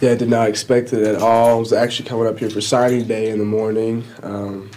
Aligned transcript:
Yeah, 0.00 0.12
I 0.12 0.14
did 0.14 0.28
not 0.28 0.48
expect 0.48 0.92
it 0.92 1.02
at 1.02 1.16
all. 1.16 1.56
I 1.56 1.58
was 1.58 1.72
actually 1.72 2.08
coming 2.08 2.28
up 2.28 2.38
here 2.38 2.48
for 2.48 2.60
signing 2.60 3.08
day 3.08 3.30
in 3.30 3.40
the 3.40 3.44
morning. 3.44 4.04
Um, 4.22 4.70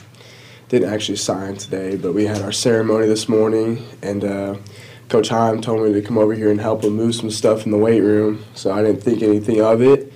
didn't 0.67 0.91
actually 0.91 1.17
sign 1.17 1.57
today, 1.57 1.95
but 1.95 2.13
we 2.13 2.25
had 2.25 2.41
our 2.41 2.51
ceremony 2.51 3.05
this 3.05 3.29
morning, 3.29 3.85
and 4.01 4.23
uh, 4.23 4.55
Coach 5.09 5.29
Heim 5.29 5.61
told 5.61 5.85
me 5.85 5.93
to 5.93 6.01
come 6.01 6.17
over 6.17 6.33
here 6.33 6.49
and 6.49 6.59
help 6.59 6.83
him 6.83 6.95
move 6.95 7.13
some 7.13 7.29
stuff 7.29 7.65
in 7.65 7.71
the 7.71 7.77
weight 7.77 8.01
room. 8.01 8.43
So 8.55 8.71
I 8.71 8.81
didn't 8.81 9.03
think 9.03 9.21
anything 9.21 9.61
of 9.61 9.83
it, 9.83 10.11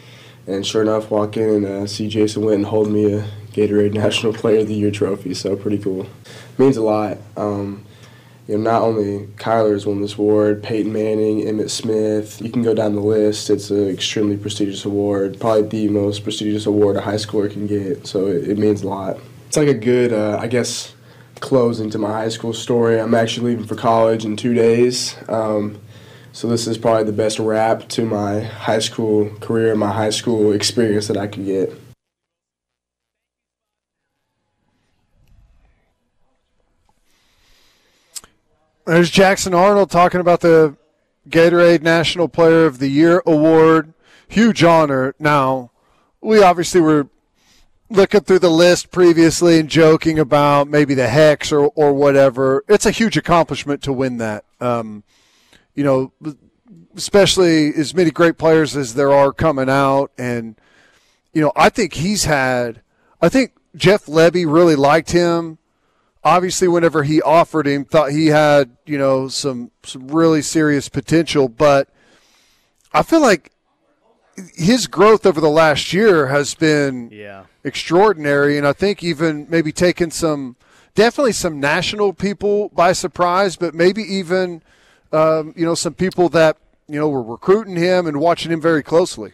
and 0.48 0.66
sure 0.66 0.82
enough, 0.82 1.12
walk 1.12 1.38
in 1.38 1.50
and 1.52 1.66
uh, 1.68 1.86
see 1.86 2.08
Jason 2.08 2.42
Witten 2.42 2.66
hold 2.66 2.90
me 2.90 3.14
a 3.14 3.28
Gatorade 3.52 3.94
National 4.06 4.34
Player 4.34 4.62
of 4.62 4.68
the 4.68 4.74
Year 4.74 4.90
trophy. 4.90 5.36
So 5.36 5.56
pretty 5.56 5.78
cool. 5.78 6.10
means 6.58 6.78
a 6.78 6.82
lot. 6.82 7.20
Um, 7.38 7.86
you 8.48 8.58
know, 8.58 8.64
not 8.72 8.82
only 8.84 9.26
Kyler's 9.38 9.86
won 9.86 10.02
this 10.02 10.14
award, 10.14 10.62
Peyton 10.62 10.94
Manning, 10.94 11.42
Emmitt 11.42 11.72
Smith, 11.72 12.42
you 12.42 12.52
can 12.52 12.62
go 12.62 12.76
down 12.76 12.94
the 12.94 13.02
list. 13.02 13.50
It's 13.50 13.72
an 13.72 13.90
extremely 13.90 14.38
prestigious 14.38 14.86
award, 14.86 15.40
probably 15.40 15.64
the 15.64 15.88
most 15.90 16.24
prestigious 16.24 16.66
award 16.66 16.96
a 16.96 17.02
high 17.02 17.16
schooler 17.16 17.52
can 17.52 17.66
get, 17.66 18.06
so 18.06 18.28
it, 18.28 18.50
it 18.50 18.58
means 18.58 18.84
a 18.84 18.88
lot. 18.88 19.18
It's 19.48 19.58
like 19.58 19.68
a 19.68 19.74
good, 19.74 20.14
uh, 20.14 20.38
I 20.40 20.48
guess, 20.48 20.94
close 21.40 21.80
into 21.80 21.98
my 21.98 22.12
high 22.12 22.30
school 22.30 22.54
story. 22.54 23.00
I'm 23.00 23.16
actually 23.16 23.52
leaving 23.52 23.66
for 23.66 23.76
college 23.76 24.26
in 24.26 24.36
two 24.36 24.54
days, 24.54 25.16
um, 25.28 25.80
so 26.32 26.48
this 26.48 26.68
is 26.68 26.78
probably 26.78 27.06
the 27.06 27.14
best 27.14 27.40
wrap 27.40 27.88
to 27.90 28.06
my 28.06 28.42
high 28.42 28.80
school 28.80 29.30
career, 29.40 29.74
my 29.74 29.92
high 29.92 30.10
school 30.12 30.52
experience 30.52 31.08
that 31.08 31.18
I 31.18 31.28
could 31.28 31.46
get. 31.46 31.74
There's 38.86 39.10
Jackson 39.10 39.56
Arnold 39.56 39.90
talking 39.90 40.22
about 40.22 40.42
the 40.42 40.78
Gatorade 41.28 41.82
National 41.82 42.28
Player 42.28 42.68
of 42.68 42.78
the 42.78 42.88
Year 42.88 43.24
award. 43.26 43.96
Huge 44.28 44.64
honor. 44.64 45.16
Now, 45.18 45.72
we 46.22 46.44
obviously 46.44 46.82
were 46.82 47.08
looking 47.90 48.22
through 48.22 48.40
the 48.40 48.52
list 48.52 48.92
previously 48.92 49.60
and 49.60 49.70
joking 49.70 50.20
about 50.20 50.68
maybe 50.68 50.94
the 50.94 51.08
hex 51.08 51.52
or, 51.52 51.72
or 51.74 51.94
whatever. 51.94 52.64
It's 52.68 52.86
a 52.86 52.92
huge 52.92 53.18
accomplishment 53.18 53.82
to 53.84 53.94
win 53.94 54.18
that. 54.18 54.46
Um, 54.62 55.04
you 55.74 55.84
know, 55.84 56.14
especially 56.96 57.74
as 57.74 57.96
many 57.96 58.12
great 58.12 58.38
players 58.38 58.78
as 58.78 58.94
there 58.94 59.12
are 59.12 59.34
coming 59.34 59.70
out. 59.70 60.12
And, 60.16 60.56
you 61.34 61.42
know, 61.42 61.52
I 61.56 61.70
think 61.70 61.94
he's 61.96 62.26
had, 62.26 62.82
I 63.20 63.30
think 63.30 63.54
Jeff 63.76 64.06
Lebby 64.06 64.46
really 64.48 64.76
liked 64.76 65.12
him 65.12 65.58
obviously 66.26 66.68
whenever 66.68 67.04
he 67.04 67.22
offered 67.22 67.68
him 67.68 67.86
thought 67.86 68.12
he 68.12 68.28
had 68.28 68.76
you 68.86 68.98
know 68.98 69.28
some 69.28 69.72
some 69.84 70.08
really 70.08 70.42
serious 70.42 70.90
potential 70.90 71.48
but 71.48 71.88
i 72.92 73.04
feel 73.04 73.22
like 73.22 73.52
his 74.56 74.88
growth 74.88 75.26
over 75.26 75.40
the 75.40 75.50
last 75.50 75.94
year 75.94 76.28
has 76.28 76.56
been 76.56 77.10
yeah. 77.12 77.46
extraordinary 77.64 78.58
and 78.58 78.68
i 78.68 78.74
think 78.74 79.04
even 79.04 79.46
maybe 79.50 79.72
taken 79.72 80.10
some 80.10 80.56
definitely 80.96 81.32
some 81.32 81.60
national 81.60 82.12
people 82.12 82.70
by 82.70 82.92
surprise 82.92 83.56
but 83.56 83.76
maybe 83.76 84.02
even 84.02 84.62
um, 85.12 85.54
you 85.56 85.64
know 85.64 85.76
some 85.76 85.94
people 85.94 86.28
that 86.28 86.58
you 86.88 87.00
know 87.00 87.08
were 87.08 87.22
recruiting 87.22 87.76
him 87.76 88.08
and 88.08 88.20
watching 88.20 88.52
him 88.52 88.60
very 88.60 88.82
closely 88.82 89.32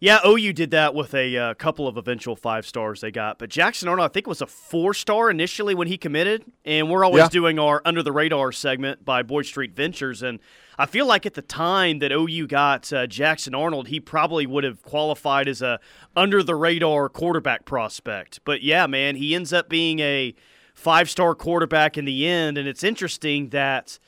yeah, 0.00 0.18
OU 0.26 0.52
did 0.52 0.70
that 0.72 0.94
with 0.94 1.14
a 1.14 1.36
uh, 1.36 1.54
couple 1.54 1.88
of 1.88 1.96
eventual 1.96 2.36
five 2.36 2.66
stars 2.66 3.00
they 3.00 3.10
got. 3.10 3.38
But 3.38 3.48
Jackson 3.48 3.88
Arnold, 3.88 4.10
I 4.10 4.12
think, 4.12 4.26
was 4.26 4.42
a 4.42 4.46
four 4.46 4.92
star 4.92 5.30
initially 5.30 5.74
when 5.74 5.88
he 5.88 5.96
committed. 5.96 6.44
And 6.64 6.90
we're 6.90 7.04
always 7.04 7.22
yeah. 7.22 7.28
doing 7.28 7.58
our 7.58 7.80
under 7.84 8.02
the 8.02 8.12
radar 8.12 8.52
segment 8.52 9.04
by 9.04 9.22
Boyd 9.22 9.46
Street 9.46 9.72
Ventures. 9.72 10.22
And 10.22 10.40
I 10.78 10.86
feel 10.86 11.06
like 11.06 11.26
at 11.26 11.34
the 11.34 11.42
time 11.42 12.00
that 12.00 12.12
OU 12.12 12.48
got 12.48 12.92
uh, 12.92 13.06
Jackson 13.06 13.54
Arnold, 13.54 13.88
he 13.88 14.00
probably 14.00 14.46
would 14.46 14.64
have 14.64 14.82
qualified 14.82 15.48
as 15.48 15.62
a 15.62 15.80
under 16.16 16.42
the 16.42 16.56
radar 16.56 17.08
quarterback 17.08 17.64
prospect. 17.64 18.40
But 18.44 18.62
yeah, 18.62 18.86
man, 18.86 19.16
he 19.16 19.34
ends 19.34 19.52
up 19.52 19.68
being 19.68 20.00
a 20.00 20.34
five 20.74 21.08
star 21.08 21.34
quarterback 21.34 21.96
in 21.96 22.04
the 22.04 22.26
end. 22.26 22.58
And 22.58 22.68
it's 22.68 22.84
interesting 22.84 23.50
that 23.50 23.98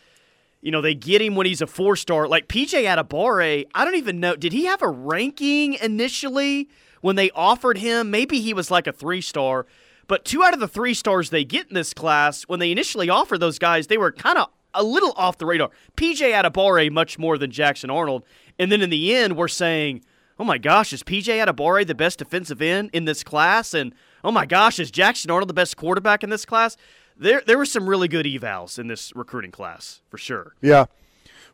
you 0.61 0.71
know, 0.72 0.81
they 0.81 0.94
get 0.94 1.22
him 1.22 1.34
when 1.34 1.47
he's 1.47 1.62
a 1.62 1.67
four 1.67 1.97
star. 1.97 2.27
Like 2.28 2.49
PJ 2.49 2.84
Adebawore, 2.84 3.67
I 3.75 3.84
don't 3.84 3.97
even 3.97 4.21
know. 4.21 4.37
Did 4.37 4.53
he 4.53 4.65
have 4.65 4.83
a 4.83 4.89
ranking 4.89 5.75
initially 5.75 6.69
when 7.00 7.17
they 7.17 7.31
offered 7.31 7.78
him? 7.78 8.11
Maybe 8.11 8.41
he 8.41 8.55
was 8.55 8.71
like 8.71 8.87
a 8.87 8.93
three 8.93 9.21
star. 9.21 9.66
But 10.09 10.25
two 10.25 10.43
out 10.43 10.55
of 10.55 10.61
the 10.61 10.69
three 10.69 10.95
stars 10.95 11.31
they 11.31 11.45
get 11.45 11.69
in 11.69 11.75
this 11.75 11.93
class, 11.93 12.45
when 12.45 12.61
they 12.61 12.71
initially 12.71 13.11
offered 13.11 13.39
those 13.41 13.59
guys, 13.59 13.89
they 13.89 13.99
were 13.99 14.12
kind 14.12 14.39
of 14.39 14.49
a 14.72 14.83
little 14.83 15.12
off 15.16 15.39
the 15.39 15.47
radar. 15.47 15.71
PJ 15.97 16.33
Adebawore 16.33 16.91
much 16.93 17.19
more 17.19 17.39
than 17.39 17.50
Jackson 17.50 17.91
Arnold. 17.91 18.25
And 18.59 18.71
then 18.71 18.83
in 18.83 18.91
the 18.91 19.15
end, 19.15 19.37
we're 19.37 19.49
saying, 19.49 20.05
oh 20.39 20.45
my 20.45 20.59
gosh, 20.59 20.93
is 20.93 21.03
PJ 21.03 21.25
Adebawore 21.25 21.87
the 21.87 21.95
best 21.95 22.19
defensive 22.19 22.62
end 22.62 22.91
in 22.93 23.05
this 23.05 23.25
class? 23.25 23.75
And 23.75 23.95
oh 24.22 24.31
my 24.31 24.47
gosh, 24.47 24.78
is 24.78 24.91
Jackson 24.91 25.31
Arnold 25.31 25.49
the 25.49 25.55
best 25.55 25.77
quarterback 25.77 26.22
in 26.22 26.31
this 26.31 26.45
class? 26.45 26.77
There 27.19 27.43
there 27.47 27.59
were 27.59 27.66
some 27.66 27.88
really 27.88 28.09
good 28.09 28.27
evals 28.27 28.78
in 28.78 28.88
this 28.88 29.12
recruiting 29.15 29.50
class 29.50 30.00
for 30.09 30.19
sure. 30.19 30.54
Yeah. 30.60 30.87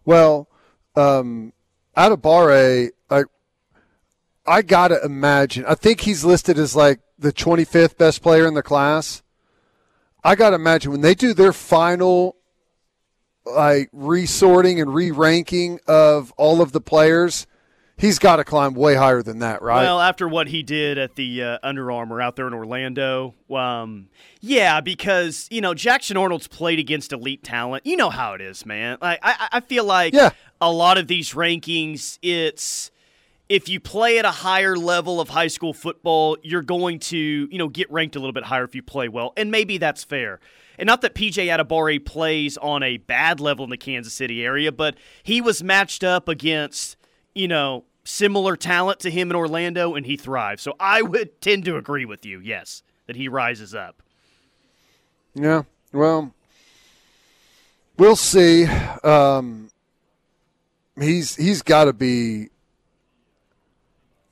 Well, 0.05 0.49
um, 0.97 1.53
Adebawore, 1.97 2.91
I 3.11 3.25
I 4.47 4.63
gotta 4.63 5.01
imagine. 5.05 5.65
I 5.67 5.75
think 5.75 6.01
he's 6.01 6.25
listed 6.25 6.59
as 6.59 6.75
like 6.75 7.01
the 7.19 7.33
25th 7.33 7.97
best 7.97 8.23
player 8.23 8.47
in 8.47 8.55
the 8.55 8.63
class. 8.63 9.23
I 10.25 10.35
gotta 10.35 10.57
imagine 10.57 10.91
when 10.91 11.01
they 11.01 11.15
do 11.15 11.33
their 11.35 11.53
final 11.53 12.37
like 13.45 13.89
resorting 13.93 14.81
and 14.81 14.95
re-ranking 14.95 15.81
of 15.87 16.33
all 16.37 16.61
of 16.61 16.73
the 16.73 16.81
players 16.81 17.47
he's 17.97 18.19
got 18.19 18.37
to 18.37 18.45
climb 18.45 18.75
way 18.75 18.95
higher 18.95 19.23
than 19.23 19.41
that, 19.41 19.63
right? 19.63 19.83
Well, 19.83 20.01
after 20.01 20.29
what 20.29 20.49
he 20.49 20.63
did 20.63 20.99
at 20.99 21.15
the 21.15 21.43
uh, 21.43 21.59
Under 21.63 21.91
Armour 21.91 22.21
out 22.21 22.37
there 22.37 22.47
in 22.47 22.55
Orlando, 22.55 23.35
um, 23.51 24.09
yeah, 24.41 24.81
because 24.81 25.49
you 25.51 25.61
know 25.61 25.75
Jackson 25.75 26.17
Arnold's 26.17 26.49
played 26.49 26.79
against 26.79 27.13
elite 27.13 27.43
talent. 27.43 27.87
You 27.87 27.97
know 27.97 28.11
how 28.11 28.35
it 28.35 28.41
is, 28.41 28.67
man. 28.67 28.99
Like 29.01 29.21
I, 29.23 29.49
I 29.53 29.61
feel 29.61 29.85
like 29.85 30.15
yeah. 30.15 30.31
a 30.61 30.71
lot 30.71 30.99
of 30.99 31.07
these 31.07 31.33
rankings, 31.33 32.19
it's 32.23 32.91
if 33.49 33.69
you 33.69 33.81
play 33.81 34.19
at 34.19 34.25
a 34.25 34.31
higher 34.31 34.77
level 34.77 35.21
of 35.21 35.29
high 35.29 35.49
school 35.49 35.75
football, 35.75 36.37
you're 36.43 36.63
going 36.63 36.99
to 36.99 37.19
you 37.19 37.59
know 37.59 37.69
get 37.69 37.91
ranked 37.91 38.17
a 38.17 38.19
little 38.19 38.33
bit 38.33 38.45
higher 38.45 38.65
if 38.65 38.75
you 38.75 38.83
play 38.83 39.09
well, 39.09 39.33
and 39.37 39.51
maybe 39.51 39.79
that's 39.79 40.05
fair. 40.05 40.41
And 40.79 40.87
not 40.87 41.03
that 41.03 41.15
PJ 41.15 41.35
Adebawore 41.47 42.05
plays 42.05 42.57
on 42.57 42.83
a 42.83 42.97
bad 42.97 43.41
level 43.41 43.65
in 43.65 43.71
the 43.71 43.77
Kansas 43.77 44.15
City 44.15 44.45
area, 44.45 44.73
but 44.73 44.97
he 45.23 45.41
was 45.41 45.63
matched 45.63 46.03
up 46.03 46.29
against 46.29 46.97
you 47.35 47.49
know 47.49 47.85
similar 48.05 48.57
talent 48.57 49.01
to 49.01 49.11
him 49.11 49.31
in 49.31 49.37
Orlando, 49.37 49.95
and 49.95 50.07
he 50.07 50.17
thrives. 50.17 50.63
So 50.63 50.75
I 50.79 51.03
would 51.03 51.41
tend 51.41 51.65
to 51.67 51.77
agree 51.77 52.05
with 52.05 52.25
you, 52.25 52.41
yes, 52.41 52.83
that 53.07 53.17
he 53.17 53.29
rises 53.29 53.75
up. 53.75 54.03
Yeah, 55.35 55.63
well, 55.93 56.35
we'll 57.97 58.17
see. 58.17 58.67
Um, 58.67 59.71
he's 60.99 61.37
he's 61.37 61.63
got 61.63 61.85
to 61.85 61.93
be. 61.93 62.49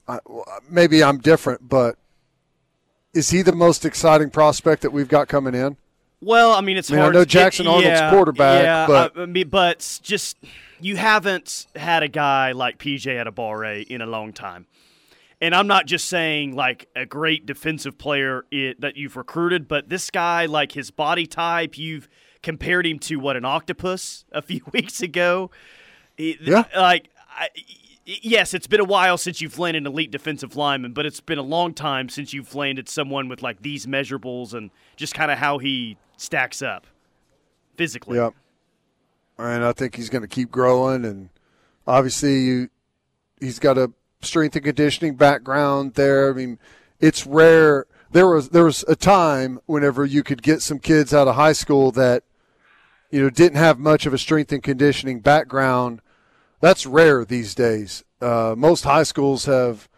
Uh, 0.07 0.19
maybe 0.69 1.05
I'm 1.05 1.19
different, 1.19 1.69
but 1.69 1.97
is 3.15 3.31
he 3.31 3.43
the 3.43 3.53
most 3.53 3.85
exciting 3.85 4.31
prospect 4.31 4.83
that 4.83 4.93
we've 4.93 5.09
got 5.09 5.29
coming 5.29 5.55
in? 5.55 5.77
Well, 6.23 6.53
I 6.53 6.61
mean, 6.61 6.77
it's 6.77 6.91
I 6.91 6.95
mean, 6.95 7.03
hard. 7.03 7.17
I 7.17 7.19
know 7.21 7.25
Jackson 7.25 7.67
it, 7.67 7.71
Arnold's 7.71 7.87
yeah, 7.87 8.11
quarterback, 8.11 8.63
yeah, 8.63 8.87
but 8.87 9.19
I 9.19 9.27
mean, 9.27 9.49
but 9.49 10.01
just 10.03 10.37
you 10.81 10.97
haven't 10.97 11.67
had 11.75 12.03
a 12.03 12.09
guy 12.09 12.53
like 12.53 12.79
PJ 12.79 13.07
at 13.19 13.27
a 13.27 13.33
Adebawore 13.33 13.87
in 13.87 14.03
a 14.03 14.07
long 14.07 14.33
time. 14.33 14.67
And 15.43 15.55
I'm 15.55 15.67
not 15.67 15.87
just 15.87 16.09
saying 16.09 16.55
like 16.55 16.89
a 16.95 17.07
great 17.07 17.47
defensive 17.47 17.97
player 17.97 18.45
it, 18.51 18.81
that 18.83 18.97
you've 18.97 19.17
recruited, 19.17 19.69
but 19.69 19.89
this 19.89 20.11
guy, 20.11 20.47
like 20.47 20.73
his 20.73 20.91
body 20.91 21.27
type, 21.27 21.79
you've 21.79 22.09
compared 22.43 22.87
him 22.87 22.99
to 22.99 23.17
what 23.17 23.37
an 23.37 23.45
octopus 23.45 24.25
a 24.33 24.43
few 24.43 24.61
weeks 24.73 25.01
ago. 25.01 25.51
Yeah. 26.19 26.65
Like, 26.77 27.09
I, 27.31 27.49
yes, 28.05 28.53
it's 28.53 28.67
been 28.67 28.81
a 28.81 28.85
while 28.85 29.17
since 29.17 29.41
you've 29.41 29.59
landed 29.59 29.85
an 29.85 29.87
elite 29.87 30.11
defensive 30.11 30.57
lineman, 30.57 30.93
but 30.93 31.07
it's 31.07 31.21
been 31.21 31.39
a 31.39 31.43
long 31.43 31.73
time 31.73 32.11
since 32.11 32.35
you've 32.35 32.55
landed 32.55 32.89
someone 32.91 33.29
with 33.31 33.43
like 33.43 33.63
these 33.63 33.87
measurables 33.87 34.53
and 34.53 34.71
just 34.97 35.15
kind 35.15 35.31
of 35.31 35.39
how 35.39 35.57
he 35.57 35.97
stacks 36.21 36.63
up 36.63 36.87
physically. 37.77 38.17
Yep 38.17 38.35
and 39.41 39.65
I 39.65 39.73
think 39.73 39.97
he's 39.97 40.11
going 40.11 40.23
to 40.23 40.29
keep 40.29 40.51
growing. 40.51 41.05
And 41.05 41.31
obviously, 41.87 42.41
you, 42.41 42.69
he's 43.41 43.59
got 43.59 43.79
a 43.79 43.93
strength 44.23 44.57
and 44.57 44.65
conditioning 44.65 45.17
background 45.17 45.95
there. 45.95 46.31
I 46.31 46.35
mean, 46.35 46.59
it's 46.99 47.27
rare. 47.27 47.87
There 48.13 48.29
was 48.29 48.51
there 48.51 48.65
was 48.65 48.85
a 48.89 48.97
time 48.97 49.61
whenever 49.67 50.05
you 50.05 50.23
could 50.23 50.43
get 50.43 50.63
some 50.63 50.79
kids 50.79 51.15
out 51.15 51.29
of 51.29 51.37
high 51.37 51.53
school 51.53 51.93
that 51.93 52.25
you 53.11 53.23
know 53.23 53.31
didn't 53.31 53.59
have 53.59 53.79
much 53.79 54.05
of 54.05 54.13
a 54.13 54.19
strength 54.19 54.53
and 54.53 54.63
conditioning 54.63 55.21
background. 55.21 56.03
That's 56.61 56.87
rare 56.87 57.25
these 57.25 57.55
days. 57.55 58.05
Uh, 58.21 58.55
most 58.57 58.85
high 58.85 59.05
schools 59.05 59.47
have, 59.47 59.89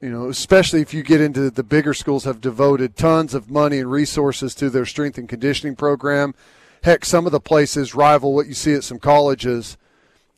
you 0.00 0.10
know, 0.10 0.28
especially 0.28 0.80
if 0.80 0.92
you 0.92 1.02
get 1.02 1.20
into 1.20 1.50
the 1.50 1.62
bigger 1.62 1.94
schools, 1.94 2.24
have 2.24 2.40
devoted 2.40 2.96
tons 2.96 3.34
of 3.34 3.50
money 3.50 3.78
and 3.78 3.90
resources 3.90 4.54
to 4.56 4.68
their 4.68 4.84
strength 4.84 5.18
and 5.18 5.28
conditioning 5.28 5.76
program 5.76 6.34
heck, 6.84 7.04
some 7.04 7.24
of 7.24 7.32
the 7.32 7.40
places 7.40 7.94
rival 7.94 8.34
what 8.34 8.46
you 8.46 8.54
see 8.54 8.74
at 8.74 8.84
some 8.84 8.98
colleges. 8.98 9.76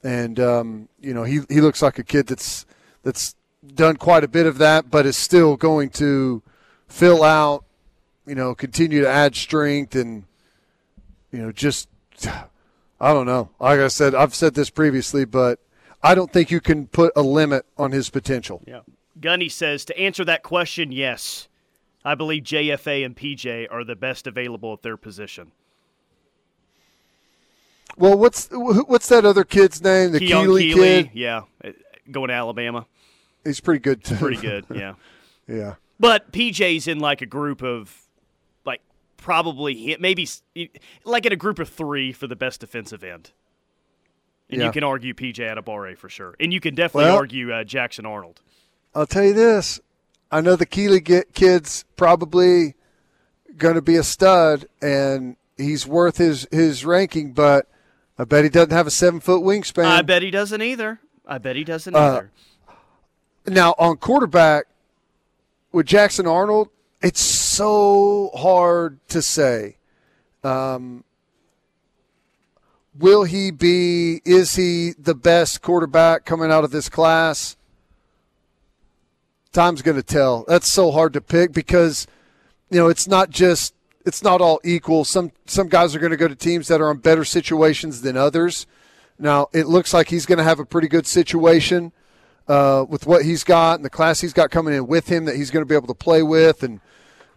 And 0.02 0.38
um, 0.38 0.88
you 1.00 1.12
know, 1.12 1.24
he 1.24 1.40
he 1.48 1.60
looks 1.60 1.82
like 1.82 1.98
a 1.98 2.04
kid 2.04 2.28
that's 2.28 2.64
that's 3.02 3.34
done 3.74 3.96
quite 3.96 4.24
a 4.24 4.28
bit 4.28 4.46
of 4.46 4.58
that, 4.58 4.90
but 4.90 5.06
is 5.06 5.16
still 5.16 5.56
going 5.56 5.90
to 5.90 6.42
fill 6.86 7.24
out, 7.24 7.64
you 8.24 8.34
know, 8.34 8.54
continue 8.54 9.00
to 9.00 9.08
add 9.08 9.34
strength 9.34 9.96
and, 9.96 10.24
you 11.32 11.40
know, 11.40 11.50
just, 11.50 11.88
I 13.00 13.12
don't 13.12 13.26
know. 13.26 13.50
Like 13.58 13.80
I 13.80 13.88
said, 13.88 14.14
I've 14.14 14.34
said 14.34 14.54
this 14.54 14.70
previously, 14.70 15.24
but 15.24 15.58
I 16.00 16.14
don't 16.14 16.32
think 16.32 16.52
you 16.52 16.60
can 16.60 16.86
put 16.86 17.12
a 17.16 17.22
limit 17.22 17.66
on 17.76 17.90
his 17.90 18.08
potential. 18.08 18.62
Yeah. 18.66 18.80
Gunny 19.20 19.48
says 19.48 19.84
to 19.86 19.98
answer 19.98 20.24
that 20.24 20.42
question, 20.42 20.92
yes. 20.92 21.48
I 22.04 22.14
believe 22.14 22.44
JFA 22.44 23.04
and 23.04 23.16
PJ 23.16 23.66
are 23.70 23.82
the 23.82 23.96
best 23.96 24.26
available 24.26 24.72
at 24.72 24.82
their 24.82 24.96
position. 24.96 25.52
Well, 27.96 28.16
what's 28.16 28.48
what's 28.52 29.08
that 29.08 29.24
other 29.24 29.42
kid's 29.42 29.82
name? 29.82 30.12
The 30.12 30.20
Keeley, 30.20 30.72
Keeley 30.72 31.04
kid. 31.04 31.10
Yeah, 31.14 31.42
going 32.10 32.28
to 32.28 32.34
Alabama. 32.34 32.86
He's 33.42 33.60
pretty 33.60 33.80
good 33.80 34.04
too. 34.04 34.16
Pretty 34.16 34.40
good. 34.40 34.66
Yeah. 34.72 34.94
yeah. 35.48 35.74
But 35.98 36.30
PJ's 36.30 36.86
in 36.86 36.98
like 36.98 37.22
a 37.22 37.26
group 37.26 37.62
of 37.62 38.06
like 38.64 38.82
probably 39.16 39.96
maybe 39.98 40.28
like 41.04 41.26
in 41.26 41.32
a 41.32 41.36
group 41.36 41.58
of 41.58 41.68
three 41.68 42.12
for 42.12 42.26
the 42.26 42.36
best 42.36 42.60
defensive 42.60 43.02
end. 43.02 43.30
And 44.48 44.60
yeah. 44.60 44.66
you 44.66 44.72
can 44.72 44.84
argue 44.84 45.12
PJ 45.12 45.38
Adebawore 45.38 45.96
for 45.96 46.08
sure, 46.08 46.36
and 46.38 46.52
you 46.52 46.60
can 46.60 46.74
definitely 46.74 47.06
well, 47.10 47.16
argue 47.16 47.52
uh, 47.52 47.64
Jackson 47.64 48.06
Arnold. 48.06 48.42
I'll 48.96 49.06
tell 49.06 49.25
you 49.25 49.34
this: 49.34 49.78
I 50.32 50.40
know 50.40 50.56
the 50.56 50.64
Keeley 50.64 51.02
kid's 51.02 51.84
probably 51.96 52.75
going 53.58 53.75
to 53.75 53.82
be 53.82 53.96
a 53.96 54.02
stud, 54.02 54.66
and 54.81 55.37
he's 55.58 55.87
worth 55.87 56.16
his 56.16 56.48
his 56.50 56.82
ranking, 56.87 57.34
but 57.34 57.69
I 58.19 58.25
bet 58.25 58.44
he 58.44 58.50
doesn't 58.50 58.72
have 58.72 58.87
a 58.87 58.90
seven 58.90 59.20
foot 59.20 59.43
wingspan. 59.43 59.84
I 59.84 60.00
bet 60.00 60.22
he 60.22 60.31
doesn't 60.31 60.62
either. 60.62 60.98
I 61.26 61.37
bet 61.37 61.56
he 61.56 61.64
doesn't 61.64 61.94
uh, 61.94 61.98
either. 61.98 62.31
Now 63.46 63.75
on 63.78 63.98
quarterback 63.98 64.64
with 65.72 65.84
Jackson 65.84 66.26
Arnold, 66.26 66.70
it's 67.02 67.20
so 67.20 68.31
hard 68.34 68.99
to 69.08 69.20
say. 69.20 69.76
Um, 70.42 71.04
will 72.99 73.25
he 73.25 73.50
be? 73.50 74.22
Is 74.25 74.54
he 74.54 74.94
the 74.99 75.14
best 75.14 75.60
quarterback 75.60 76.25
coming 76.25 76.50
out 76.50 76.64
of 76.64 76.70
this 76.70 76.88
class? 76.88 77.55
Time's 79.56 79.80
going 79.80 79.96
to 79.96 80.02
tell. 80.02 80.44
That's 80.46 80.70
so 80.70 80.90
hard 80.90 81.14
to 81.14 81.22
pick 81.22 81.50
because 81.50 82.06
you 82.68 82.78
know 82.78 82.88
it's 82.88 83.08
not 83.08 83.30
just 83.30 83.74
it's 84.04 84.22
not 84.22 84.42
all 84.42 84.60
equal. 84.62 85.06
Some 85.06 85.32
some 85.46 85.70
guys 85.70 85.96
are 85.96 85.98
going 85.98 86.10
to 86.10 86.18
go 86.18 86.28
to 86.28 86.34
teams 86.34 86.68
that 86.68 86.82
are 86.82 86.90
in 86.90 86.98
better 86.98 87.24
situations 87.24 88.02
than 88.02 88.18
others. 88.18 88.66
Now 89.18 89.48
it 89.54 89.66
looks 89.66 89.94
like 89.94 90.10
he's 90.10 90.26
going 90.26 90.36
to 90.36 90.44
have 90.44 90.60
a 90.60 90.66
pretty 90.66 90.88
good 90.88 91.06
situation 91.06 91.92
uh, 92.48 92.84
with 92.86 93.06
what 93.06 93.24
he's 93.24 93.44
got 93.44 93.76
and 93.76 93.84
the 93.84 93.88
class 93.88 94.20
he's 94.20 94.34
got 94.34 94.50
coming 94.50 94.74
in 94.74 94.86
with 94.86 95.08
him 95.08 95.24
that 95.24 95.36
he's 95.36 95.50
going 95.50 95.64
to 95.64 95.68
be 95.68 95.74
able 95.74 95.88
to 95.88 95.94
play 95.94 96.22
with 96.22 96.62
and 96.62 96.80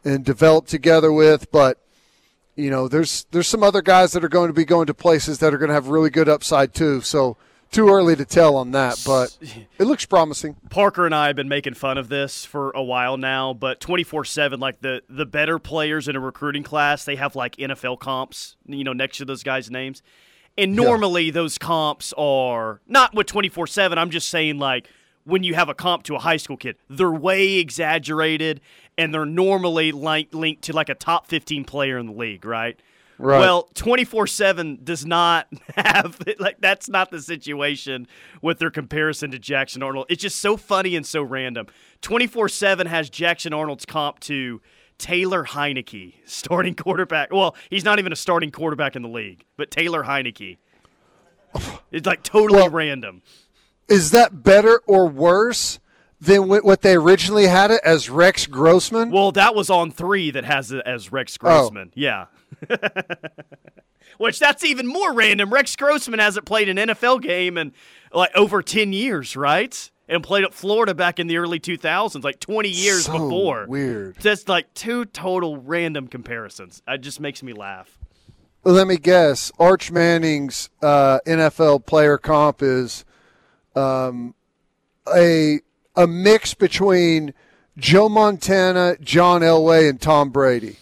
and 0.03 0.25
develop 0.25 0.67
together 0.67 1.13
with. 1.13 1.49
But 1.53 1.77
you 2.57 2.69
know, 2.69 2.89
there's 2.89 3.27
there's 3.31 3.47
some 3.47 3.63
other 3.63 3.81
guys 3.81 4.11
that 4.11 4.25
are 4.25 4.29
going 4.29 4.49
to 4.49 4.53
be 4.53 4.65
going 4.65 4.87
to 4.87 4.93
places 4.93 5.39
that 5.39 5.53
are 5.53 5.57
going 5.57 5.69
to 5.69 5.73
have 5.73 5.87
really 5.87 6.09
good 6.09 6.27
upside 6.27 6.73
too. 6.73 6.99
So 6.99 7.37
too 7.71 7.89
early 7.89 8.15
to 8.15 8.25
tell 8.25 8.55
on 8.55 8.71
that, 8.71 9.01
but 9.05 9.37
it 9.77 9.85
looks 9.85 10.05
promising. 10.05 10.55
Parker 10.69 11.05
and 11.05 11.13
I 11.13 11.27
have 11.27 11.35
been 11.35 11.49
making 11.49 11.75
fun 11.75 11.97
of 11.97 12.09
this 12.09 12.45
for 12.45 12.71
a 12.71 12.83
while 12.83 13.17
now, 13.17 13.53
but 13.53 13.79
24/7 13.79 14.59
like 14.59 14.81
the 14.81 15.03
the 15.09 15.25
better 15.25 15.59
players 15.59 16.07
in 16.07 16.15
a 16.15 16.19
recruiting 16.19 16.63
class, 16.63 17.05
they 17.05 17.15
have 17.15 17.35
like 17.35 17.55
NFL 17.57 17.99
comps, 17.99 18.55
you 18.65 18.83
know, 18.83 18.93
next 18.93 19.17
to 19.17 19.25
those 19.25 19.43
guys' 19.43 19.69
names. 19.69 20.01
And 20.57 20.75
normally 20.75 21.25
yeah. 21.25 21.31
those 21.31 21.57
comps 21.57 22.13
are 22.17 22.81
not 22.87 23.13
with 23.13 23.27
24/7, 23.27 23.97
I'm 23.97 24.09
just 24.09 24.29
saying 24.29 24.57
like 24.57 24.89
when 25.25 25.43
you 25.43 25.53
have 25.53 25.69
a 25.69 25.75
comp 25.75 26.03
to 26.03 26.15
a 26.15 26.19
high 26.19 26.37
school 26.37 26.57
kid, 26.57 26.75
they're 26.89 27.11
way 27.11 27.55
exaggerated 27.55 28.61
and 28.97 29.13
they're 29.13 29.25
normally 29.25 29.91
like 29.91 30.33
linked 30.33 30.63
to 30.63 30.73
like 30.73 30.89
a 30.89 30.95
top 30.95 31.27
15 31.27 31.65
player 31.65 31.97
in 31.97 32.07
the 32.07 32.13
league, 32.13 32.45
right? 32.45 32.79
Right. 33.19 33.39
Well, 33.39 33.69
24/7 33.75 34.85
does 34.85 35.05
not 35.05 35.47
have 35.75 36.17
like 36.39 36.61
that's 36.61 36.87
not 36.87 37.11
the 37.11 37.21
situation 37.21 38.07
with 38.41 38.59
their 38.59 38.71
comparison 38.71 39.31
to 39.31 39.39
Jackson 39.39 39.83
Arnold. 39.83 40.05
It's 40.09 40.21
just 40.21 40.37
so 40.37 40.55
funny 40.55 40.95
and 40.95 41.05
so 41.05 41.21
random. 41.21 41.67
24/7 42.01 42.87
has 42.87 43.09
Jackson 43.09 43.53
Arnold's 43.53 43.85
comp 43.85 44.21
to 44.21 44.61
Taylor 44.97 45.43
Heinicke, 45.43 46.13
starting 46.25 46.75
quarterback. 46.75 47.31
Well, 47.33 47.55
he's 47.69 47.83
not 47.83 47.99
even 47.99 48.13
a 48.13 48.15
starting 48.15 48.51
quarterback 48.51 48.95
in 48.95 49.01
the 49.01 49.09
league, 49.09 49.43
but 49.57 49.69
Taylor 49.69 50.03
Heinicke. 50.03 50.57
It's 51.91 52.07
like 52.07 52.23
totally 52.23 52.61
well, 52.61 52.69
random. 52.69 53.21
Is 53.89 54.11
that 54.11 54.43
better 54.43 54.81
or 54.85 55.07
worse 55.07 55.79
than 56.21 56.47
what 56.47 56.81
they 56.81 56.95
originally 56.95 57.47
had 57.47 57.71
it 57.71 57.81
as 57.83 58.09
Rex 58.09 58.45
Grossman? 58.45 59.11
Well, 59.11 59.31
that 59.31 59.55
was 59.55 59.69
on 59.69 59.91
three 59.91 60.31
that 60.31 60.43
has 60.45 60.71
it 60.71 60.83
as 60.85 61.11
Rex. 61.11 61.37
Grossman. 61.37 61.87
Oh. 61.89 61.93
Yeah. 61.95 62.25
Which 64.17 64.39
that's 64.39 64.63
even 64.63 64.87
more 64.87 65.13
random. 65.13 65.53
Rex 65.53 65.75
Grossman 65.75 66.19
hasn't 66.19 66.45
played 66.45 66.69
an 66.69 66.77
NFL 66.77 67.21
game 67.21 67.57
in 67.57 67.73
like 68.13 68.31
over 68.35 68.61
10 68.61 68.91
years, 68.91 69.35
right? 69.35 69.91
And 70.07 70.23
played 70.23 70.43
at 70.43 70.53
Florida 70.53 70.95
back 70.95 71.19
in 71.19 71.27
the 71.27 71.37
early 71.37 71.59
2000s, 71.59 72.23
like 72.23 72.39
20 72.39 72.67
years 72.69 73.05
so 73.05 73.13
before. 73.13 73.65
Weird. 73.67 74.19
Just 74.19 74.49
like 74.49 74.73
two 74.73 75.05
total 75.05 75.57
random 75.57 76.07
comparisons. 76.07 76.81
It 76.87 76.99
just 77.01 77.19
makes 77.19 77.43
me 77.43 77.53
laugh. 77.53 77.97
let 78.63 78.87
me 78.87 78.97
guess. 78.97 79.51
Arch 79.59 79.91
Manning's 79.91 80.69
uh, 80.81 81.19
NFL 81.27 81.85
player 81.85 82.17
comp 82.17 82.61
is 82.63 83.05
um, 83.75 84.33
a 85.15 85.59
a 85.95 86.07
mix 86.07 86.53
between 86.53 87.33
Joe 87.77 88.09
Montana, 88.09 88.97
John 89.01 89.41
Elway, 89.41 89.89
and 89.89 90.01
Tom 90.01 90.29
Brady. 90.29 90.77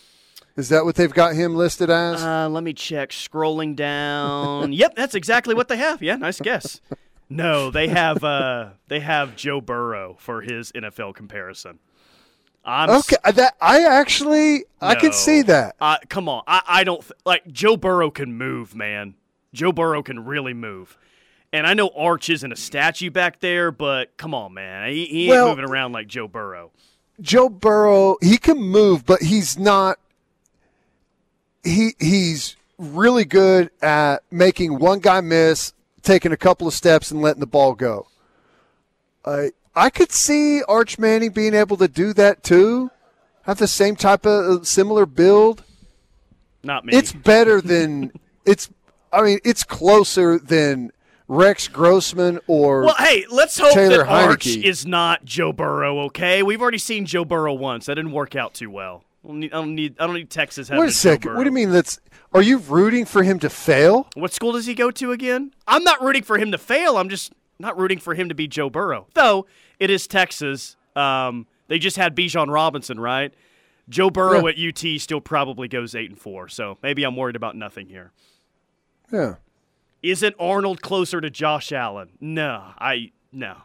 Is 0.57 0.69
that 0.69 0.85
what 0.85 0.95
they've 0.95 1.13
got 1.13 1.35
him 1.35 1.55
listed 1.55 1.91
as? 1.91 2.23
Uh, 2.23 2.49
let 2.49 2.63
me 2.63 2.73
check. 2.73 3.11
Scrolling 3.11 3.75
down. 3.75 4.73
yep, 4.73 4.95
that's 4.95 5.13
exactly 5.13 5.53
what 5.53 5.67
they 5.67 5.77
have. 5.77 6.01
Yeah, 6.01 6.15
nice 6.15 6.41
guess. 6.41 6.81
No, 7.29 7.69
they 7.71 7.89
have 7.89 8.23
uh, 8.23 8.69
they 8.87 9.01
have 9.01 9.35
Joe 9.35 9.61
Burrow 9.61 10.15
for 10.17 10.41
his 10.41 10.71
NFL 10.71 11.13
comparison. 11.13 11.79
I'm 12.65 12.89
okay, 12.89 13.17
that 13.33 13.55
I 13.61 13.83
actually 13.83 14.65
no, 14.81 14.87
I 14.87 14.95
can 14.95 15.13
see 15.13 15.41
that. 15.43 15.75
Uh, 15.79 15.97
come 16.09 16.27
on, 16.27 16.43
I, 16.47 16.61
I 16.67 16.83
don't 16.83 17.01
th- 17.01 17.13
like 17.25 17.47
Joe 17.47 17.77
Burrow 17.77 18.11
can 18.11 18.33
move, 18.33 18.75
man. 18.75 19.15
Joe 19.53 19.71
Burrow 19.71 20.03
can 20.03 20.25
really 20.25 20.53
move. 20.53 20.97
And 21.53 21.65
I 21.65 21.73
know 21.73 21.89
Arch 21.95 22.29
isn't 22.29 22.51
a 22.51 22.57
statue 22.57 23.09
back 23.09 23.39
there, 23.39 23.71
but 23.71 24.17
come 24.17 24.33
on, 24.33 24.53
man, 24.53 24.89
he, 24.91 25.05
he 25.05 25.23
ain't 25.23 25.29
well, 25.31 25.49
moving 25.49 25.65
around 25.65 25.93
like 25.93 26.07
Joe 26.07 26.27
Burrow. 26.27 26.71
Joe 27.21 27.47
Burrow, 27.47 28.17
he 28.21 28.37
can 28.37 28.57
move, 28.57 29.05
but 29.05 29.21
he's 29.21 29.57
not 29.57 29.97
he 31.67 31.95
he's 31.99 32.55
really 32.77 33.25
good 33.25 33.71
at 33.81 34.23
making 34.31 34.79
one 34.79 34.99
guy 34.99 35.21
miss, 35.21 35.73
taking 36.01 36.31
a 36.31 36.37
couple 36.37 36.67
of 36.67 36.73
steps, 36.73 37.11
and 37.11 37.21
letting 37.21 37.39
the 37.39 37.47
ball 37.47 37.73
go. 37.73 38.07
I 39.25 39.51
I 39.75 39.89
could 39.89 40.11
see 40.11 40.63
Arch 40.63 40.97
Manning 40.97 41.31
being 41.31 41.53
able 41.53 41.77
to 41.77 41.87
do 41.87 42.13
that 42.13 42.43
too. 42.43 42.91
Have 43.43 43.57
the 43.59 43.67
same 43.67 43.95
type 43.95 44.25
of 44.25 44.61
uh, 44.61 44.63
similar 44.63 45.05
build. 45.05 45.63
Not 46.63 46.85
me. 46.85 46.93
It's 46.93 47.13
better 47.13 47.61
than 47.61 48.11
it's. 48.45 48.69
I 49.11 49.21
mean, 49.21 49.39
it's 49.45 49.63
closer 49.63 50.37
than 50.37 50.91
Rex 51.29 51.67
Grossman 51.67 52.39
or 52.47 52.83
well, 52.83 52.95
hey, 52.97 53.25
let's 53.29 53.57
hope 53.57 53.73
Taylor 53.73 53.97
that 53.97 54.07
Arch 54.07 54.47
is 54.47 54.85
not 54.85 55.23
Joe 55.25 55.53
Burrow. 55.53 55.99
Okay, 56.05 56.43
we've 56.43 56.61
already 56.61 56.77
seen 56.77 57.05
Joe 57.05 57.25
Burrow 57.25 57.53
once. 57.53 57.85
That 57.85 57.95
didn't 57.95 58.11
work 58.11 58.35
out 58.35 58.53
too 58.53 58.69
well. 58.69 59.03
I 59.27 59.29
don't 59.29 59.39
need. 59.39 59.53
I 59.53 59.55
don't 59.57 59.75
need, 59.75 59.95
I 59.99 60.05
don't 60.05 60.15
need 60.15 60.29
Texas. 60.29 60.69
Wait 60.69 60.87
a 60.87 60.91
second. 60.91 61.35
What 61.35 61.43
do 61.43 61.49
you 61.49 61.53
mean? 61.53 61.71
That's. 61.71 61.99
Are 62.33 62.41
you 62.41 62.59
rooting 62.59 63.05
for 63.05 63.23
him 63.23 63.39
to 63.39 63.49
fail? 63.49 64.07
What 64.15 64.33
school 64.33 64.53
does 64.53 64.65
he 64.65 64.73
go 64.73 64.91
to 64.91 65.11
again? 65.11 65.51
I'm 65.67 65.83
not 65.83 66.01
rooting 66.01 66.23
for 66.23 66.37
him 66.37 66.51
to 66.51 66.57
fail. 66.57 66.97
I'm 66.97 67.09
just 67.09 67.33
not 67.59 67.77
rooting 67.77 67.99
for 67.99 68.13
him 68.13 68.29
to 68.29 68.35
be 68.35 68.47
Joe 68.47 68.69
Burrow. 68.69 69.07
Though 69.13 69.45
it 69.79 69.89
is 69.89 70.07
Texas. 70.07 70.75
Um, 70.95 71.45
they 71.67 71.79
just 71.79 71.97
had 71.97 72.15
Bijan 72.15 72.51
Robinson, 72.51 72.99
right? 72.99 73.33
Joe 73.89 74.09
Burrow 74.09 74.47
yeah. 74.47 74.69
at 74.69 74.83
UT 74.85 74.99
still 74.99 75.21
probably 75.21 75.67
goes 75.67 75.95
eight 75.95 76.09
and 76.09 76.19
four. 76.19 76.47
So 76.47 76.77
maybe 76.81 77.03
I'm 77.03 77.15
worried 77.15 77.35
about 77.35 77.55
nothing 77.55 77.87
here. 77.87 78.11
Yeah. 79.11 79.35
Isn't 80.03 80.35
Arnold 80.39 80.81
closer 80.81 81.21
to 81.21 81.29
Josh 81.29 81.71
Allen? 81.71 82.09
No, 82.19 82.73
I 82.79 83.11
no. 83.31 83.57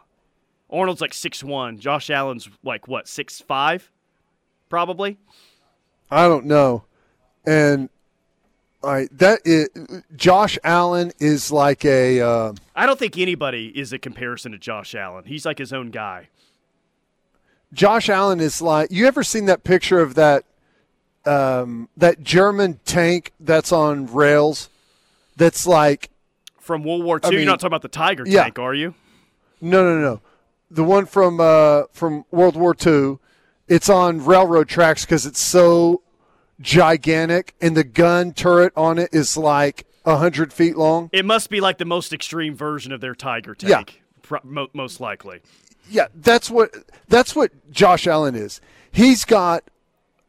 Arnold's 0.69 1.01
like 1.01 1.13
six 1.13 1.43
one. 1.43 1.77
Josh 1.79 2.09
Allen's 2.09 2.49
like 2.63 2.87
what 2.87 3.07
six 3.07 3.39
five, 3.41 3.91
probably. 4.69 5.19
I 6.13 6.27
don't 6.27 6.45
know. 6.45 6.83
And 7.45 7.89
I 8.83 9.07
that 9.13 9.41
is, 9.45 9.69
Josh 10.15 10.59
Allen 10.63 11.11
is 11.19 11.51
like 11.51 11.83
a. 11.85 12.21
Uh, 12.21 12.53
I 12.75 12.85
don't 12.85 12.99
think 12.99 13.17
anybody 13.17 13.67
is 13.77 13.93
a 13.93 13.99
comparison 13.99 14.51
to 14.51 14.57
Josh 14.57 14.93
Allen. 14.93 15.23
He's 15.25 15.45
like 15.45 15.57
his 15.57 15.73
own 15.73 15.89
guy. 15.89 16.29
Josh 17.73 18.09
Allen 18.09 18.39
is 18.39 18.61
like. 18.61 18.91
You 18.91 19.07
ever 19.07 19.23
seen 19.23 19.45
that 19.45 19.63
picture 19.63 19.99
of 19.99 20.13
that 20.15 20.45
um, 21.25 21.89
that 21.97 22.23
German 22.23 22.79
tank 22.85 23.31
that's 23.39 23.71
on 23.71 24.05
rails? 24.05 24.69
That's 25.35 25.65
like 25.65 26.11
from 26.59 26.83
World 26.83 27.03
War 27.03 27.17
II. 27.17 27.21
I 27.23 27.29
mean, 27.31 27.39
You're 27.39 27.47
not 27.47 27.59
talking 27.59 27.67
about 27.67 27.81
the 27.81 27.87
Tiger 27.87 28.23
yeah. 28.27 28.43
tank, 28.43 28.59
are 28.59 28.75
you? 28.75 28.93
No, 29.61 29.83
no, 29.83 29.99
no. 29.99 30.21
the 30.69 30.83
one 30.83 31.07
from 31.07 31.39
uh, 31.39 31.83
from 31.91 32.25
World 32.29 32.55
War 32.55 32.75
II. 32.85 33.17
It's 33.73 33.89
on 33.89 34.23
railroad 34.23 34.69
tracks 34.69 35.03
because 35.03 35.25
it's 35.25 35.39
so 35.39 36.03
gigantic, 36.61 37.55
and 37.59 37.75
the 37.75 37.83
gun 37.83 38.31
turret 38.31 38.71
on 38.77 38.99
it 38.99 39.09
is 39.11 39.35
like 39.35 39.87
hundred 40.05 40.53
feet 40.53 40.77
long. 40.77 41.09
It 41.11 41.25
must 41.25 41.49
be 41.49 41.59
like 41.59 41.79
the 41.79 41.85
most 41.85 42.13
extreme 42.13 42.55
version 42.55 42.91
of 42.91 43.01
their 43.01 43.15
Tiger 43.15 43.55
tank. 43.55 44.03
Yeah. 44.29 44.39
most 44.73 44.99
likely. 44.99 45.41
Yeah, 45.89 46.09
that's 46.13 46.51
what 46.51 46.71
that's 47.07 47.35
what 47.35 47.49
Josh 47.71 48.05
Allen 48.05 48.35
is. 48.35 48.61
He's 48.91 49.25
got 49.25 49.63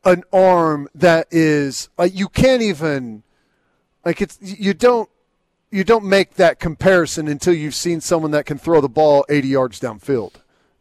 an 0.07 0.23
arm 0.33 0.89
that 0.95 1.27
is 1.31 1.91
like 1.99 2.15
you 2.15 2.31
can't 2.31 2.63
even 2.63 3.25
like 4.07 4.23
it's 4.23 4.39
you 4.41 4.73
don't 4.73 5.11
you 5.71 5.85
don't 5.85 6.07
make 6.07 6.37
that 6.37 6.59
comparison 6.59 7.29
until 7.29 7.53
you've 7.53 7.75
seen 7.75 8.01
someone 8.01 8.31
that 8.31 8.47
can 8.47 8.57
throw 8.57 8.81
the 8.81 8.89
ball 8.89 9.27
80 9.29 9.49
yards 9.49 9.81
downfield, 9.81 10.37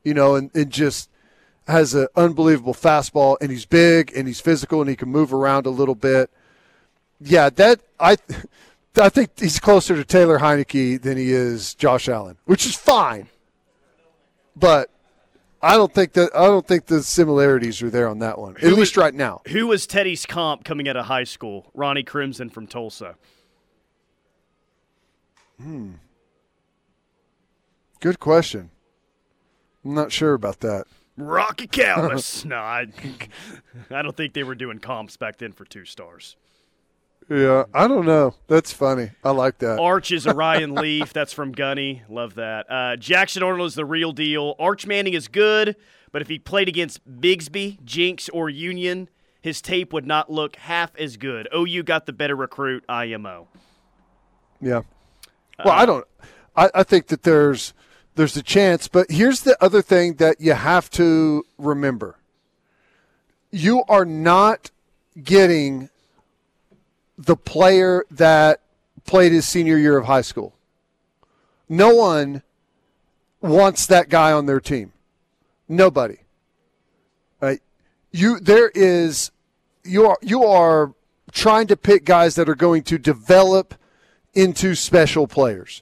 you 0.05 0.13
know, 0.13 0.35
and, 0.35 0.49
and 0.55 0.71
just 0.71 1.09
has 1.67 1.93
an 1.93 2.07
unbelievable 2.15 2.73
fastball, 2.73 3.37
and 3.41 3.51
he's 3.51 3.65
big 3.65 4.11
and 4.15 4.27
he's 4.27 4.39
physical 4.39 4.81
and 4.81 4.89
he 4.89 4.95
can 4.95 5.09
move 5.09 5.33
around 5.33 5.65
a 5.65 5.69
little 5.69 5.95
bit. 5.95 6.29
Yeah, 7.19 7.49
that 7.51 7.81
I, 7.99 8.17
I 8.97 9.09
think 9.09 9.39
he's 9.39 9.59
closer 9.59 9.95
to 9.95 10.03
Taylor 10.03 10.39
Heinicke 10.39 11.01
than 11.01 11.17
he 11.17 11.31
is 11.31 11.73
Josh 11.75 12.09
Allen, 12.09 12.37
which 12.45 12.65
is 12.65 12.75
fine. 12.75 13.27
But 14.55 14.89
I 15.61 15.77
don't 15.77 15.93
think 15.93 16.13
that 16.13 16.35
I 16.35 16.47
don't 16.47 16.67
think 16.67 16.87
the 16.87 17.01
similarities 17.01 17.81
are 17.81 17.89
there 17.89 18.09
on 18.09 18.19
that 18.19 18.37
one. 18.37 18.55
Who 18.55 18.67
at 18.67 18.69
was, 18.71 18.79
least 18.79 18.97
right 18.97 19.13
now. 19.13 19.41
Who 19.47 19.67
was 19.67 19.87
Teddy's 19.87 20.25
comp 20.25 20.65
coming 20.65 20.89
out 20.89 20.97
of 20.97 21.05
high 21.05 21.23
school? 21.23 21.71
Ronnie 21.73 22.03
Crimson 22.03 22.49
from 22.49 22.67
Tulsa. 22.67 23.15
Hmm. 25.61 25.93
Good 28.01 28.19
question. 28.19 28.69
I'm 29.85 29.93
not 29.93 30.11
sure 30.11 30.33
about 30.33 30.59
that. 30.59 30.85
Rocky 31.17 31.67
Calmus. 31.67 32.45
no, 32.45 32.57
I, 32.57 32.87
I 33.91 34.01
don't 34.01 34.15
think 34.15 34.33
they 34.33 34.43
were 34.43 34.55
doing 34.55 34.79
comps 34.79 35.17
back 35.17 35.37
then 35.37 35.51
for 35.51 35.65
two 35.65 35.85
stars. 35.85 36.35
Yeah, 37.29 37.63
I 37.73 37.87
don't 37.87 38.05
know. 38.05 38.35
That's 38.47 38.73
funny. 38.73 39.11
I 39.23 39.31
like 39.31 39.59
that. 39.59 39.79
Arch 39.79 40.11
is 40.11 40.25
a 40.25 40.33
Ryan 40.35 40.75
Leaf. 40.75 41.13
That's 41.13 41.31
from 41.31 41.51
Gunny. 41.51 42.03
Love 42.09 42.35
that. 42.35 42.65
Uh, 42.69 42.95
Jackson 42.97 43.43
Arnold 43.43 43.67
is 43.67 43.75
the 43.75 43.85
real 43.85 44.11
deal. 44.11 44.55
Arch 44.59 44.85
Manning 44.85 45.13
is 45.13 45.27
good, 45.27 45.75
but 46.11 46.21
if 46.21 46.27
he 46.27 46.37
played 46.37 46.67
against 46.67 46.99
Bixby, 47.21 47.79
Jenks, 47.85 48.27
or 48.29 48.49
Union, 48.49 49.09
his 49.41 49.61
tape 49.61 49.93
would 49.93 50.05
not 50.05 50.31
look 50.31 50.57
half 50.57 50.95
as 50.97 51.15
good. 51.15 51.47
OU 51.55 51.83
got 51.83 52.05
the 52.05 52.13
better 52.13 52.35
recruit, 52.35 52.83
IMO. 52.89 53.47
Yeah. 54.61 54.81
Well, 55.63 55.73
uh, 55.73 55.77
I 55.77 55.85
don't. 55.85 56.05
I, 56.55 56.69
I 56.75 56.83
think 56.83 57.07
that 57.07 57.23
there's 57.23 57.73
there's 58.15 58.37
a 58.37 58.43
chance, 58.43 58.87
but 58.87 59.09
here's 59.09 59.41
the 59.41 59.61
other 59.63 59.81
thing 59.81 60.15
that 60.15 60.39
you 60.39 60.53
have 60.53 60.89
to 60.91 61.45
remember: 61.57 62.17
you 63.51 63.83
are 63.87 64.05
not 64.05 64.71
getting 65.21 65.89
the 67.17 67.35
player 67.35 68.05
that 68.09 68.59
played 69.05 69.31
his 69.31 69.47
senior 69.47 69.77
year 69.77 69.97
of 69.97 70.05
high 70.05 70.21
school. 70.21 70.53
No 71.69 71.93
one 71.93 72.41
wants 73.41 73.85
that 73.87 74.09
guy 74.09 74.31
on 74.31 74.45
their 74.45 74.59
team. 74.59 74.93
Nobody. 75.67 76.17
You 78.15 78.39
there 78.39 78.69
is 78.75 79.31
you 79.83 80.05
are 80.05 80.19
you 80.21 80.43
are 80.43 80.93
trying 81.31 81.65
to 81.65 81.75
pick 81.75 82.05
guys 82.05 82.35
that 82.35 82.47
are 82.47 82.53
going 82.53 82.83
to 82.83 82.99
develop 82.99 83.73
into 84.35 84.75
special 84.75 85.25
players. 85.25 85.81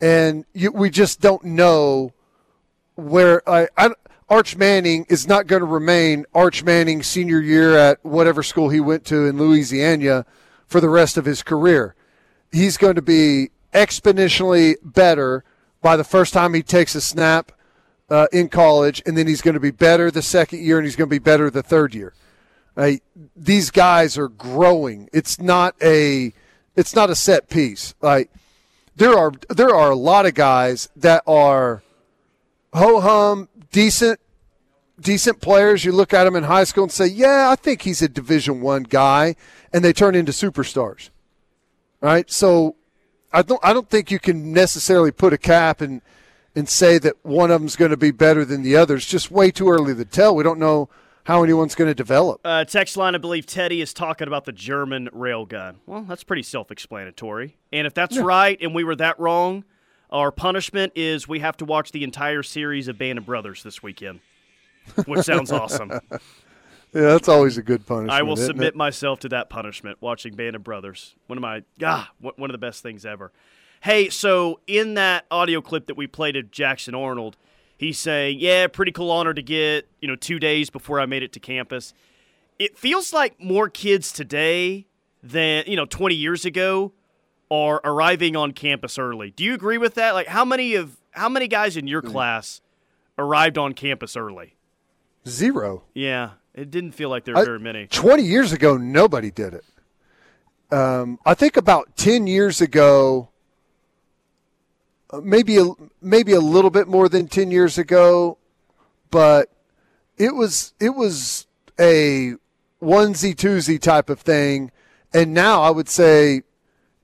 And 0.00 0.44
you, 0.52 0.72
we 0.72 0.90
just 0.90 1.20
don't 1.20 1.44
know 1.44 2.12
where 2.96 3.48
I, 3.48 3.68
I 3.76 3.90
Arch 4.28 4.56
Manning 4.56 5.06
is 5.08 5.28
not 5.28 5.46
going 5.46 5.60
to 5.60 5.66
remain 5.66 6.26
Arch 6.34 6.64
Manning 6.64 7.02
senior 7.02 7.40
year 7.40 7.76
at 7.76 8.04
whatever 8.04 8.42
school 8.42 8.70
he 8.70 8.80
went 8.80 9.04
to 9.06 9.26
in 9.26 9.38
Louisiana 9.38 10.26
for 10.66 10.80
the 10.80 10.88
rest 10.88 11.16
of 11.16 11.24
his 11.24 11.42
career. 11.42 11.94
He's 12.50 12.76
going 12.76 12.96
to 12.96 13.02
be 13.02 13.50
exponentially 13.72 14.76
better 14.82 15.44
by 15.80 15.96
the 15.96 16.04
first 16.04 16.32
time 16.32 16.54
he 16.54 16.62
takes 16.62 16.94
a 16.94 17.00
snap 17.00 17.52
uh, 18.10 18.26
in 18.32 18.48
college, 18.48 19.02
and 19.06 19.16
then 19.16 19.26
he's 19.26 19.42
going 19.42 19.54
to 19.54 19.60
be 19.60 19.70
better 19.70 20.10
the 20.10 20.22
second 20.22 20.60
year, 20.60 20.78
and 20.78 20.86
he's 20.86 20.96
going 20.96 21.08
to 21.08 21.14
be 21.14 21.20
better 21.20 21.50
the 21.50 21.62
third 21.62 21.94
year. 21.94 22.12
These 23.36 23.70
guys 23.70 24.18
are 24.18 24.28
growing. 24.28 25.08
It's 25.12 25.40
not 25.40 25.74
a 25.80 26.32
it's 26.74 26.94
not 26.94 27.08
a 27.08 27.14
set 27.14 27.48
piece. 27.48 27.94
Like 28.02 28.30
there 28.96 29.16
are 29.16 29.32
there 29.50 29.74
are 29.74 29.90
a 29.90 29.96
lot 29.96 30.26
of 30.26 30.34
guys 30.34 30.88
that 30.96 31.22
are 31.26 31.82
ho 32.72 33.00
hum 33.00 33.48
decent 33.70 34.20
decent 34.98 35.40
players. 35.40 35.84
You 35.84 35.92
look 35.92 36.14
at 36.14 36.24
them 36.24 36.36
in 36.36 36.44
high 36.44 36.64
school 36.64 36.84
and 36.84 36.92
say, 36.92 37.06
"Yeah, 37.06 37.48
I 37.50 37.56
think 37.56 37.82
he's 37.82 38.02
a 38.02 38.08
Division 38.08 38.60
One 38.60 38.82
guy," 38.84 39.36
and 39.72 39.84
they 39.84 39.92
turn 39.92 40.14
into 40.14 40.32
superstars. 40.32 41.10
Right? 42.00 42.30
So 42.30 42.76
I 43.32 43.42
don't 43.42 43.60
I 43.62 43.72
don't 43.72 43.88
think 43.90 44.10
you 44.10 44.18
can 44.18 44.52
necessarily 44.52 45.10
put 45.10 45.32
a 45.32 45.38
cap 45.38 45.80
and 45.80 46.00
and 46.54 46.68
say 46.68 46.96
that 46.98 47.22
one 47.22 47.50
of 47.50 47.60
them's 47.60 47.76
going 47.76 47.90
to 47.90 47.96
be 47.98 48.10
better 48.10 48.44
than 48.44 48.62
the 48.62 48.76
other. 48.76 48.96
It's 48.96 49.06
just 49.06 49.30
way 49.30 49.50
too 49.50 49.68
early 49.68 49.94
to 49.94 50.04
tell. 50.06 50.34
We 50.34 50.42
don't 50.42 50.58
know 50.58 50.88
how 51.26 51.42
anyone's 51.42 51.74
going 51.74 51.88
to 51.88 51.94
develop. 51.94 52.40
Uh, 52.44 52.64
text 52.64 52.96
line, 52.96 53.16
I 53.16 53.18
believe 53.18 53.46
Teddy 53.46 53.80
is 53.80 53.92
talking 53.92 54.28
about 54.28 54.44
the 54.44 54.52
German 54.52 55.08
railgun. 55.12 55.76
Well, 55.84 56.02
that's 56.02 56.22
pretty 56.22 56.44
self 56.44 56.70
explanatory. 56.70 57.56
And 57.72 57.86
if 57.86 57.94
that's 57.94 58.16
yeah. 58.16 58.22
right 58.22 58.58
and 58.60 58.74
we 58.74 58.84
were 58.84 58.96
that 58.96 59.18
wrong, 59.18 59.64
our 60.10 60.30
punishment 60.30 60.92
is 60.94 61.26
we 61.26 61.40
have 61.40 61.56
to 61.58 61.64
watch 61.64 61.90
the 61.90 62.04
entire 62.04 62.44
series 62.44 62.86
of 62.86 62.96
Band 62.96 63.18
of 63.18 63.26
Brothers 63.26 63.64
this 63.64 63.82
weekend, 63.82 64.20
which 65.04 65.24
sounds 65.24 65.52
awesome. 65.52 65.92
Yeah, 66.94 67.02
that's 67.02 67.28
always 67.28 67.58
a 67.58 67.62
good 67.62 67.84
punishment. 67.84 68.12
I 68.12 68.22
will 68.22 68.36
submit 68.36 68.68
it? 68.68 68.76
myself 68.76 69.18
to 69.20 69.28
that 69.30 69.50
punishment. 69.50 69.98
Watching 70.00 70.34
Band 70.34 70.56
of 70.56 70.64
Brothers, 70.64 71.14
one 71.26 71.36
of 71.36 71.42
my 71.42 71.62
ah, 71.84 72.10
one 72.20 72.48
of 72.48 72.52
the 72.52 72.58
best 72.58 72.82
things 72.82 73.04
ever. 73.04 73.32
Hey, 73.82 74.08
so 74.08 74.60
in 74.66 74.94
that 74.94 75.26
audio 75.30 75.60
clip 75.60 75.88
that 75.88 75.96
we 75.98 76.06
played 76.06 76.36
of 76.36 76.50
Jackson 76.50 76.94
Arnold, 76.94 77.36
he's 77.76 77.98
saying, 77.98 78.38
"Yeah, 78.40 78.66
pretty 78.66 78.92
cool 78.92 79.10
honor 79.10 79.34
to 79.34 79.42
get 79.42 79.88
you 80.00 80.08
know 80.08 80.16
two 80.16 80.38
days 80.38 80.70
before 80.70 81.00
I 81.00 81.06
made 81.06 81.22
it 81.22 81.32
to 81.32 81.40
campus." 81.40 81.94
It 82.58 82.78
feels 82.78 83.12
like 83.12 83.38
more 83.40 83.68
kids 83.68 84.12
today 84.12 84.86
than 85.22 85.64
you 85.66 85.76
know 85.76 85.86
20 85.86 86.14
years 86.14 86.44
ago 86.44 86.92
are 87.50 87.80
arriving 87.84 88.36
on 88.36 88.52
campus 88.52 88.98
early. 88.98 89.30
Do 89.30 89.44
you 89.44 89.54
agree 89.54 89.78
with 89.78 89.94
that? 89.94 90.12
Like, 90.12 90.26
how 90.26 90.44
many 90.44 90.74
of 90.74 90.96
how 91.12 91.28
many 91.28 91.48
guys 91.48 91.76
in 91.76 91.86
your 91.86 92.02
mm. 92.02 92.10
class 92.10 92.60
arrived 93.18 93.58
on 93.58 93.72
campus 93.72 94.16
early? 94.16 94.56
Zero. 95.28 95.84
Yeah, 95.94 96.32
it 96.54 96.70
didn't 96.70 96.92
feel 96.92 97.08
like 97.08 97.24
there 97.24 97.34
were 97.34 97.40
I, 97.40 97.44
very 97.44 97.60
many. 97.60 97.86
Twenty 97.86 98.24
years 98.24 98.52
ago, 98.52 98.76
nobody 98.76 99.30
did 99.30 99.54
it. 99.54 99.64
Um, 100.70 101.18
I 101.24 101.34
think 101.34 101.56
about 101.56 101.96
ten 101.96 102.26
years 102.26 102.60
ago, 102.60 103.30
uh, 105.10 105.20
maybe 105.22 105.58
a, 105.58 105.66
maybe 106.00 106.32
a 106.32 106.40
little 106.40 106.70
bit 106.70 106.88
more 106.88 107.08
than 107.08 107.28
ten 107.28 107.50
years 107.50 107.78
ago, 107.78 108.38
but 109.10 109.50
it 110.16 110.34
was 110.34 110.74
it 110.80 110.90
was 110.90 111.46
a 111.78 112.34
onesie 112.82 113.34
twosie 113.34 113.80
type 113.80 114.10
of 114.10 114.20
thing, 114.20 114.70
and 115.12 115.34
now 115.34 115.62
I 115.62 115.70
would 115.70 115.88
say 115.88 116.42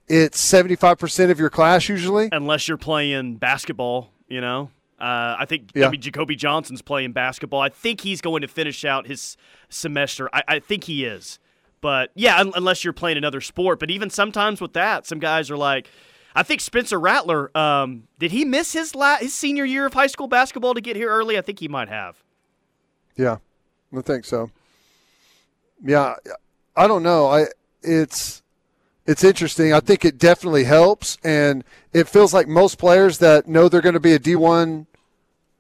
it's 0.09 0.53
75% 0.53 1.31
of 1.31 1.39
your 1.39 1.49
class 1.49 1.89
usually. 1.89 2.29
Unless 2.33 2.69
you're 2.69 2.77
playing 2.77 3.37
basketball, 3.37 4.11
you 4.29 4.41
know. 4.41 4.71
Uh, 5.01 5.37
I 5.39 5.47
think 5.47 5.71
yeah. 5.75 5.89
I 5.89 5.91
mean 5.91 6.01
Jacoby 6.01 6.37
Johnson's 6.37 6.83
playing 6.83 7.13
basketball. 7.13 7.61
I 7.61 7.71
think 7.71 8.03
he's 8.03 8.21
going 8.21 8.43
to 8.43 8.49
finish 8.49 8.85
out 8.85 9.07
his 9.07 9.37
semester. 9.69 10.29
I, 10.33 10.43
I 10.47 10.59
think 10.61 10.85
he 10.85 11.05
is. 11.05 11.39
But 11.81 12.11
yeah, 12.15 12.39
un- 12.39 12.53
unless 12.55 12.85
you're 12.85 12.93
playing 12.93 13.17
another 13.17 13.41
sport. 13.41 13.81
But 13.81 13.91
even 13.91 14.11
sometimes 14.11 14.61
with 14.61 14.75
that, 14.75 15.05
some 15.07 15.19
guys 15.19 15.51
are 15.51 15.57
like, 15.57 15.89
I 16.35 16.43
think 16.43 16.61
Spencer 16.61 16.99
Rattler. 16.99 17.57
Um, 17.57 18.05
did 18.19 18.33
he 18.33 18.45
miss 18.45 18.73
his 18.73 18.95
la- 18.95 19.19
his 19.19 19.35
senior 19.35 19.65
year 19.65 19.87
of 19.87 19.95
high 19.95 20.07
school 20.07 20.29
basketball 20.29 20.75
to 20.75 20.81
get 20.81 20.97
here 20.97 21.09
early? 21.09 21.37
I 21.39 21.41
think 21.41 21.59
he 21.59 21.69
might 21.69 21.89
have. 21.89 22.23
Yeah, 23.17 23.39
I 23.97 24.01
think 24.01 24.25
so. 24.25 24.51
Yeah, 25.85 26.15
I 26.77 26.87
don't 26.87 27.03
know. 27.03 27.27
I 27.27 27.47
it's 27.83 28.43
it's 29.07 29.25
interesting. 29.25 29.73
I 29.73 29.81
think 29.81 30.05
it 30.05 30.19
definitely 30.19 30.65
helps, 30.65 31.19
and 31.25 31.65
it 31.93 32.09
feels 32.09 32.33
like 32.33 32.49
most 32.49 32.79
players 32.79 33.19
that 33.19 33.49
know 33.49 33.69
they're 33.69 33.81
going 33.81 33.95
to 33.95 34.01
be 34.01 34.13
a 34.13 34.19
D1 34.19 34.87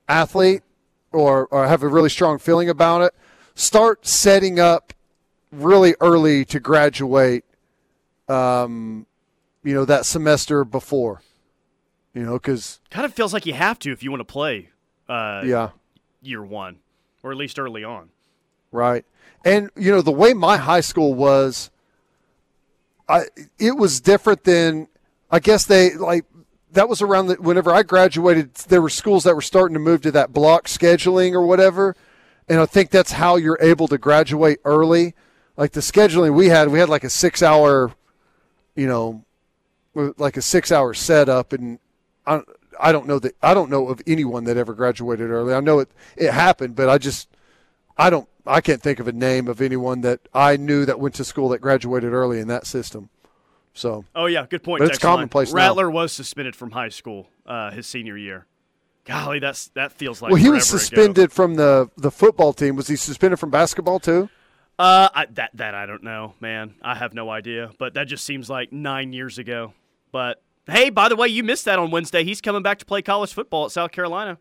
athlete 0.09 0.63
or, 1.11 1.47
or 1.47 1.67
have 1.67 1.83
a 1.83 1.89
really 1.89 2.09
strong 2.09 2.39
feeling 2.39 2.69
about 2.69 3.03
it 3.03 3.15
start 3.55 4.07
setting 4.07 4.59
up 4.59 4.93
really 5.51 5.95
early 6.01 6.45
to 6.47 6.61
graduate. 6.61 7.45
Um, 8.29 9.07
you 9.63 9.75
know 9.75 9.85
that 9.85 10.07
semester 10.07 10.65
before. 10.65 11.23
You 12.15 12.23
know, 12.23 12.35
because 12.35 12.81
kind 12.91 13.07
of 13.07 13.15
feels 13.15 13.33
like 13.33 13.47
you 13.47 13.55
have 13.55 13.79
to 13.81 13.93
if 13.93 14.03
you 14.03 14.11
want 14.11 14.21
to 14.21 14.31
play. 14.31 14.71
Uh, 15.09 15.43
yeah, 15.45 15.71
year 16.21 16.43
one, 16.43 16.79
or 17.23 17.33
at 17.33 17.39
least 17.39 17.59
early 17.59 17.85
on. 17.85 18.11
Right, 18.71 19.05
and 19.45 19.71
you 19.77 19.91
know 19.91 20.03
the 20.03 20.13
way 20.13 20.35
my 20.35 20.57
high 20.57 20.81
school 20.81 21.15
was 21.15 21.71
I 23.09 23.25
it 23.59 23.77
was 23.77 24.01
different 24.01 24.45
than 24.45 24.89
I 25.31 25.39
guess 25.39 25.65
they 25.65 25.95
like 25.95 26.25
that 26.73 26.89
was 26.89 27.03
around 27.03 27.27
the, 27.27 27.35
whenever 27.35 27.73
I 27.73 27.83
graduated. 27.83 28.55
There 28.55 28.83
were 28.83 28.91
schools 28.91 29.25
that 29.25 29.35
were 29.35 29.43
starting 29.43 29.75
to 29.75 29.81
move 29.81 30.03
to 30.03 30.13
that 30.13 30.33
block 30.33 30.67
scheduling 30.67 31.33
or 31.33 31.45
whatever, 31.47 31.95
and 32.49 32.61
I 32.61 32.67
think 32.67 32.91
that's 32.91 33.13
how 33.13 33.37
you're 33.37 33.59
able 33.61 33.89
to 33.89 33.99
graduate 33.99 34.59
early. 34.65 35.15
Like 35.57 35.73
the 35.73 35.81
scheduling 35.81 36.35
we 36.35 36.49
had, 36.49 36.69
we 36.71 36.79
had 36.79 36.89
like 36.89 37.05
a 37.05 37.11
six 37.11 37.43
hour, 37.43 37.93
you 38.75 38.87
know, 38.87 39.25
like 39.95 40.37
a 40.37 40.43
six 40.43 40.73
hour 40.73 40.95
setup, 40.95 41.53
and 41.53 41.79
I, 42.27 42.43
I 42.81 42.93
don't 42.93 43.07
know 43.07 43.19
that 43.19 43.37
I 43.43 43.55
don't 43.55 43.71
know 43.71 43.89
of 43.89 44.01
anyone 44.07 44.45
that 44.45 44.57
ever 44.57 44.75
graduated 44.75 45.31
early. 45.31 45.55
I 45.55 45.61
know 45.61 45.79
it 45.81 45.91
it 46.17 46.33
happened, 46.33 46.77
but 46.77 46.89
I 46.89 46.99
just 46.99 47.29
I 47.97 48.11
don't 48.11 48.29
I 48.47 48.61
can't 48.61 48.83
think 48.83 49.01
of 49.01 49.09
a 49.09 49.13
name 49.13 49.49
of 49.49 49.61
anyone 49.61 50.01
that 50.03 50.21
I 50.35 50.57
knew 50.57 50.85
that 50.85 50.99
went 50.99 51.15
to 51.17 51.25
school 51.25 51.49
that 51.51 51.61
graduated 51.61 52.13
early 52.13 52.41
in 52.41 52.49
that 52.49 52.67
system. 52.67 53.11
So. 53.75 54.05
Oh 54.15 54.27
yeah, 54.27 54.47
good 54.47 54.63
point. 54.63 54.81
But 54.81 54.89
it's 54.89 54.99
commonplace 54.99 55.53
Rattler 55.53 55.87
now. 55.87 55.95
was 55.95 56.13
suspended 56.13 56.57
from 56.57 56.73
high 56.73 56.91
school 56.91 57.29
uh, 57.47 57.71
his 57.71 57.87
senior 57.87 58.17
year. 58.17 58.47
Golly, 59.05 59.41
that's 59.41 59.69
that 59.69 59.93
feels 59.93 60.23
like. 60.23 60.31
Well, 60.31 60.41
he 60.41 60.51
was 60.51 60.67
suspended 60.67 61.25
ago. 61.25 61.35
from 61.35 61.55
the 61.57 61.91
the 61.97 62.11
football 62.11 62.53
team. 62.53 62.77
Was 62.77 62.87
he 62.87 62.97
suspended 62.97 63.39
from 63.39 63.51
basketball 63.51 63.99
too? 63.99 64.29
Uh, 64.79 65.09
I, 65.15 65.27
that 65.33 65.51
that 65.55 65.75
I 65.75 65.87
don't 65.87 66.03
know, 66.03 66.35
man. 66.41 66.75
I 66.83 66.95
have 66.95 67.13
no 67.13 67.29
idea. 67.31 67.73
But 67.79 67.95
that 67.95 68.05
just 68.05 68.25
seems 68.25 68.49
like 68.49 68.73
nine 68.73 69.13
years 69.13 69.39
ago. 69.39 69.75
But 70.13 70.43
hey, 70.69 70.91
by 70.91 71.09
the 71.09 71.17
way, 71.17 71.29
you 71.29 71.43
missed 71.43 71.65
that 71.65 71.79
on 71.79 71.91
Wednesday. 71.91 72.23
He's 72.23 72.41
coming 72.41 72.63
back 72.63 72.79
to 72.79 72.85
play 72.85 73.03
college 73.03 73.33
football 73.33 73.65
at 73.65 73.73
South 73.73 73.91
Carolina. 73.91 74.39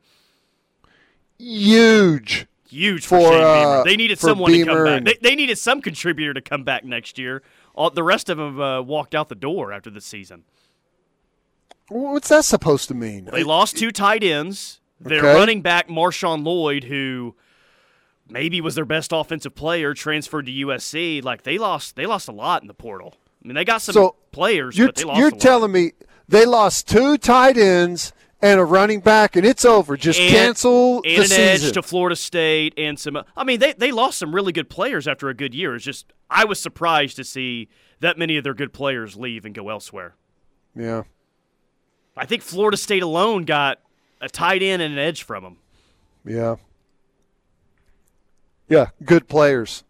Huge. 1.40 2.46
Huge 2.70 3.06
for, 3.06 3.20
For, 3.20 3.34
uh, 3.34 3.84
They 3.84 3.98
needed 3.98 4.20
someone 4.20 4.52
to 4.52 4.66
come 4.66 4.86
back. 4.86 5.04
They, 5.04 5.18
they 5.30 5.36
needed 5.36 5.58
some 5.58 5.82
contributor 5.82 6.34
to 6.34 6.42
come 6.42 6.64
back 6.64 6.86
next 6.86 7.18
year. 7.18 7.42
All, 7.74 7.90
the 7.90 8.04
rest 8.04 8.30
of 8.30 8.38
them 8.38 8.62
uh, 8.62 8.82
walked 8.82 9.14
out 9.16 9.28
the 9.30 9.36
door 9.36 9.74
after 9.74 9.90
the 9.90 10.00
season. 10.02 10.44
What's 11.90 12.30
that 12.30 12.46
supposed 12.46 12.88
to 12.88 12.94
mean? 12.94 13.26
They 13.26 13.44
lost 13.44 13.78
two 13.78 13.92
tight 13.92 14.24
ends. 14.24 14.80
Their 15.02 15.18
Okay. 15.20 15.34
running 15.34 15.62
back 15.62 15.90
Marshawn 15.90 16.46
Lloyd, 16.46 16.86
who 16.86 17.36
maybe 18.30 18.62
was 18.62 18.76
their 18.76 18.86
best 18.86 19.12
offensive 19.12 19.56
player, 19.56 19.94
transferred 19.94 20.46
to 20.46 20.52
USC. 20.52 21.22
Like 21.24 21.44
they 21.44 21.58
lost, 21.58 21.96
they 21.96 22.06
lost 22.06 22.30
a 22.30 22.32
lot 22.32 22.62
in 22.62 22.68
the 22.68 22.74
portal. 22.74 23.16
I 23.44 23.48
mean, 23.48 23.56
they 23.56 23.66
got 23.66 23.82
some 23.82 23.94
So, 23.94 24.16
players, 24.32 24.78
You're, 24.78 24.88
but 24.90 24.96
they 24.96 25.04
lost. 25.04 25.20
you're 25.20 25.32
telling 25.32 25.72
me 25.72 25.92
they 26.28 26.46
lost 26.46 26.88
two 26.88 27.18
tight 27.18 27.58
ends 27.58 28.14
and 28.42 28.60
a 28.60 28.64
running 28.66 29.00
back, 29.02 29.36
and 29.36 29.46
it's 29.46 29.66
over. 29.66 29.96
Just 29.98 30.20
And- 30.20 30.30
cancel 30.30 30.96
and 30.98 31.04
the 31.06 31.16
an 31.22 31.28
season. 31.28 31.42
edge 31.68 31.72
to 31.74 31.82
Florida 31.82 32.16
State 32.16 32.74
and 32.78 33.00
some. 33.00 33.18
I 33.36 33.44
mean, 33.44 33.60
they 33.60 33.74
they 33.74 33.92
lost 33.92 34.18
some 34.20 34.34
really 34.34 34.52
good 34.52 34.70
players 34.70 35.08
after 35.08 35.30
a 35.30 35.34
good 35.34 35.54
year. 35.56 35.76
It's 35.76 35.86
just 35.86 36.12
I 36.30 36.46
was 36.46 36.60
surprised 36.60 37.16
to 37.18 37.24
see 37.24 37.68
that 38.00 38.18
many 38.18 38.38
of 38.38 38.44
their 38.44 38.54
good 38.54 38.74
players 38.74 39.16
leave 39.16 39.46
and 39.46 39.54
go 39.54 39.70
elsewhere. 39.70 40.16
yeah. 40.76 41.04
I 42.18 42.26
think 42.26 42.42
Florida 42.44 42.76
State 42.78 43.04
alone 43.04 43.44
got 43.46 43.80
a 44.20 44.28
tight 44.28 44.62
end 44.62 44.82
and 44.82 44.92
an 44.94 45.00
edge 45.00 45.24
from 45.24 45.44
them. 45.44 45.58
Yeah. 46.26 46.56
Yeah, 48.68 48.88
good 49.04 49.28
players. 49.28 49.84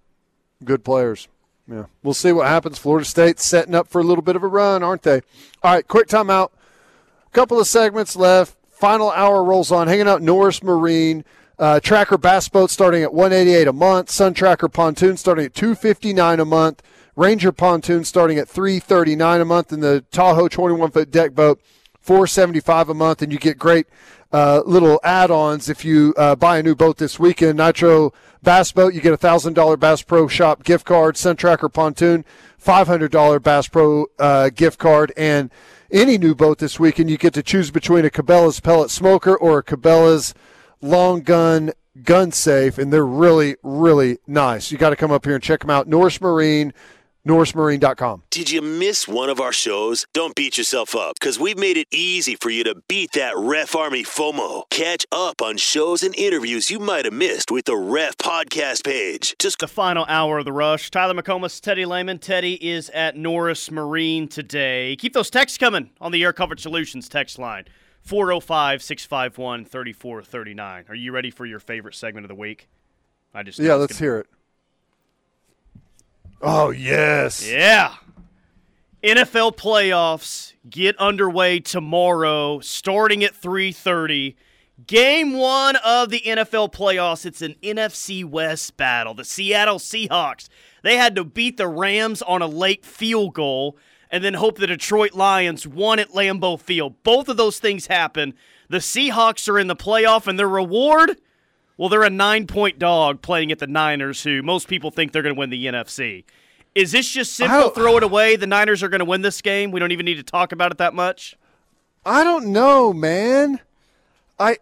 Good 0.63 0.83
players. 0.83 1.27
Yeah. 1.71 1.85
We'll 2.03 2.13
see 2.13 2.31
what 2.31 2.47
happens. 2.47 2.77
Florida 2.77 3.05
State's 3.05 3.45
setting 3.45 3.73
up 3.73 3.87
for 3.87 4.01
a 4.01 4.03
little 4.03 4.21
bit 4.21 4.35
of 4.35 4.43
a 4.43 4.47
run, 4.47 4.83
aren't 4.83 5.03
they? 5.03 5.21
All 5.63 5.73
right, 5.73 5.87
quick 5.87 6.07
timeout. 6.07 6.49
Couple 7.31 7.59
of 7.59 7.67
segments 7.67 8.15
left. 8.15 8.57
Final 8.71 9.11
hour 9.11 9.43
rolls 9.43 9.71
on. 9.71 9.87
Hanging 9.87 10.07
out 10.07 10.21
Norris 10.21 10.61
Marine. 10.61 11.23
Uh, 11.57 11.79
Tracker 11.79 12.17
Bass 12.17 12.49
Boat 12.49 12.71
starting 12.71 13.03
at 13.03 13.13
188 13.13 13.67
a 13.67 13.73
month. 13.73 14.09
Sun 14.09 14.33
Tracker 14.33 14.67
Pontoon 14.67 15.15
starting 15.15 15.45
at 15.45 15.53
259 15.53 16.39
a 16.39 16.45
month. 16.45 16.83
Ranger 17.15 17.51
Pontoon 17.51 18.03
starting 18.03 18.37
at 18.37 18.49
339 18.49 19.41
a 19.41 19.45
month. 19.45 19.71
And 19.71 19.81
the 19.81 20.03
Tahoe 20.11 20.49
21 20.49 20.91
foot 20.91 21.11
deck 21.11 21.33
boat 21.33 21.61
475 22.01 22.89
a 22.89 22.93
month. 22.93 23.21
And 23.21 23.31
you 23.31 23.39
get 23.39 23.57
great 23.57 23.87
uh, 24.31 24.61
little 24.65 24.99
add-ons 25.03 25.69
if 25.69 25.83
you 25.83 26.13
uh, 26.17 26.35
buy 26.35 26.57
a 26.57 26.63
new 26.63 26.75
boat 26.75 26.97
this 26.97 27.19
weekend. 27.19 27.57
Nitro 27.57 28.13
Bass 28.43 28.71
Boat, 28.71 28.93
you 28.93 29.01
get 29.01 29.13
a 29.13 29.17
thousand 29.17 29.53
dollar 29.53 29.77
Bass 29.77 30.01
Pro 30.01 30.27
Shop 30.27 30.63
gift 30.63 30.85
card. 30.85 31.17
Sun 31.17 31.35
Tracker 31.35 31.69
Pontoon, 31.69 32.25
five 32.57 32.87
hundred 32.87 33.11
dollar 33.11 33.39
Bass 33.39 33.67
Pro 33.67 34.07
uh, 34.19 34.49
gift 34.49 34.79
card, 34.79 35.11
and 35.15 35.51
any 35.91 36.17
new 36.17 36.33
boat 36.33 36.59
this 36.59 36.79
weekend, 36.79 37.09
you 37.09 37.17
get 37.17 37.33
to 37.33 37.43
choose 37.43 37.69
between 37.69 38.05
a 38.05 38.09
Cabela's 38.09 38.59
pellet 38.59 38.89
smoker 38.89 39.35
or 39.35 39.59
a 39.59 39.63
Cabela's 39.63 40.33
long 40.81 41.21
gun 41.21 41.71
gun 42.03 42.31
safe, 42.31 42.77
and 42.77 42.91
they're 42.91 43.05
really, 43.05 43.57
really 43.63 44.17
nice. 44.25 44.71
You 44.71 44.77
got 44.77 44.91
to 44.91 44.95
come 44.95 45.11
up 45.11 45.25
here 45.25 45.35
and 45.35 45.43
check 45.43 45.59
them 45.59 45.69
out. 45.69 45.87
Norris 45.87 46.21
Marine, 46.21 46.73
NorrisMarine.com. 47.27 48.23
Did 48.31 48.49
you 48.49 48.61
miss 48.61 49.07
one 49.07 49.29
of 49.29 49.39
our 49.39 49.53
shows? 49.53 50.05
Don't 50.13 50.35
beat 50.35 50.57
yourself 50.57 50.95
up 50.95 51.15
because 51.19 51.39
we've 51.39 51.57
made 51.57 51.77
it 51.77 51.87
easy 51.91 52.35
for 52.35 52.49
you 52.49 52.63
to 52.63 52.81
beat 52.87 53.11
that 53.13 53.33
Ref 53.37 53.75
Army 53.75 54.03
FOMO. 54.03 54.63
Catch 54.71 55.05
up 55.11 55.41
on 55.41 55.57
shows 55.57 56.01
and 56.01 56.15
interviews 56.15 56.71
you 56.71 56.79
might 56.79 57.05
have 57.05 57.13
missed 57.13 57.51
with 57.51 57.65
the 57.65 57.75
Ref 57.75 58.17
podcast 58.17 58.83
page. 58.83 59.35
Just 59.39 59.59
the 59.59 59.67
final 59.67 60.05
hour 60.07 60.39
of 60.39 60.45
the 60.45 60.51
rush. 60.51 60.89
Tyler 60.89 61.13
McComas, 61.13 61.61
Teddy 61.61 61.85
Lehman. 61.85 62.17
Teddy 62.17 62.55
is 62.55 62.89
at 62.89 63.15
Norris 63.15 63.69
Marine 63.69 64.27
today. 64.27 64.95
Keep 64.95 65.13
those 65.13 65.29
texts 65.29 65.57
coming 65.57 65.91
on 66.01 66.11
the 66.11 66.23
Air 66.23 66.33
Comfort 66.33 66.59
Solutions 66.59 67.07
text 67.07 67.37
line 67.37 67.65
405 68.01 68.81
651 68.81 69.65
3439. 69.65 70.85
Are 70.89 70.95
you 70.95 71.11
ready 71.11 71.29
for 71.29 71.45
your 71.45 71.59
favorite 71.59 71.93
segment 71.93 72.25
of 72.25 72.29
the 72.29 72.35
week? 72.35 72.67
I 73.33 73.43
just 73.43 73.59
Yeah, 73.59 73.75
let's 73.75 73.99
hear 73.99 74.17
it. 74.17 74.27
Oh 76.41 76.71
yes. 76.71 77.47
Yeah. 77.47 77.95
NFL 79.03 79.55
playoffs 79.57 80.53
get 80.69 80.97
underway 80.97 81.59
tomorrow 81.59 82.59
starting 82.59 83.23
at 83.23 83.33
3:30. 83.33 84.35
Game 84.87 85.33
1 85.33 85.75
of 85.77 86.09
the 86.09 86.21
NFL 86.21 86.73
playoffs. 86.73 87.25
It's 87.25 87.41
an 87.41 87.55
NFC 87.61 88.25
West 88.25 88.77
battle. 88.77 89.13
The 89.13 89.25
Seattle 89.25 89.77
Seahawks. 89.77 90.49
They 90.83 90.97
had 90.97 91.15
to 91.15 91.23
beat 91.23 91.57
the 91.57 91.67
Rams 91.67 92.23
on 92.23 92.41
a 92.41 92.47
late 92.47 92.83
field 92.83 93.35
goal 93.35 93.77
and 94.09 94.23
then 94.23 94.33
hope 94.33 94.57
the 94.57 94.67
Detroit 94.67 95.13
Lions 95.13 95.67
won 95.67 95.99
at 95.99 96.09
Lambeau 96.09 96.59
Field. 96.59 97.01
Both 97.03 97.29
of 97.29 97.37
those 97.37 97.59
things 97.59 97.87
happen. 97.87 98.33
The 98.69 98.79
Seahawks 98.79 99.47
are 99.47 99.59
in 99.59 99.67
the 99.67 99.75
playoff 99.75 100.27
and 100.27 100.39
their 100.39 100.49
reward 100.49 101.19
well, 101.77 101.89
they're 101.89 102.03
a 102.03 102.09
nine 102.09 102.47
point 102.47 102.79
dog 102.79 103.21
playing 103.21 103.51
at 103.51 103.59
the 103.59 103.67
Niners, 103.67 104.23
who 104.23 104.41
most 104.41 104.67
people 104.67 104.91
think 104.91 105.11
they're 105.11 105.23
going 105.23 105.35
to 105.35 105.39
win 105.39 105.49
the 105.49 105.65
NFC. 105.65 106.23
Is 106.73 106.91
this 106.91 107.09
just 107.09 107.33
simple? 107.33 107.69
Throw 107.69 107.97
it 107.97 108.03
away. 108.03 108.35
The 108.35 108.47
Niners 108.47 108.81
are 108.81 108.89
going 108.89 108.99
to 108.99 109.05
win 109.05 109.21
this 109.21 109.41
game. 109.41 109.71
We 109.71 109.79
don't 109.79 109.91
even 109.91 110.05
need 110.05 110.15
to 110.15 110.23
talk 110.23 110.51
about 110.51 110.71
it 110.71 110.77
that 110.77 110.93
much. 110.93 111.35
I 112.05 112.23
don't 112.23 112.47
know, 112.47 112.93
man. 112.93 113.59
I 114.39 114.57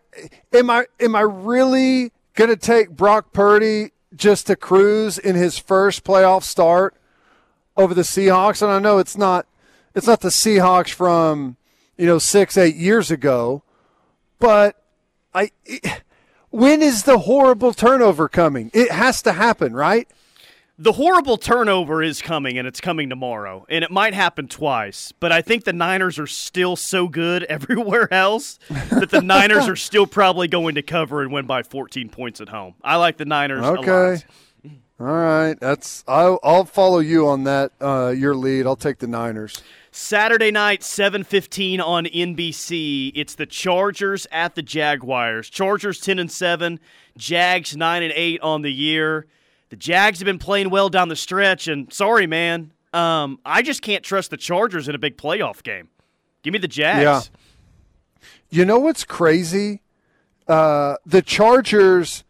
am 0.51 0.69
I 0.69 0.87
am 0.99 1.15
I 1.15 1.21
really 1.21 2.11
gonna 2.35 2.57
take 2.57 2.89
Brock 2.89 3.31
Purdy 3.31 3.91
just 4.13 4.47
to 4.47 4.57
cruise 4.57 5.17
in 5.17 5.35
his 5.35 5.57
first 5.57 6.03
playoff 6.03 6.43
start 6.43 6.95
over 7.77 7.93
the 7.93 8.01
Seahawks? 8.01 8.61
And 8.61 8.71
I 8.71 8.79
know 8.79 8.97
it's 8.97 9.17
not 9.17 9.47
it's 9.95 10.07
not 10.07 10.19
the 10.19 10.29
Seahawks 10.29 10.89
from 10.91 11.55
you 11.97 12.05
know 12.05 12.19
six 12.19 12.57
eight 12.57 12.75
years 12.75 13.09
ago, 13.09 13.63
but 14.37 14.83
I 15.33 15.51
when 16.51 16.81
is 16.81 17.03
the 17.03 17.19
horrible 17.19 17.73
turnover 17.73 18.27
coming? 18.27 18.71
It 18.73 18.91
has 18.91 19.21
to 19.23 19.33
happen, 19.33 19.73
right? 19.75 20.07
The 20.81 20.93
horrible 20.93 21.35
turnover 21.37 22.01
is 22.01 22.21
coming, 22.21 22.57
and 22.57 22.65
it's 22.65 22.79
coming 22.79 23.09
tomorrow, 23.09 23.65
and 23.67 23.83
it 23.83 23.91
might 23.91 24.13
happen 24.13 24.47
twice. 24.47 25.11
But 25.19 25.33
I 25.33 25.41
think 25.41 25.65
the 25.65 25.73
Niners 25.73 26.17
are 26.17 26.27
still 26.27 26.77
so 26.77 27.09
good 27.09 27.43
everywhere 27.49 28.11
else 28.13 28.59
that 28.89 29.09
the 29.09 29.21
Niners 29.21 29.67
are 29.67 29.75
still 29.77 30.07
probably 30.07 30.47
going 30.47 30.75
to 30.75 30.81
cover 30.81 31.21
and 31.21 31.33
win 31.33 31.45
by 31.45 31.63
14 31.63 32.07
points 32.07 32.39
at 32.39 32.47
home. 32.47 32.75
I 32.81 32.95
like 32.95 33.17
the 33.17 33.25
Niners. 33.25 33.59
a 33.59 33.71
lot. 33.71 34.25
All 34.99 35.07
right, 35.07 35.57
that's 35.57 36.03
I'll, 36.09 36.39
I'll 36.43 36.65
follow 36.65 36.99
you 36.99 37.27
on 37.27 37.45
that. 37.45 37.71
Uh, 37.79 38.09
your 38.09 38.35
lead. 38.35 38.65
I'll 38.65 38.75
take 38.75 38.97
the 38.97 39.07
Niners. 39.07 39.61
Saturday 39.91 40.51
night, 40.51 40.81
7:15 40.81 41.79
on 41.79 42.05
NBC. 42.05 43.13
It's 43.15 43.35
the 43.35 43.45
Chargers 43.45 44.27
at 44.31 44.55
the 44.55 44.61
Jaguars. 44.61 45.49
Chargers 45.49 46.01
10 46.01 46.19
and 46.19 46.31
7, 46.31 46.79
Jags 47.17 47.77
9 47.77 48.03
and 48.03 48.13
8 48.13 48.41
on 48.41 48.61
the 48.61 48.71
year. 48.71 49.25
The 49.69 49.77
Jags 49.77 50.19
have 50.19 50.25
been 50.25 50.39
playing 50.39 50.69
well 50.69 50.89
down 50.89 51.07
the 51.07 51.15
stretch 51.15 51.67
and 51.67 51.91
sorry 51.93 52.27
man, 52.27 52.71
um, 52.93 53.39
I 53.45 53.61
just 53.61 53.81
can't 53.81 54.03
trust 54.03 54.31
the 54.31 54.37
Chargers 54.37 54.87
in 54.87 54.95
a 54.95 54.99
big 54.99 55.17
playoff 55.17 55.63
game. 55.63 55.89
Give 56.43 56.51
me 56.51 56.59
the 56.59 56.67
Jags. 56.67 57.03
Yeah. 57.03 57.21
You 58.49 58.65
know 58.65 58.79
what's 58.79 59.03
crazy? 59.03 59.81
Uh, 60.47 60.95
the 61.05 61.21
Chargers 61.21 62.23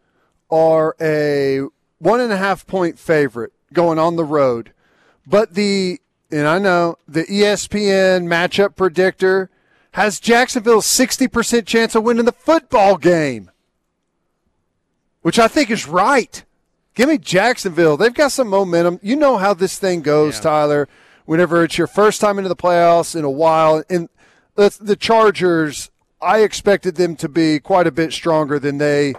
are 0.50 0.94
a 1.00 1.66
one 2.00 2.20
and 2.20 2.32
a 2.32 2.36
half 2.36 2.66
point 2.66 2.98
favorite 2.98 3.52
going 3.72 3.98
on 3.98 4.16
the 4.16 4.24
road, 4.24 4.72
but 5.26 5.54
the 5.54 6.00
and 6.32 6.48
I 6.48 6.58
know 6.58 6.96
the 7.06 7.24
ESPN 7.24 8.26
matchup 8.26 8.74
predictor 8.74 9.50
has 9.92 10.18
Jacksonville's 10.18 10.86
sixty 10.86 11.28
percent 11.28 11.66
chance 11.66 11.94
of 11.94 12.02
winning 12.02 12.24
the 12.24 12.32
football 12.32 12.96
game, 12.96 13.50
which 15.22 15.38
I 15.38 15.46
think 15.46 15.70
is 15.70 15.86
right. 15.86 16.44
Give 16.94 17.08
me 17.08 17.18
Jacksonville. 17.18 17.96
They've 17.96 18.12
got 18.12 18.32
some 18.32 18.48
momentum. 18.48 18.98
You 19.02 19.14
know 19.14 19.36
how 19.36 19.54
this 19.54 19.78
thing 19.78 20.02
goes, 20.02 20.36
Yeah. 20.36 20.42
Tyler. 20.42 20.88
Whenever 21.24 21.62
it's 21.62 21.78
your 21.78 21.86
first 21.86 22.20
time 22.20 22.38
into 22.38 22.48
the 22.48 22.56
playoffs 22.56 23.14
in 23.14 23.24
a 23.24 23.30
while, 23.30 23.84
and 23.88 24.08
the 24.56 24.96
Chargers. 24.98 25.90
I 26.22 26.40
expected 26.40 26.96
them 26.96 27.16
to 27.16 27.28
be 27.28 27.60
quite 27.60 27.86
a 27.86 27.90
bit 27.92 28.12
stronger 28.12 28.58
than 28.58 28.76
they 28.76 29.14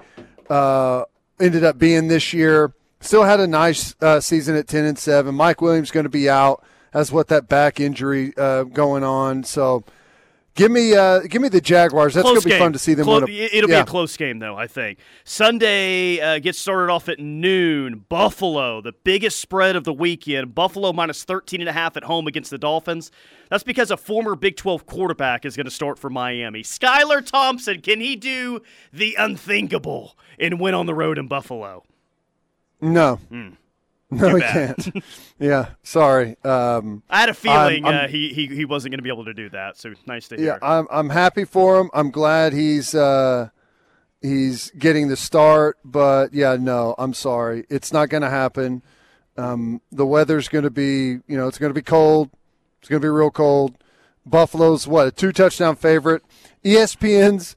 uh, 0.50 1.06
ended 1.42 1.64
up 1.64 1.78
being 1.78 2.08
this 2.08 2.34
year. 2.34 2.74
Still 3.00 3.24
had 3.24 3.40
a 3.40 3.48
nice 3.48 3.96
uh, 4.02 4.20
season 4.20 4.56
at 4.56 4.68
ten 4.68 4.86
and 4.86 4.98
seven. 4.98 5.36
Mike 5.36 5.62
Williams 5.62 5.92
going 5.92 6.04
to 6.04 6.10
be 6.10 6.30
out. 6.30 6.64
Has 6.94 7.12
what 7.12 7.28
that 7.30 7.48
back 7.48 7.80
injury 7.80 8.34
uh, 8.38 8.64
going 8.64 9.04
on. 9.04 9.44
So 9.44 9.84
Give 10.54 10.70
me, 10.70 10.94
uh, 10.94 11.22
give 11.22 11.42
me 11.42 11.48
the 11.48 11.62
Jaguars. 11.62 12.14
That's 12.14 12.28
going 12.28 12.42
to 12.42 12.48
be 12.48 12.58
fun 12.58 12.74
to 12.74 12.80
see 12.80 12.94
them 12.94 13.06
Close, 13.06 13.22
win. 13.22 13.32
A, 13.32 13.34
it'll 13.56 13.70
yeah. 13.70 13.78
be 13.78 13.82
a 13.82 13.86
close 13.86 14.18
game, 14.18 14.40
though. 14.40 14.58
I 14.58 14.68
think 14.68 15.00
Sunday 15.24 16.20
uh, 16.20 16.40
gets 16.40 16.60
started 16.60 16.92
off 16.92 17.08
at 17.08 17.20
noon. 17.20 18.06
Buffalo, 18.10 18.82
the 18.82 18.92
biggest 18.92 19.40
spread 19.40 19.78
of 19.78 19.86
the 19.86 19.94
weekend. 19.94 20.54
Buffalo 20.54 20.92
minus 20.92 21.24
13 21.24 21.62
and 21.62 21.70
a 21.70 21.74
half 21.74 21.96
at 21.96 22.04
home 22.04 22.28
against 22.28 22.52
the 22.52 22.58
Dolphins. 22.58 23.12
That's 23.50 23.64
because 23.64 23.92
a 23.92 23.98
former 23.98 24.36
Big 24.36 24.58
12 24.58 24.86
quarterback 24.86 25.46
is 25.46 25.56
going 25.56 25.66
to 25.66 25.72
start 25.72 25.98
for 25.98 26.10
Miami. 26.10 26.64
Skylar 26.64 27.26
Thompson, 27.26 27.80
can 27.80 28.02
he 28.02 28.18
do 28.18 28.62
the 28.92 29.16
unthinkable 29.18 30.18
and 30.38 30.60
win 30.60 30.74
on 30.74 30.86
the 30.86 30.94
road 30.94 31.18
in 31.18 31.30
Buffalo? 31.30 31.84
No. 32.82 33.20
Mm. 33.32 33.56
No, 34.22 34.36
he 34.36 34.42
can't. 34.42 35.04
yeah, 35.40 35.70
sorry. 35.84 36.36
Um, 36.44 37.02
I 37.10 37.22
had 37.22 37.30
a 37.30 37.34
feeling 37.34 37.86
I'm, 37.86 37.94
I'm, 37.94 38.06
uh, 38.06 38.08
he, 38.10 38.34
he 38.34 38.48
he 38.48 38.66
wasn't 38.66 38.92
going 38.92 38.98
to 39.00 39.04
be 39.04 39.10
able 39.10 39.24
to 39.24 39.34
do 39.34 39.50
that. 39.52 39.78
So 39.78 39.94
nice 40.06 40.28
to 40.28 40.36
hear. 40.36 40.46
Yeah, 40.48 40.58
I'm 40.62 40.86
I'm 40.92 41.10
happy 41.10 41.46
for 41.46 41.80
him. 41.80 41.90
I'm 41.94 42.12
glad 42.12 42.52
he's 42.52 42.94
uh, 42.94 43.52
he's 44.22 44.70
getting 44.72 45.08
the 45.08 45.16
start. 45.16 45.78
But 45.86 46.34
yeah, 46.34 46.58
no, 46.60 46.94
I'm 46.98 47.14
sorry. 47.14 47.66
It's 47.70 47.94
not 47.94 48.10
going 48.10 48.24
to 48.24 48.30
happen. 48.30 48.82
Um, 49.38 49.80
the 49.94 50.06
weather's 50.06 50.50
going 50.50 50.66
to 50.66 50.70
be, 50.70 51.20
you 51.28 51.38
know, 51.38 51.48
it's 51.48 51.58
going 51.58 51.70
to 51.70 51.74
be 51.74 51.82
cold. 51.82 52.32
It's 52.80 52.90
going 52.90 53.02
to 53.02 53.06
be 53.06 53.10
real 53.10 53.32
cold. 53.32 53.78
Buffalo's 54.26 54.88
what 54.88 55.08
a 55.08 55.12
two 55.12 55.32
touchdown 55.32 55.78
favorite. 55.78 56.22
ESPN's 56.66 57.56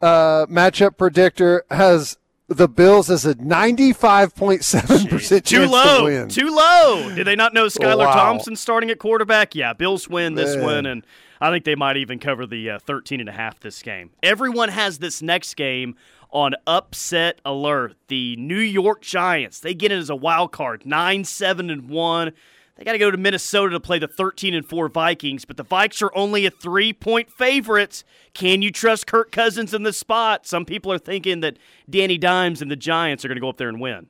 uh, 0.00 0.46
matchup 0.46 0.96
predictor 0.96 1.64
has 1.70 2.18
the 2.48 2.68
Bills 2.68 3.10
as 3.10 3.24
a 3.24 3.34
95.7% 3.34 5.44
Too 5.44 5.66
low. 5.66 5.98
To 5.98 6.04
win. 6.04 6.28
Too 6.28 6.54
low. 6.54 7.10
Did 7.14 7.26
they 7.26 7.36
not 7.36 7.54
know 7.54 7.66
Skylar 7.66 8.06
wow. 8.06 8.14
Thompson 8.14 8.56
starting 8.56 8.90
at 8.90 8.98
quarterback? 8.98 9.54
Yeah, 9.54 9.72
Bills 9.72 10.08
win 10.08 10.34
this 10.34 10.56
Man. 10.56 10.64
one, 10.64 10.86
and 10.86 11.06
I 11.40 11.50
think 11.50 11.64
they 11.64 11.74
might 11.74 11.96
even 11.96 12.18
cover 12.18 12.46
the 12.46 12.70
uh, 12.70 12.78
13 12.78 13.20
and 13.20 13.28
a 13.28 13.32
half 13.32 13.60
this 13.60 13.82
game. 13.82 14.10
Everyone 14.22 14.68
has 14.68 14.98
this 14.98 15.22
next 15.22 15.54
game 15.54 15.96
on 16.30 16.54
upset 16.66 17.40
alert. 17.44 17.94
The 18.08 18.36
New 18.36 18.58
York 18.58 19.02
Giants, 19.02 19.60
they 19.60 19.74
get 19.74 19.92
it 19.92 19.98
as 19.98 20.10
a 20.10 20.16
wild 20.16 20.52
card, 20.52 20.86
9 20.86 21.24
7 21.24 21.70
and 21.70 21.88
1. 21.88 22.32
They 22.76 22.84
got 22.84 22.92
to 22.92 22.98
go 22.98 23.10
to 23.10 23.18
Minnesota 23.18 23.72
to 23.72 23.80
play 23.80 23.98
the 23.98 24.08
13 24.08 24.54
and 24.54 24.66
4 24.66 24.88
Vikings, 24.88 25.44
but 25.44 25.56
the 25.56 25.64
Vikes 25.64 26.00
are 26.00 26.14
only 26.16 26.46
a 26.46 26.50
3-point 26.50 27.30
favorites. 27.30 28.02
Can 28.32 28.62
you 28.62 28.70
trust 28.70 29.06
Kirk 29.06 29.30
Cousins 29.30 29.74
in 29.74 29.82
this 29.82 29.98
spot? 29.98 30.46
Some 30.46 30.64
people 30.64 30.90
are 30.90 30.98
thinking 30.98 31.40
that 31.40 31.58
Danny 31.88 32.16
Dimes 32.16 32.62
and 32.62 32.70
the 32.70 32.76
Giants 32.76 33.24
are 33.24 33.28
going 33.28 33.36
to 33.36 33.42
go 33.42 33.50
up 33.50 33.58
there 33.58 33.68
and 33.68 33.80
win. 33.80 34.08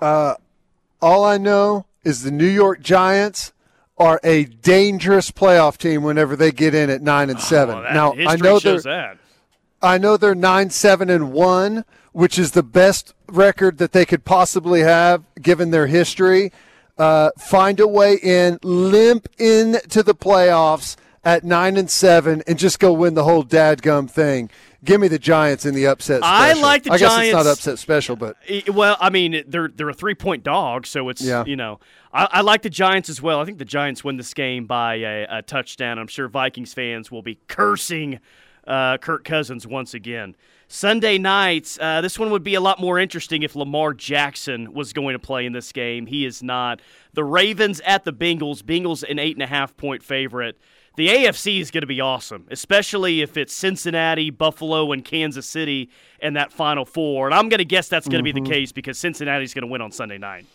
Uh, 0.00 0.36
all 1.02 1.24
I 1.24 1.36
know 1.36 1.84
is 2.02 2.22
the 2.22 2.30
New 2.30 2.48
York 2.48 2.80
Giants 2.80 3.52
are 3.98 4.18
a 4.24 4.44
dangerous 4.44 5.30
playoff 5.30 5.76
team 5.76 6.02
whenever 6.02 6.34
they 6.34 6.50
get 6.50 6.74
in 6.74 6.88
at 6.88 7.02
9 7.02 7.28
and 7.28 7.40
7. 7.40 7.74
Oh, 7.76 7.82
now, 7.92 8.14
I 8.26 8.36
know 8.36 8.58
they're 8.58 8.80
that. 8.80 9.18
I 9.82 9.98
know 9.98 10.16
they're 10.16 10.34
9 10.34 10.70
7 10.70 11.10
and 11.10 11.32
1, 11.32 11.84
which 12.12 12.38
is 12.38 12.52
the 12.52 12.62
best 12.62 13.14
record 13.28 13.76
that 13.78 13.92
they 13.92 14.06
could 14.06 14.24
possibly 14.24 14.80
have 14.80 15.24
given 15.40 15.70
their 15.70 15.86
history 15.86 16.50
uh, 17.00 17.30
find 17.38 17.80
a 17.80 17.88
way 17.88 18.18
in, 18.22 18.58
limp 18.62 19.26
into 19.38 20.02
the 20.02 20.14
playoffs 20.14 20.96
at 21.24 21.44
nine 21.44 21.76
and 21.76 21.90
seven, 21.90 22.42
and 22.46 22.58
just 22.58 22.78
go 22.78 22.92
win 22.92 23.14
the 23.14 23.24
whole 23.24 23.42
dadgum 23.42 24.08
thing. 24.08 24.50
Give 24.84 25.00
me 25.00 25.08
the 25.08 25.18
Giants 25.18 25.64
in 25.64 25.74
the 25.74 25.86
upset. 25.86 26.20
Special. 26.20 26.24
I 26.24 26.52
like 26.52 26.84
the 26.84 26.92
I 26.92 26.98
Giants. 26.98 27.16
guess 27.16 27.26
it's 27.26 27.32
not 27.34 27.46
upset 27.46 27.78
special, 27.78 28.16
but 28.16 28.36
well, 28.72 28.96
I 29.00 29.10
mean 29.10 29.44
they're 29.46 29.68
they're 29.68 29.88
a 29.88 29.94
three 29.94 30.14
point 30.14 30.42
dog, 30.42 30.86
so 30.86 31.08
it's 31.08 31.22
yeah. 31.22 31.44
you 31.46 31.56
know 31.56 31.80
I, 32.12 32.28
I, 32.32 32.40
like 32.42 32.62
the 32.62 32.70
Giants 32.70 33.08
as 33.08 33.22
well. 33.22 33.40
I 33.40 33.44
think 33.44 33.58
the 33.58 33.64
Giants 33.64 34.04
win 34.04 34.16
this 34.16 34.34
game 34.34 34.66
by 34.66 34.94
a, 34.96 35.26
a 35.38 35.42
touchdown. 35.42 35.98
I'm 35.98 36.06
sure 36.06 36.28
Vikings 36.28 36.74
fans 36.74 37.10
will 37.10 37.22
be 37.22 37.38
cursing 37.48 38.20
uh, 38.66 38.98
Kirk 38.98 39.24
Cousins 39.24 39.66
once 39.66 39.94
again. 39.94 40.36
Sunday 40.72 41.18
nights, 41.18 41.80
uh, 41.80 42.00
this 42.00 42.16
one 42.16 42.30
would 42.30 42.44
be 42.44 42.54
a 42.54 42.60
lot 42.60 42.78
more 42.78 42.96
interesting 42.96 43.42
if 43.42 43.56
Lamar 43.56 43.92
Jackson 43.92 44.72
was 44.72 44.92
going 44.92 45.14
to 45.14 45.18
play 45.18 45.44
in 45.44 45.52
this 45.52 45.72
game. 45.72 46.06
He 46.06 46.24
is 46.24 46.44
not. 46.44 46.80
The 47.12 47.24
Ravens 47.24 47.80
at 47.84 48.04
the 48.04 48.12
Bengals. 48.12 48.62
Bengals 48.62 49.02
an 49.02 49.18
eight 49.18 49.34
and 49.34 49.42
a 49.42 49.48
half 49.48 49.76
point 49.76 50.04
favorite. 50.04 50.56
The 50.94 51.08
AFC 51.08 51.60
is 51.60 51.72
going 51.72 51.80
to 51.80 51.88
be 51.88 52.00
awesome, 52.00 52.46
especially 52.52 53.20
if 53.20 53.36
it's 53.36 53.52
Cincinnati, 53.52 54.30
Buffalo, 54.30 54.92
and 54.92 55.04
Kansas 55.04 55.44
City 55.44 55.90
in 56.22 56.34
that 56.34 56.52
Final 56.52 56.84
Four. 56.84 57.26
And 57.26 57.34
I'm 57.34 57.48
going 57.48 57.58
to 57.58 57.64
guess 57.64 57.88
that's 57.88 58.06
going 58.06 58.22
to 58.24 58.30
mm-hmm. 58.30 58.36
be 58.36 58.40
the 58.40 58.48
mm-hmm. 58.48 58.60
case 58.60 58.70
because 58.70 58.96
Cincinnati's 58.96 59.52
going 59.52 59.66
to 59.66 59.72
win 59.72 59.80
on 59.80 59.90
Sunday 59.90 60.18
night. 60.18 60.46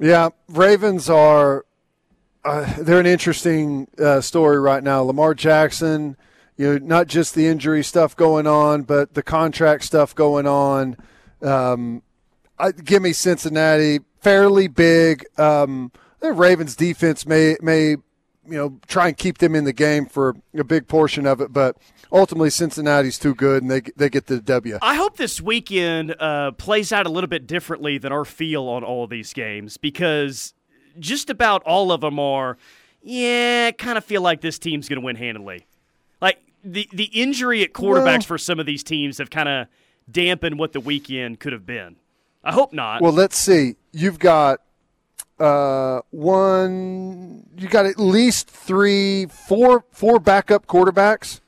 Yeah, 0.00 0.30
Ravens 0.48 1.08
are. 1.08 1.64
Uh, 2.44 2.82
they're 2.82 2.98
an 2.98 3.06
interesting 3.06 3.86
uh, 4.00 4.20
story 4.20 4.58
right 4.58 4.82
now. 4.82 5.02
Lamar 5.02 5.34
Jackson 5.34 6.16
you 6.58 6.78
know, 6.78 6.84
not 6.84 7.06
just 7.06 7.34
the 7.34 7.46
injury 7.46 7.82
stuff 7.82 8.14
going 8.14 8.46
on, 8.46 8.82
but 8.82 9.14
the 9.14 9.22
contract 9.22 9.84
stuff 9.84 10.14
going 10.14 10.46
on. 10.46 10.96
Um, 11.40 12.02
I, 12.58 12.72
give 12.72 13.00
me 13.00 13.12
Cincinnati, 13.12 14.00
fairly 14.20 14.66
big. 14.66 15.24
Um, 15.38 15.92
the 16.20 16.32
Ravens 16.32 16.74
defense 16.74 17.24
may 17.24 17.56
may 17.62 17.90
you 17.90 18.56
know 18.56 18.80
try 18.88 19.06
and 19.06 19.16
keep 19.16 19.38
them 19.38 19.54
in 19.54 19.64
the 19.64 19.72
game 19.72 20.06
for 20.06 20.34
a 20.52 20.64
big 20.64 20.88
portion 20.88 21.26
of 21.26 21.40
it, 21.40 21.52
but 21.52 21.76
ultimately 22.10 22.50
Cincinnati's 22.50 23.20
too 23.20 23.36
good 23.36 23.62
and 23.62 23.70
they 23.70 23.82
they 23.96 24.08
get 24.08 24.26
the 24.26 24.40
W. 24.40 24.78
I 24.82 24.96
hope 24.96 25.16
this 25.16 25.40
weekend 25.40 26.16
uh, 26.18 26.50
plays 26.52 26.90
out 26.92 27.06
a 27.06 27.10
little 27.10 27.28
bit 27.28 27.46
differently 27.46 27.98
than 27.98 28.10
our 28.10 28.24
feel 28.24 28.64
on 28.64 28.82
all 28.82 29.04
of 29.04 29.10
these 29.10 29.32
games 29.32 29.76
because 29.76 30.54
just 30.98 31.30
about 31.30 31.62
all 31.62 31.92
of 31.92 32.00
them 32.00 32.18
are. 32.18 32.58
Yeah, 33.00 33.70
kind 33.70 33.96
of 33.96 34.04
feel 34.04 34.22
like 34.22 34.40
this 34.40 34.58
team's 34.58 34.88
going 34.88 35.00
to 35.00 35.04
win 35.06 35.14
handily. 35.14 35.67
The 36.64 36.88
the 36.92 37.04
injury 37.04 37.62
at 37.62 37.72
quarterbacks 37.72 38.04
well, 38.04 38.20
for 38.22 38.38
some 38.38 38.58
of 38.58 38.66
these 38.66 38.82
teams 38.82 39.18
have 39.18 39.30
kind 39.30 39.48
of 39.48 39.68
dampened 40.10 40.58
what 40.58 40.72
the 40.72 40.80
weekend 40.80 41.40
could 41.40 41.52
have 41.52 41.66
been. 41.66 41.96
I 42.42 42.52
hope 42.52 42.72
not. 42.72 43.02
Well, 43.02 43.12
let's 43.12 43.36
see. 43.36 43.76
You've 43.92 44.18
got 44.18 44.60
uh, 45.38 46.00
one. 46.10 47.46
You 47.56 47.68
got 47.68 47.86
at 47.86 47.98
least 47.98 48.48
three, 48.48 49.26
four, 49.26 49.84
four 49.90 50.18
backup 50.18 50.66
quarterbacks. 50.66 51.40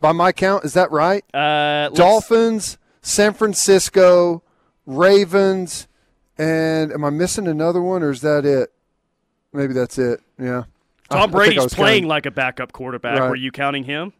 By 0.00 0.12
my 0.12 0.32
count, 0.32 0.64
is 0.64 0.74
that 0.74 0.90
right? 0.90 1.24
Uh, 1.32 1.88
Dolphins, 1.88 2.76
San 3.00 3.32
Francisco, 3.32 4.42
Ravens, 4.84 5.88
and 6.36 6.92
am 6.92 7.04
I 7.04 7.10
missing 7.10 7.46
another 7.46 7.80
one, 7.80 8.02
or 8.02 8.10
is 8.10 8.20
that 8.20 8.44
it? 8.44 8.70
Maybe 9.52 9.72
that's 9.72 9.96
it. 9.98 10.20
Yeah. 10.38 10.64
Tom 11.18 11.30
Brady's 11.30 11.74
playing 11.74 12.02
counting. 12.02 12.08
like 12.08 12.26
a 12.26 12.30
backup 12.30 12.72
quarterback. 12.72 13.18
Right. 13.18 13.28
Were 13.28 13.36
you 13.36 13.50
counting 13.52 13.84
him? 13.84 14.12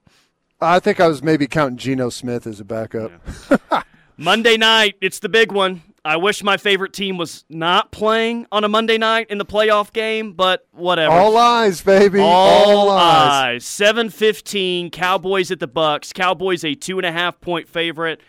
I 0.60 0.78
think 0.80 1.00
I 1.00 1.08
was 1.08 1.22
maybe 1.22 1.46
counting 1.46 1.76
Geno 1.76 2.08
Smith 2.08 2.46
as 2.46 2.60
a 2.60 2.64
backup. 2.64 3.12
Yeah. 3.50 3.82
Monday 4.16 4.56
night, 4.56 4.94
it's 5.00 5.18
the 5.18 5.28
big 5.28 5.50
one. 5.52 5.82
I 6.04 6.18
wish 6.18 6.42
my 6.44 6.56
favorite 6.58 6.92
team 6.92 7.16
was 7.16 7.44
not 7.48 7.90
playing 7.90 8.46
on 8.52 8.62
a 8.62 8.68
Monday 8.68 8.98
night 8.98 9.30
in 9.30 9.38
the 9.38 9.44
playoff 9.44 9.92
game, 9.92 10.32
but 10.34 10.66
whatever. 10.72 11.12
All 11.12 11.36
eyes, 11.36 11.80
baby. 11.80 12.20
All, 12.20 12.88
All 12.88 12.90
eyes. 12.90 13.64
Seven 13.64 14.10
fifteen. 14.10 14.90
Cowboys 14.90 15.50
at 15.50 15.60
the 15.60 15.66
Bucks. 15.66 16.12
Cowboys 16.12 16.62
a 16.62 16.74
two 16.74 16.98
and 16.98 17.06
a 17.06 17.12
half 17.12 17.40
point 17.40 17.68
favorite. 17.68 18.20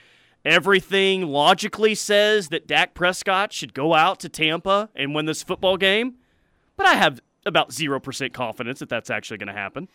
Everything 0.45 1.27
logically 1.27 1.95
says 1.95 2.49
that 2.49 2.65
Dak 2.67 2.93
Prescott 2.93 3.51
should 3.51 3.73
go 3.73 3.93
out 3.93 4.19
to 4.21 4.29
Tampa 4.29 4.89
and 4.95 5.13
win 5.13 5.25
this 5.25 5.43
football 5.43 5.75
game, 5.75 6.15
but 6.77 6.85
I 6.85 6.93
have 6.93 7.19
about 7.45 7.69
0% 7.69 8.33
confidence 8.33 8.79
that 8.79 8.89
that's 8.89 9.09
actually 9.09 9.37
going 9.37 9.47
to 9.47 9.53
happen. 9.53 9.87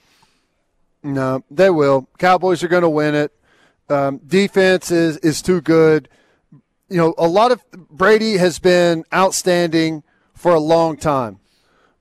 No, 1.03 1.45
they 1.51 1.71
will. 1.71 2.09
Cowboys 2.19 2.63
are 2.63 2.69
going 2.69 2.83
to 2.83 2.89
win 2.89 3.15
it. 3.15 3.33
Um, 3.89 4.19
defense 4.19 4.91
is, 4.91 5.17
is 5.19 5.43
too 5.43 5.61
good. 5.61 6.09
You 6.89 6.97
know, 6.97 7.15
a 7.19 7.27
lot 7.27 7.53
of 7.53 7.65
Brady 7.73 8.37
has 8.37 8.59
been 8.59 9.05
outstanding 9.13 10.03
for 10.35 10.55
a 10.55 10.61
long 10.61 10.97
time, 10.97 11.41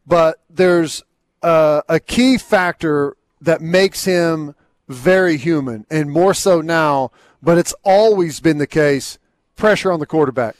but 0.05 0.41
there's 0.49 1.03
a 1.41 1.99
key 2.05 2.37
factor 2.37 3.15
that 3.41 3.61
makes 3.61 4.05
him 4.05 4.55
very 4.87 5.37
human 5.37 5.85
and 5.89 6.11
more 6.11 6.33
so 6.33 6.61
now, 6.61 7.11
but 7.41 7.57
it's 7.57 7.73
always 7.83 8.39
been 8.39 8.57
the 8.57 8.67
case 8.67 9.17
pressure 9.55 9.91
on 9.91 9.99
the 9.99 10.05
quarterback. 10.05 10.55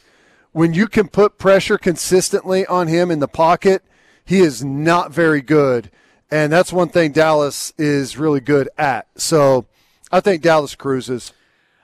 When 0.52 0.74
you 0.74 0.86
can 0.86 1.08
put 1.08 1.38
pressure 1.38 1.78
consistently 1.78 2.66
on 2.66 2.88
him 2.88 3.10
in 3.10 3.20
the 3.20 3.28
pocket, 3.28 3.82
he 4.30 4.40
is 4.40 4.62
not 4.64 5.10
very 5.12 5.42
good. 5.42 5.90
And 6.30 6.52
that's 6.52 6.72
one 6.72 6.88
thing 6.88 7.10
Dallas 7.10 7.72
is 7.76 8.16
really 8.16 8.38
good 8.38 8.68
at. 8.78 9.08
So 9.16 9.66
I 10.12 10.20
think 10.20 10.42
Dallas 10.42 10.76
cruises. 10.76 11.32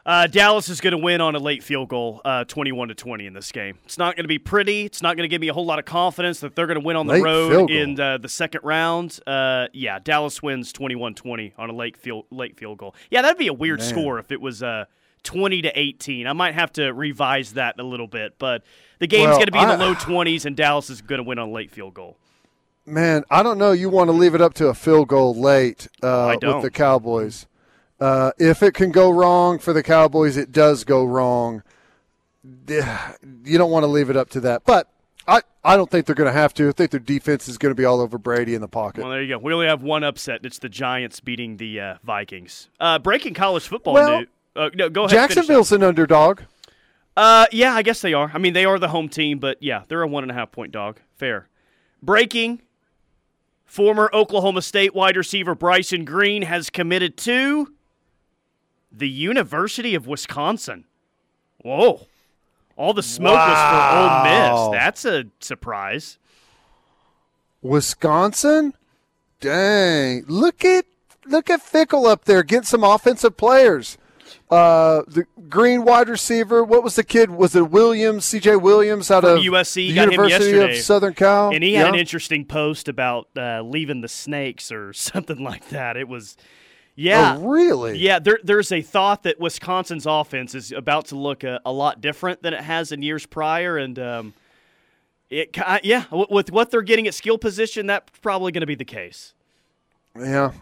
Uh, 0.07 0.29
Dallas 0.29 0.69
is 0.69 0.81
going 0.81 0.93
to 0.93 0.99
win 0.99 1.21
on 1.21 1.35
a 1.35 1.41
late 1.41 1.65
field 1.65 1.89
goal, 1.89 2.21
uh, 2.25 2.45
21 2.45 2.87
to 2.87 2.95
20 2.95 3.27
in 3.27 3.33
this 3.33 3.51
game. 3.51 3.79
It's 3.85 3.99
not 3.99 4.15
going 4.15 4.23
to 4.23 4.29
be 4.29 4.39
pretty. 4.39 4.85
It's 4.85 5.03
not 5.03 5.17
going 5.17 5.25
to 5.25 5.29
give 5.29 5.41
me 5.41 5.49
a 5.49 5.53
whole 5.53 5.67
lot 5.67 5.81
of 5.81 5.85
confidence 5.85 6.39
that 6.39 6.55
they're 6.55 6.69
going 6.69 6.79
to 6.79 6.87
win 6.87 6.95
on 6.95 7.09
the 7.09 7.15
Late 7.15 7.25
road 7.25 7.71
in 7.73 7.99
uh, 7.99 8.19
the 8.19 8.29
second 8.29 8.61
round. 8.63 9.19
Uh, 9.27 9.67
yeah, 9.73 9.99
Dallas 9.99 10.41
wins 10.41 10.73
21-20 10.73 11.55
on 11.59 11.71
a 11.71 11.73
late 11.73 11.97
field 11.97 12.27
late 12.31 12.57
field 12.57 12.79
goal. 12.79 12.95
Yeah, 13.11 13.23
that'd 13.23 13.37
be 13.37 13.49
a 13.49 13.53
weird 13.53 13.81
Man. 13.81 13.89
score 13.89 14.21
if 14.21 14.31
it 14.31 14.41
was 14.41 14.63
uh, 14.63 14.85
20 15.25 15.63
to 15.63 15.77
18. 15.77 16.29
I 16.29 16.33
might 16.35 16.55
have 16.55 16.73
to 16.75 16.93
revise 16.93 17.55
that 17.55 17.81
a 17.81 17.83
little 17.83 18.07
bit, 18.07 18.37
but 18.39 18.63
the 19.01 19.09
game's 19.09 19.31
Well, 19.31 19.39
going 19.39 19.47
to 19.47 19.53
be 19.53 19.59
in 19.59 19.67
the 19.67 19.75
I- 19.75 19.89
low 19.89 19.95
20s, 19.97 20.45
and 20.45 20.57
Dallas 20.57 20.89
is 20.89 21.03
going 21.03 21.19
to 21.19 21.25
win 21.25 21.41
on 21.41 21.49
a 21.49 21.53
late 21.53 21.73
field 21.73 21.95
goal. 21.95 22.17
Man, 22.87 23.25
I 23.31 23.43
don't 23.43 23.59
know. 23.59 23.73
You 23.73 23.91
want 23.91 24.09
to 24.09 24.13
leave 24.13 24.35
it 24.35 24.41
up 24.41 24.55
to 24.55 24.69
a 24.69 24.75
field 24.75 25.09
goal 25.09 25.35
late 25.35 25.89
uh, 26.03 26.37
with 26.41 26.63
the 26.63 26.71
Cowboys. 26.71 27.47
Uh, 27.99 28.31
if 28.39 28.63
it 28.63 28.75
can 28.75 28.93
go 28.93 29.11
wrong 29.11 29.59
for 29.59 29.73
the 29.73 29.83
Cowboys, 29.83 30.37
it 30.37 30.53
does 30.53 30.85
go 30.85 31.05
wrong. 31.05 31.63
You 33.45 33.59
don't 33.59 33.71
want 33.71 33.85
to 33.85 33.89
leave 33.89 34.11
it 34.11 34.17
up 34.17 34.29
to 34.31 34.41
that. 34.41 34.65
But 34.65 34.89
I, 35.29 35.41
I 35.65 35.77
don't 35.77 35.91
think 35.91 36.07
they're 36.07 36.15
going 36.17 36.33
to 36.33 36.39
have 36.39 36.53
to. 36.55 36.69
I 36.69 36.73
think 36.73 36.91
their 36.91 37.01
defense 37.01 37.49
is 37.49 37.59
going 37.59 37.71
to 37.71 37.77
be 37.77 37.85
all 37.85 38.01
over 38.01 38.19
Brady 38.19 38.55
in 38.55 38.61
the 38.61 38.69
pocket. 38.69 39.03
Well, 39.03 39.11
there 39.11 39.23
you 39.23 39.29
go. 39.29 39.39
We 39.39 39.53
only 39.53 39.67
have 39.67 39.83
one 39.83 40.05
upset. 40.05 40.45
It's 40.45 40.59
the 40.59 40.69
Giants 40.69 41.21
beating 41.21 41.57
the 41.57 41.81
uh, 41.81 41.95
Vikings. 42.05 42.69
Uh, 42.81 42.99
breaking 42.99 43.35
college 43.35 43.67
football 43.67 43.95
Well, 43.95 44.19
news. 44.21 44.29
Uh, 44.55 44.71
no, 44.75 44.89
go 44.89 45.05
ahead. 45.05 45.11
Jacksonville's 45.11 45.71
an 45.73 45.83
underdog. 45.83 46.41
Uh, 47.17 47.47
yeah, 47.53 47.75
I 47.75 47.83
guess 47.83 48.01
they 48.01 48.15
are. 48.15 48.31
I 48.35 48.39
mean, 48.39 48.53
they 48.53 48.65
are 48.65 48.79
the 48.79 48.89
home 48.89 49.09
team, 49.09 49.39
but 49.39 49.63
yeah, 49.63 49.83
they're 49.89 50.03
a 50.03 50.09
one 50.09 50.23
and 50.25 50.31
a 50.31 50.35
half 50.35 50.53
point 50.53 50.73
dog. 50.73 50.99
Fair. 51.17 51.49
Breaking. 52.03 52.63
Former 53.67 54.09
Oklahoma 54.15 54.63
State 54.63 54.95
wide 54.95 55.17
receiver 55.17 55.55
Bryson 55.55 56.05
Green 56.05 56.43
has 56.43 56.71
committed 56.71 57.17
to 57.19 57.75
the 58.91 59.09
University 59.09 59.95
of 59.95 60.07
Wisconsin. 60.07 60.85
Whoa. 61.63 62.07
All 62.77 62.95
the 62.95 63.03
smoke 63.03 63.35
was 63.35 63.59
for 63.59 63.99
Ole 63.99 64.71
Miss. 64.71 64.79
That's 64.81 65.05
a 65.05 65.25
surprise. 65.41 66.19
Wisconsin? 67.61 68.75
Dang. 69.41 70.25
Look 70.29 70.65
at 70.65 70.87
look 71.27 71.51
at 71.51 71.61
Fickell 71.61 72.07
up 72.07 72.25
there 72.25 72.43
getting 72.43 72.65
some 72.65 72.85
offensive 72.85 73.37
players. 73.37 73.99
Uh, 74.51 75.03
the 75.09 75.27
green 75.49 75.85
wide 75.85 76.09
receiver. 76.09 76.63
What 76.63 76.83
was 76.83 76.97
the 76.97 77.05
kid? 77.05 77.31
Was 77.31 77.57
it 77.57 77.71
Williams? 77.71 78.25
C.J. 78.25 78.57
Williams 78.57 79.11
out 79.11 79.23
From 79.23 79.39
of 79.39 79.45
USC, 79.45 79.75
the 79.75 79.83
University 80.13 80.59
of 80.59 80.77
Southern 80.77 81.15
Cal. 81.15 81.51
And 81.53 81.65
he 81.65 81.75
had 81.75 81.89
an 81.89 81.95
interesting 81.95 82.45
post 82.45 82.89
about 82.89 83.29
uh, 83.37 83.63
leaving 83.63 84.01
the 84.01 84.09
snakes 84.09 84.71
or 84.71 84.93
something 84.93 85.43
like 85.43 85.69
that. 85.71 85.97
It 85.97 86.09
was, 86.09 86.37
yeah. 86.95 87.37
Oh, 87.39 87.47
really? 87.47 87.99
Yeah, 87.99 88.19
there, 88.19 88.39
there's 88.43 88.71
a 88.71 88.83
thought 88.83 89.25
that 89.25 89.41
Wisconsin's 89.41 90.07
offense 90.07 90.55
is 90.55 90.73
about 90.73 91.07
to 91.07 91.17
look 91.17 91.43
a, 91.45 91.61
a 91.65 91.73
lot 91.73 92.01
different 92.01 92.43
than 92.43 92.55
it 92.55 92.63
has 92.63 92.93
in 92.93 93.03
years 93.03 93.27
prior, 93.27 93.77
and 93.77 93.99
um, 93.99 94.35
it, 95.29 95.57
yeah, 95.83 96.05
w- 96.11 96.29
with 96.31 96.53
what 96.53 96.71
they're 96.71 96.83
getting 96.83 97.07
at 97.09 97.15
skill 97.15 97.39
position, 97.39 97.87
that's 97.87 98.19
probably 98.21 98.53
going 98.53 98.61
to 98.61 98.67
be 98.67 98.77
the 98.77 98.85
case. 98.85 99.35
Yeah. 100.17 100.53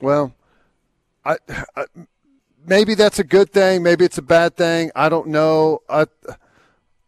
Well, 0.00 0.34
I, 1.24 1.38
I 1.76 1.86
maybe 2.66 2.94
that's 2.94 3.18
a 3.18 3.24
good 3.24 3.50
thing. 3.50 3.82
Maybe 3.82 4.04
it's 4.04 4.18
a 4.18 4.22
bad 4.22 4.56
thing. 4.56 4.90
I 4.94 5.08
don't 5.08 5.28
know. 5.28 5.82
I, 5.88 6.06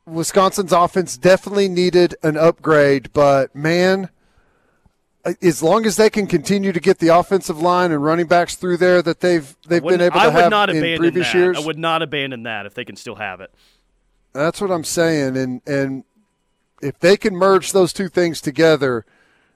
Wisconsin's 0.07 0.73
offense 0.73 1.17
definitely 1.17 1.69
needed 1.69 2.15
an 2.23 2.37
upgrade, 2.37 3.13
but 3.13 3.55
man, 3.55 4.09
as 5.43 5.63
long 5.63 5.85
as 5.87 5.97
they 5.97 6.11
can 6.11 6.27
continue 6.27 6.73
to 6.73 6.81
get 6.81 6.99
the 6.99 7.09
offensive 7.09 7.61
line 7.61 7.93
and 7.93 8.03
running 8.03 8.27
backs 8.27 8.55
through 8.55 8.79
there 8.79 9.03
that 9.03 9.21
they've 9.21 9.57
they've 9.67 9.83
been 9.83 10.01
able 10.01 10.19
to 10.19 10.21
I 10.21 10.27
would 10.27 10.35
have 10.35 10.51
not 10.51 10.71
in 10.71 10.81
previous 10.99 11.33
that. 11.33 11.39
years. 11.39 11.59
I 11.59 11.67
would 11.67 11.79
not 11.79 12.03
abandon 12.03 12.45
that 12.45 12.67
if 12.67 12.75
they 12.75 12.85
can 12.85 12.97
still 12.97 13.17
have 13.17 13.41
it. 13.41 13.53
That's 14.33 14.61
what 14.61 14.71
I'm 14.71 14.85
saying, 14.85 15.37
and 15.37 15.61
and 15.67 16.05
if 16.81 16.99
they 16.99 17.17
can 17.17 17.35
merge 17.35 17.73
those 17.73 17.93
two 17.93 18.09
things 18.09 18.41
together, 18.41 19.05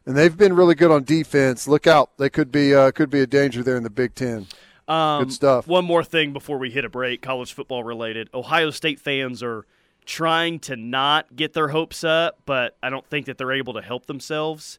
and 0.05 0.17
they've 0.17 0.37
been 0.37 0.55
really 0.55 0.75
good 0.75 0.91
on 0.91 1.05
defense. 1.05 1.69
Look 1.69 1.87
out, 1.87 2.11
they 2.19 2.29
could 2.29 2.51
be 2.51 2.75
uh, 2.75 2.91
could 2.91 3.11
be 3.11 3.21
a 3.21 3.27
danger 3.27 3.63
there 3.63 3.77
in 3.77 3.83
the 3.83 3.91
Big 3.91 4.15
Ten. 4.15 4.47
Um, 4.89 5.25
Good 5.25 5.33
stuff. 5.33 5.67
One 5.67 5.85
more 5.85 6.03
thing 6.05 6.33
before 6.33 6.59
we 6.59 6.71
hit 6.71 6.85
a 6.85 6.89
break, 6.89 7.23
college 7.23 7.53
football 7.53 7.85
related. 7.85 8.29
Ohio 8.35 8.71
State 8.71 8.99
fans 9.01 9.43
are 9.43 9.65
trying 10.05 10.59
to 10.59 10.75
not 10.77 11.37
get 11.37 11.53
their 11.53 11.69
hopes 11.69 12.03
up, 12.03 12.39
but 12.45 12.77
I 12.83 12.91
don't 12.91 13.07
think 13.07 13.27
that 13.27 13.39
they're 13.39 13.53
able 13.53 13.75
to 13.75 13.83
help 13.83 14.07
themselves. 14.07 14.79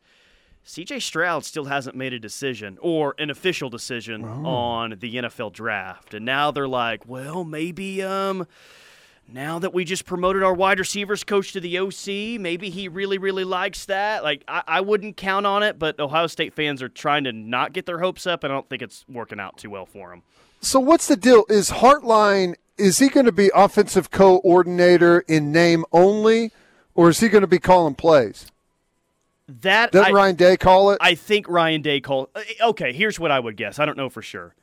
CJ 0.65 1.01
Stroud 1.01 1.43
still 1.45 1.65
hasn't 1.65 1.95
made 1.95 2.13
a 2.13 2.19
decision 2.19 2.77
or 2.81 3.15
an 3.17 3.29
official 3.29 3.69
decision 3.69 4.23
Oh. 4.23 4.45
on 4.45 4.95
the 4.99 5.15
NFL 5.15 5.51
draft. 5.51 6.13
And 6.13 6.25
now 6.25 6.51
they're 6.51 6.67
like, 6.67 7.07
well, 7.07 7.43
maybe 7.43 8.01
um 8.01 8.47
now 9.27 9.59
that 9.59 9.73
we 9.73 9.85
just 9.85 10.05
promoted 10.05 10.43
our 10.43 10.53
wide 10.53 10.79
receivers 10.79 11.23
coach 11.23 11.53
to 11.53 11.59
the 11.59 11.77
OC, 11.79 12.39
maybe 12.39 12.69
he 12.69 12.87
really, 12.87 13.17
really 13.17 13.43
likes 13.43 13.85
that. 13.85 14.23
Like, 14.23 14.43
I, 14.47 14.63
I 14.67 14.81
wouldn't 14.81 15.17
count 15.17 15.45
on 15.45 15.63
it, 15.63 15.79
but 15.79 15.99
Ohio 15.99 16.27
State 16.27 16.53
fans 16.53 16.81
are 16.81 16.89
trying 16.89 17.23
to 17.23 17.31
not 17.31 17.73
get 17.73 17.85
their 17.85 17.99
hopes 17.99 18.27
up, 18.27 18.43
and 18.43 18.51
I 18.51 18.55
don't 18.55 18.69
think 18.69 18.81
it's 18.81 19.05
working 19.07 19.39
out 19.39 19.57
too 19.57 19.69
well 19.69 19.85
for 19.85 20.09
them. 20.09 20.23
So 20.61 20.79
what's 20.79 21.07
the 21.07 21.15
deal? 21.15 21.45
Is 21.49 21.71
Hartline 21.71 22.55
is 22.77 22.99
he 22.99 23.09
going 23.09 23.25
to 23.25 23.31
be 23.31 23.51
offensive 23.53 24.11
coordinator 24.11 25.19
in 25.27 25.51
name 25.51 25.85
only, 25.91 26.51
or 26.95 27.09
is 27.09 27.19
he 27.19 27.29
going 27.29 27.41
to 27.41 27.47
be 27.47 27.59
calling 27.59 27.95
plays? 27.95 28.47
That 29.47 29.91
Doesn't 29.91 30.13
I, 30.13 30.15
Ryan 30.15 30.35
Day 30.35 30.57
call 30.57 30.91
it? 30.91 30.97
I 31.01 31.15
think 31.15 31.47
Ryan 31.49 31.81
Day 31.81 31.99
called. 32.01 32.29
uh, 32.33 32.41
Okay, 32.61 32.93
here's 32.93 33.19
what 33.19 33.31
I 33.31 33.39
would 33.39 33.57
guess. 33.57 33.77
I 33.77 33.85
don't 33.85 33.97
know 33.97 34.09
for 34.09 34.21
sure. 34.21 34.55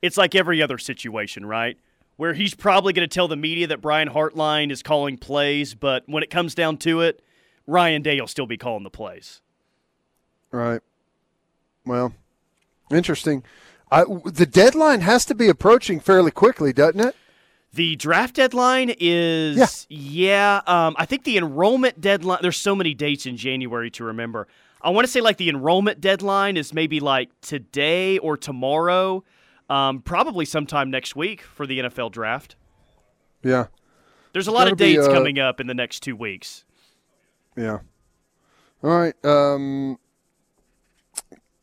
It's 0.00 0.16
like 0.16 0.34
every 0.34 0.62
other 0.62 0.78
situation, 0.78 1.46
right? 1.46 1.78
Where 2.16 2.34
he's 2.34 2.54
probably 2.54 2.92
going 2.92 3.08
to 3.08 3.12
tell 3.12 3.26
the 3.26 3.36
media 3.36 3.66
that 3.68 3.80
Brian 3.80 4.08
Hartline 4.08 4.70
is 4.70 4.82
calling 4.82 5.16
plays, 5.16 5.74
but 5.74 6.04
when 6.06 6.22
it 6.22 6.30
comes 6.30 6.54
down 6.54 6.76
to 6.78 7.00
it, 7.00 7.22
Ryan 7.66 8.02
Day 8.02 8.20
will 8.20 8.28
still 8.28 8.46
be 8.46 8.56
calling 8.56 8.84
the 8.84 8.90
plays. 8.90 9.40
right. 10.50 10.80
Well, 11.84 12.14
interesting. 12.90 13.42
I, 13.90 14.04
the 14.24 14.46
deadline 14.46 15.00
has 15.00 15.24
to 15.26 15.34
be 15.34 15.48
approaching 15.48 16.00
fairly 16.00 16.30
quickly, 16.30 16.72
doesn't 16.72 17.00
it? 17.00 17.16
The 17.74 17.96
draft 17.96 18.36
deadline 18.36 18.94
is 18.98 19.86
yeah. 19.88 20.60
um, 20.66 20.94
I 20.98 21.06
think 21.06 21.24
the 21.24 21.38
enrollment 21.38 22.00
deadline. 22.00 22.40
There's 22.42 22.58
so 22.58 22.74
many 22.74 22.92
dates 22.92 23.24
in 23.24 23.36
January 23.36 23.90
to 23.92 24.04
remember. 24.04 24.46
I 24.82 24.90
want 24.90 25.06
to 25.06 25.10
say 25.10 25.20
like 25.20 25.38
the 25.38 25.48
enrollment 25.48 26.00
deadline 26.00 26.56
is 26.56 26.74
maybe 26.74 27.00
like 27.00 27.30
today 27.40 28.18
or 28.18 28.36
tomorrow, 28.36 29.24
um, 29.72 30.02
probably 30.02 30.44
sometime 30.44 30.90
next 30.90 31.16
week 31.16 31.40
for 31.40 31.66
the 31.66 31.78
NFL 31.80 32.12
draft. 32.12 32.56
Yeah. 33.42 33.66
There's 34.34 34.46
a 34.46 34.52
lot 34.52 34.66
of 34.66 34.72
Gotta 34.78 34.84
be, 34.84 34.94
dates 34.96 35.08
uh, 35.08 35.12
coming 35.12 35.38
up 35.38 35.60
in 35.60 35.66
the 35.66 35.74
next 35.74 36.00
two 36.00 36.14
weeks. 36.14 36.64
Yeah. 37.56 37.78
All 38.82 38.90
right. 38.98 39.14
Um, 39.24 39.98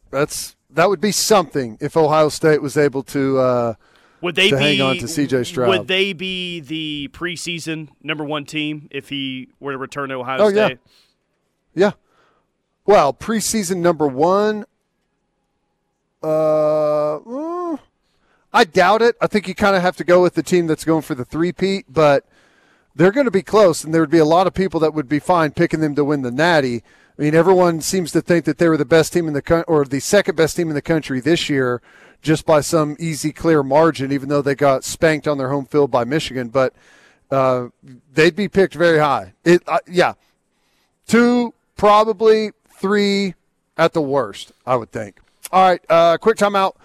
that's 0.10 0.56
that 0.72 0.90
would 0.90 1.02
be 1.02 1.12
something 1.12 1.78
if 1.80 1.96
Ohio 1.96 2.30
State 2.30 2.62
was 2.62 2.78
able 2.78 3.04
to. 3.04 3.38
Uh, 3.38 3.74
Would 4.22 4.36
they 4.36 4.50
to 4.50 4.58
be 4.58 4.62
hang 4.62 4.82
on 4.82 4.98
to 4.98 5.08
C.J. 5.08 5.44
Stroud. 5.44 5.70
Would 5.70 5.88
they 5.88 6.14
be 6.14 6.60
the 6.62 7.10
preseason 7.14 7.90
number 8.02 8.24
one 8.24 8.46
team 8.46 8.88
if 8.92 9.10
he 9.10 9.50
were 9.60 9.72
to 9.72 9.78
return 9.78 10.10
to 10.10 10.16
Ohio 10.16 10.42
Oh. 10.42 10.50
State? 10.50 10.80
Yeah. 11.76 11.92
Well, 12.86 13.14
preseason 13.14 13.78
number 13.78 14.08
one. 14.08 14.66
Uh, 16.22 17.20
mm, 17.20 17.80
I 18.52 18.64
doubt 18.64 19.02
it. 19.02 19.16
I 19.22 19.28
think 19.28 19.48
you 19.48 19.56
kind 19.56 19.76
of 19.76 19.82
have 19.82 19.98
to 19.98 20.04
go 20.04 20.22
with 20.22 20.34
the 20.34 20.44
team 20.44 20.68
that's 20.68 20.84
going 20.84 21.04
for 21.04 21.16
the 21.16 21.26
three-peat, 21.26 21.86
but 21.88 22.26
they're 22.96 23.12
going 23.12 23.26
to 23.26 23.32
be 23.32 23.44
close, 23.44 23.84
and 23.84 23.94
there 23.94 24.02
would 24.02 24.10
be 24.10 24.18
a 24.18 24.26
lot 24.26 24.48
of 24.48 24.54
people 24.54 24.80
that 24.80 24.94
would 24.94 25.08
be 25.08 25.20
fine 25.20 25.52
picking 25.52 25.80
them 25.80 25.96
to 25.96 26.04
win 26.04 26.24
the 26.24 26.32
Natty. 26.32 26.84
I 27.18 27.22
mean, 27.22 27.36
everyone 27.36 27.82
seems 27.82 28.12
to 28.14 28.22
think 28.22 28.46
that 28.46 28.58
they 28.58 28.68
were 28.68 28.78
the 28.78 28.86
best 28.86 29.14
team 29.14 29.28
in 29.28 29.34
the 29.34 29.42
country 29.42 29.66
or 29.68 29.86
the 29.86 30.00
second 30.00 30.36
best 30.36 30.56
team 30.56 30.70
in 30.70 30.76
the 30.76 30.82
country 30.82 31.20
this 31.20 31.50
year, 31.50 31.82
just 32.22 32.46
by 32.46 32.62
some 32.62 32.96
easy, 33.00 33.32
clear 33.32 33.62
margin. 33.62 34.12
Even 34.12 34.30
though 34.30 34.42
they 34.42 34.56
got 34.56 34.84
spanked 34.84 35.28
on 35.28 35.38
their 35.38 35.50
home 35.50 35.66
field 35.66 35.92
by 35.92 36.04
Michigan, 36.04 36.48
but 36.48 36.74
uh, 37.30 37.68
they'd 38.14 38.36
be 38.36 38.48
picked 38.48 38.74
very 38.74 39.00
high. 39.00 39.34
It, 39.44 39.62
uh, 39.68 39.80
yeah, 39.88 40.14
two, 41.08 41.54
probably 41.78 42.52
three 42.70 43.36
at 43.78 43.94
the 43.94 44.02
worst, 44.02 44.52
I 44.66 44.76
would 44.76 44.92
think. 44.92 45.20
All 45.52 45.70
right, 45.70 45.82
uh, 45.90 46.18
quick 46.18 46.38
timeout. 46.38 46.76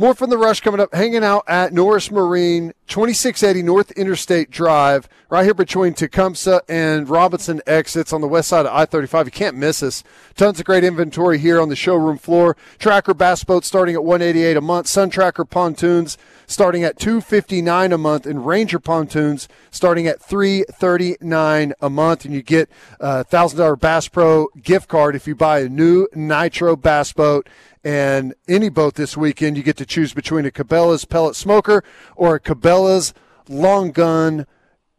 More 0.00 0.14
from 0.14 0.30
the 0.30 0.38
rush 0.38 0.60
coming 0.60 0.80
up. 0.80 0.94
Hanging 0.94 1.24
out 1.24 1.42
at 1.48 1.72
Norris 1.72 2.10
Marine, 2.12 2.72
2680 2.88 3.62
North 3.62 3.90
Interstate 3.92 4.50
Drive, 4.50 5.08
right 5.28 5.44
here 5.44 5.54
between 5.54 5.92
Tecumseh 5.92 6.62
and 6.68 7.08
Robinson 7.08 7.60
exits 7.66 8.12
on 8.12 8.22
the 8.22 8.26
west 8.26 8.48
side 8.48 8.66
of 8.66 8.74
I 8.74 8.86
35. 8.86 9.26
You 9.26 9.30
can't 9.30 9.56
miss 9.56 9.82
us. 9.82 10.02
Tons 10.36 10.58
of 10.58 10.64
great 10.66 10.84
inventory 10.84 11.38
here 11.38 11.60
on 11.60 11.68
the 11.68 11.76
showroom 11.76 12.16
floor. 12.16 12.56
Tracker 12.78 13.14
bass 13.14 13.44
boats 13.44 13.66
starting 13.66 13.94
at 13.94 14.04
188 14.04 14.56
a 14.56 14.60
month. 14.60 14.86
Sun 14.86 15.10
Tracker 15.10 15.44
pontoons 15.44 16.16
starting 16.46 16.82
at 16.82 16.98
259 16.98 17.92
a 17.92 17.98
month 17.98 18.24
and 18.24 18.46
Ranger 18.46 18.78
pontoons 18.78 19.48
starting 19.70 20.06
at 20.06 20.20
339 20.22 21.74
a 21.80 21.90
month 21.90 22.24
and 22.24 22.32
you 22.32 22.42
get 22.42 22.70
a 23.00 23.24
$1000 23.24 23.78
Bass 23.78 24.08
Pro 24.08 24.48
gift 24.62 24.88
card 24.88 25.14
if 25.14 25.26
you 25.26 25.34
buy 25.34 25.60
a 25.60 25.68
new 25.68 26.08
Nitro 26.14 26.74
bass 26.74 27.12
boat 27.12 27.46
and 27.84 28.34
any 28.48 28.68
boat 28.68 28.94
this 28.94 29.16
weekend 29.16 29.56
you 29.56 29.62
get 29.62 29.76
to 29.76 29.86
choose 29.86 30.12
between 30.12 30.46
a 30.46 30.50
Cabela's 30.50 31.04
pellet 31.04 31.36
smoker 31.36 31.84
or 32.16 32.36
a 32.36 32.40
Cabela's 32.40 32.77
Cabela's 32.78 33.12
Long 33.48 33.90
Gun 33.90 34.46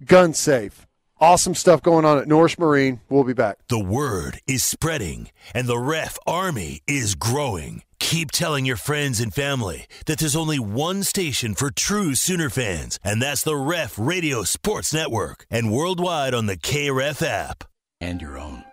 Gun 0.03 0.33
Safe. 0.33 0.85
Awesome 1.21 1.55
stuff 1.55 1.81
going 1.81 2.05
on 2.05 2.17
at 2.17 2.27
Norris 2.27 2.57
Marine. 2.57 3.01
We'll 3.09 3.23
be 3.25 3.33
back. 3.33 3.57
The 3.67 3.79
word 3.79 4.39
is 4.47 4.63
spreading, 4.63 5.29
and 5.53 5.67
the 5.67 5.77
ref 5.77 6.17
army 6.25 6.81
is 6.87 7.15
growing. 7.15 7.83
Keep 7.99 8.31
telling 8.31 8.65
your 8.65 8.77
friends 8.77 9.19
and 9.19 9.33
family 9.33 9.85
that 10.05 10.19
there's 10.19 10.35
only 10.35 10.59
one 10.59 11.03
station 11.03 11.55
for 11.55 11.71
true 11.71 12.15
Sooner 12.15 12.49
fans, 12.49 12.99
and 13.03 13.21
that's 13.21 13.43
the 13.43 13.57
Ref 13.57 13.99
Radio 13.99 14.43
Sports 14.43 14.93
Network, 14.93 15.45
and 15.49 15.71
worldwide 15.71 16.33
on 16.33 16.45
the 16.45 16.57
KREF 16.57 17.21
app. 17.21 17.65
And 17.99 18.21
your 18.21 18.37
own. 18.37 18.63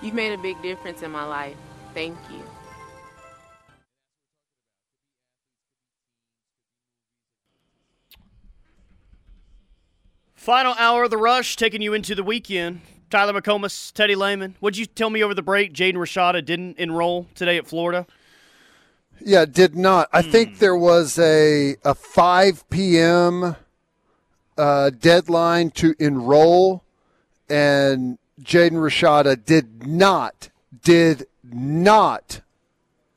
You've 0.00 0.14
made 0.14 0.32
a 0.32 0.38
big 0.38 0.60
difference 0.62 1.02
in 1.02 1.10
my 1.10 1.24
life. 1.24 1.56
Thank 1.92 2.16
you. 2.30 2.42
Final 10.38 10.74
hour 10.78 11.02
of 11.02 11.10
the 11.10 11.16
rush, 11.16 11.56
taking 11.56 11.82
you 11.82 11.92
into 11.94 12.14
the 12.14 12.22
weekend. 12.22 12.80
Tyler 13.10 13.38
McComas, 13.38 13.92
Teddy 13.92 14.14
Lehman. 14.14 14.54
What'd 14.60 14.78
you 14.78 14.86
tell 14.86 15.10
me 15.10 15.22
over 15.22 15.34
the 15.34 15.42
break? 15.42 15.72
Jaden 15.72 15.94
Rashada 15.94 16.44
didn't 16.44 16.78
enroll 16.78 17.26
today 17.34 17.56
at 17.56 17.66
Florida. 17.66 18.06
Yeah, 19.20 19.46
did 19.46 19.74
not. 19.74 20.08
I 20.12 20.22
think 20.22 20.58
there 20.60 20.76
was 20.76 21.18
a 21.18 21.74
a 21.84 21.92
5 21.94 22.70
p.m. 22.70 23.56
Uh, 24.56 24.90
deadline 24.90 25.70
to 25.72 25.96
enroll, 25.98 26.84
and 27.50 28.18
Jaden 28.40 28.72
Rashada 28.78 29.44
did 29.44 29.88
not 29.88 30.50
did 30.84 31.26
not 31.42 32.42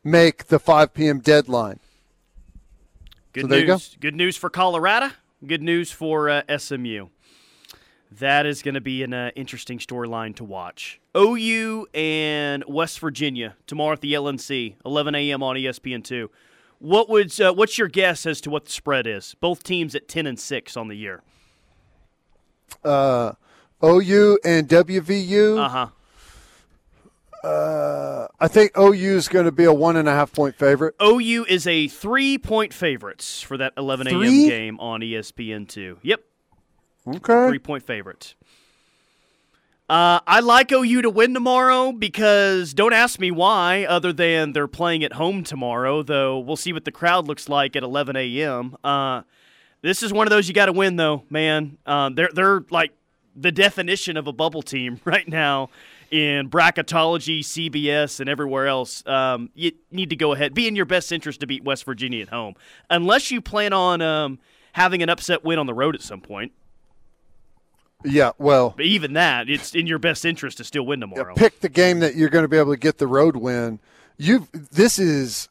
make 0.04 0.48
the 0.48 0.58
5 0.58 0.92
p.m. 0.96 1.20
deadline. 1.20 1.80
Good 3.34 3.48
So 3.48 3.56
you 3.56 3.66
go. 3.68 3.74
news. 3.74 3.96
Good 4.00 4.16
news 4.16 4.38
for 4.38 4.50
Colorado. 4.50 5.12
Good 5.46 5.64
news 5.64 5.92
for 5.92 6.30
uh, 6.30 6.44
SMU. 6.56 7.08
That 8.12 8.46
is 8.46 8.62
going 8.62 8.76
to 8.76 8.82
be 8.82 9.02
an 9.02 9.12
uh, 9.12 9.32
interesting 9.36 9.80
storyline 9.80 10.36
to 10.36 10.44
watch. 10.44 11.00
OU 11.18 11.88
and 11.96 12.64
West 12.68 13.00
Virginia 13.00 13.56
tomorrow 13.66 13.94
at 13.94 14.02
the 14.02 14.14
LNC, 14.14 14.76
11 14.86 15.16
a.m. 15.16 15.42
on 15.42 15.58
E 15.58 15.64
ESPN2. 15.64 16.28
What 16.78 17.10
would 17.10 17.42
uh, 17.42 17.54
what's 17.54 17.80
your 17.80 17.88
guess 17.88 18.28
as 18.28 18.40
to 18.42 18.52
what 18.52 18.66
the 18.66 18.72
spread 18.72 19.08
is? 19.08 19.36
Both 19.40 19.64
teams 19.64 19.96
at 19.96 20.08
10 20.08 20.28
and 20.28 20.40
6 20.40 20.78
on 20.78 20.90
the 20.90 20.96
year. 20.96 21.24
Uh, 22.84 23.34
OU 23.84 24.38
and 24.46 24.68
WVU. 24.68 25.58
Uh-huh. 25.58 25.88
Uh, 27.44 28.28
I 28.40 28.48
think 28.48 28.78
OU 28.78 29.16
is 29.18 29.28
going 29.28 29.46
to 29.46 29.52
be 29.52 29.64
a 29.64 29.74
one 29.74 29.96
and 29.96 30.08
a 30.08 30.12
half 30.12 30.32
point 30.32 30.56
favorite. 30.56 30.96
OU 31.02 31.46
is 31.50 31.66
a 31.66 31.88
3-point 31.88 32.74
favorites 32.74 33.42
for 33.42 33.58
that 33.58 33.74
11 33.78 34.08
a.m. 34.08 34.20
Three? 34.20 34.48
game 34.48 34.80
on 34.80 35.02
E 35.02 35.14
ESPN2. 35.14 35.98
Yep. 36.04 36.22
Okay. 37.08 37.48
three 37.48 37.60
point 37.60 37.84
favorite. 37.84 38.36
Uh, 39.90 40.22
I 40.26 40.40
like 40.40 40.72
OU 40.72 41.02
to 41.02 41.10
win 41.10 41.34
tomorrow 41.34 41.92
because 41.92 42.74
don't 42.74 42.94
ask 42.94 43.20
me 43.20 43.30
why, 43.30 43.86
other 43.86 44.14
than 44.14 44.54
they're 44.54 44.68
playing 44.68 45.04
at 45.04 45.14
home 45.14 45.44
tomorrow, 45.44 46.02
though 46.02 46.40
we'll 46.40 46.56
see 46.56 46.72
what 46.72 46.86
the 46.86 46.92
crowd 46.94 47.28
looks 47.28 47.50
like 47.50 47.76
at 47.76 47.84
11 47.84 48.16
a.m. 48.16 48.78
Uh, 48.84 49.24
this 49.82 50.02
is 50.02 50.14
one 50.14 50.28
of 50.28 50.32
those 50.32 50.48
you 50.48 50.54
got 50.54 50.68
to 50.68 50.72
win, 50.72 50.96
though, 50.96 51.24
man. 51.30 51.78
Um, 51.86 52.16
they're, 52.16 52.30
they're 52.34 52.64
like 52.70 52.94
the 53.36 53.52
definition 53.52 54.16
of 54.16 54.28
a 54.28 54.32
bubble 54.32 54.62
team 54.62 55.02
right 55.06 55.28
now 55.28 55.70
in 56.12 56.50
bracketology, 56.50 57.40
CBS, 57.40 58.20
and 58.20 58.30
everywhere 58.30 58.68
else. 58.68 59.06
Um, 59.08 59.50
you 59.56 59.72
need 59.92 60.10
to 60.12 60.16
go 60.16 60.34
ahead. 60.34 60.54
Be 60.54 60.68
in 60.68 60.76
your 60.76 60.86
best 60.86 61.12
interest 61.12 61.40
to 61.40 61.48
beat 61.48 61.64
West 61.64 61.86
Virginia 61.86 62.22
at 62.24 62.30
home, 62.30 62.56
unless 62.90 63.32
you 63.32 63.42
plan 63.42 63.74
on 63.74 64.02
um, 64.02 64.40
having 64.74 65.02
an 65.02 65.10
upset 65.10 65.44
win 65.44 65.58
on 65.58 65.66
the 65.66 65.74
road 65.74 65.96
at 65.96 66.02
some 66.02 66.22
point. 66.22 66.52
Yeah. 68.04 68.32
Well, 68.38 68.74
But 68.76 68.86
even 68.86 69.14
that, 69.14 69.50
it's 69.50 69.74
in 69.76 69.86
your 69.88 70.00
best 70.00 70.26
interest 70.26 70.58
to 70.58 70.64
still 70.64 70.86
win 70.86 71.00
tomorrow. 71.00 71.34
pick 71.36 71.60
the 71.62 71.70
game 71.70 72.00
that 72.00 72.16
you're 72.16 72.30
going 72.30 72.44
to 72.44 72.50
be 72.50 72.58
able 72.58 72.74
to 72.74 72.80
get 72.80 72.98
the 72.98 73.08
road 73.08 73.36
win. 73.36 73.80
You. 74.18 74.48
This 74.54 75.00
is. 75.00 75.48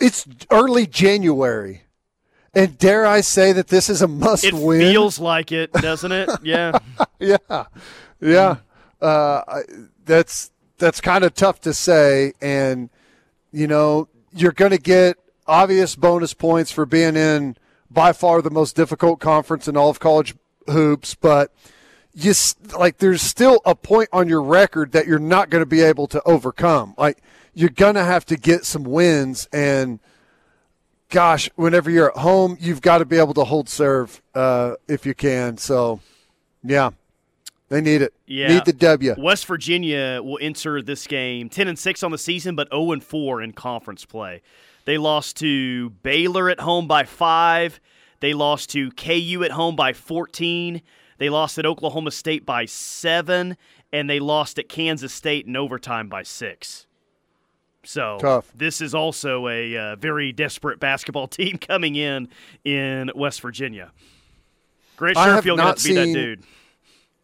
It's 0.00 0.24
early 0.52 0.86
January, 0.86 1.82
and 2.54 2.78
dare 2.78 3.04
I 3.04 3.20
say 3.20 3.52
that 3.52 3.66
this 3.66 3.90
is 3.90 4.00
a 4.00 4.06
must 4.06 4.44
it 4.44 4.54
win. 4.54 4.80
It 4.80 4.90
feels 4.92 5.18
like 5.18 5.50
it, 5.50 5.72
doesn't 5.72 6.12
it? 6.12 6.30
Yeah. 6.44 6.78
yeah, 7.18 7.36
yeah. 8.20 8.56
Uh, 9.00 9.60
that's 10.04 10.50
that's 10.78 11.00
kind 11.00 11.24
of 11.24 11.34
tough 11.34 11.60
to 11.62 11.74
say, 11.74 12.32
and 12.40 12.90
you 13.52 13.66
know 13.66 14.08
you're 14.32 14.52
going 14.52 14.70
to 14.70 14.78
get 14.78 15.16
obvious 15.46 15.96
bonus 15.96 16.34
points 16.34 16.70
for 16.70 16.84
being 16.86 17.16
in 17.16 17.56
by 17.90 18.12
far 18.12 18.42
the 18.42 18.50
most 18.50 18.76
difficult 18.76 19.18
conference 19.18 19.66
in 19.66 19.76
all 19.76 19.90
of 19.90 19.98
college 19.98 20.34
hoops, 20.66 21.14
but 21.14 21.52
you 22.12 22.32
like 22.78 22.98
there's 22.98 23.22
still 23.22 23.60
a 23.64 23.74
point 23.74 24.08
on 24.12 24.28
your 24.28 24.42
record 24.42 24.92
that 24.92 25.06
you're 25.06 25.18
not 25.18 25.50
going 25.50 25.62
to 25.62 25.66
be 25.66 25.80
able 25.80 26.06
to 26.08 26.22
overcome. 26.24 26.94
Like 26.98 27.22
you're 27.54 27.70
going 27.70 27.94
to 27.94 28.04
have 28.04 28.26
to 28.26 28.36
get 28.36 28.64
some 28.64 28.84
wins 28.84 29.48
and 29.52 30.00
gosh, 31.10 31.48
whenever 31.56 31.90
you're 31.90 32.10
at 32.10 32.18
home, 32.18 32.56
you've 32.60 32.82
got 32.82 32.98
to 32.98 33.04
be 33.04 33.16
able 33.18 33.34
to 33.34 33.44
hold 33.44 33.68
serve 33.68 34.22
uh, 34.34 34.74
if 34.86 35.06
you 35.06 35.14
can. 35.14 35.56
So, 35.56 36.00
yeah, 36.62 36.90
they 37.68 37.80
need 37.80 38.02
it. 38.02 38.14
Yeah. 38.26 38.48
Need 38.48 38.64
the 38.64 38.72
W. 38.72 39.14
West 39.18 39.46
Virginia 39.46 40.20
will 40.22 40.38
enter 40.40 40.80
this 40.80 41.06
game 41.06 41.48
10 41.48 41.68
and 41.68 41.78
6 41.78 42.02
on 42.02 42.10
the 42.10 42.18
season, 42.18 42.56
but 42.56 42.68
0 42.70 42.92
and 42.92 43.04
4 43.04 43.42
in 43.42 43.52
conference 43.52 44.04
play. 44.04 44.42
They 44.84 44.96
lost 44.96 45.36
to 45.38 45.90
Baylor 45.90 46.48
at 46.48 46.60
home 46.60 46.88
by 46.88 47.04
5. 47.04 47.78
They 48.20 48.32
lost 48.32 48.70
to 48.70 48.90
KU 48.92 49.42
at 49.44 49.50
home 49.50 49.76
by 49.76 49.92
14. 49.92 50.80
They 51.18 51.28
lost 51.28 51.58
at 51.58 51.66
Oklahoma 51.66 52.10
State 52.10 52.46
by 52.46 52.64
7. 52.64 53.56
And 53.92 54.08
they 54.08 54.18
lost 54.18 54.58
at 54.58 54.68
Kansas 54.68 55.12
State 55.12 55.46
in 55.46 55.56
overtime 55.56 56.08
by 56.08 56.22
6. 56.22 56.86
So 57.84 58.18
Tough. 58.20 58.50
this 58.54 58.80
is 58.80 58.94
also 58.94 59.48
a 59.48 59.76
uh, 59.76 59.96
very 59.96 60.32
desperate 60.32 60.80
basketball 60.80 61.28
team 61.28 61.58
coming 61.58 61.94
in 61.94 62.28
in 62.64 63.10
West 63.14 63.40
Virginia. 63.40 63.92
Grant 64.96 65.16
Sherfield 65.16 65.44
going 65.44 65.44
to 65.44 65.56
not 65.56 65.66
have 65.66 65.76
to 65.76 65.88
be 65.88 65.94
that 65.94 66.12
dude. 66.12 66.42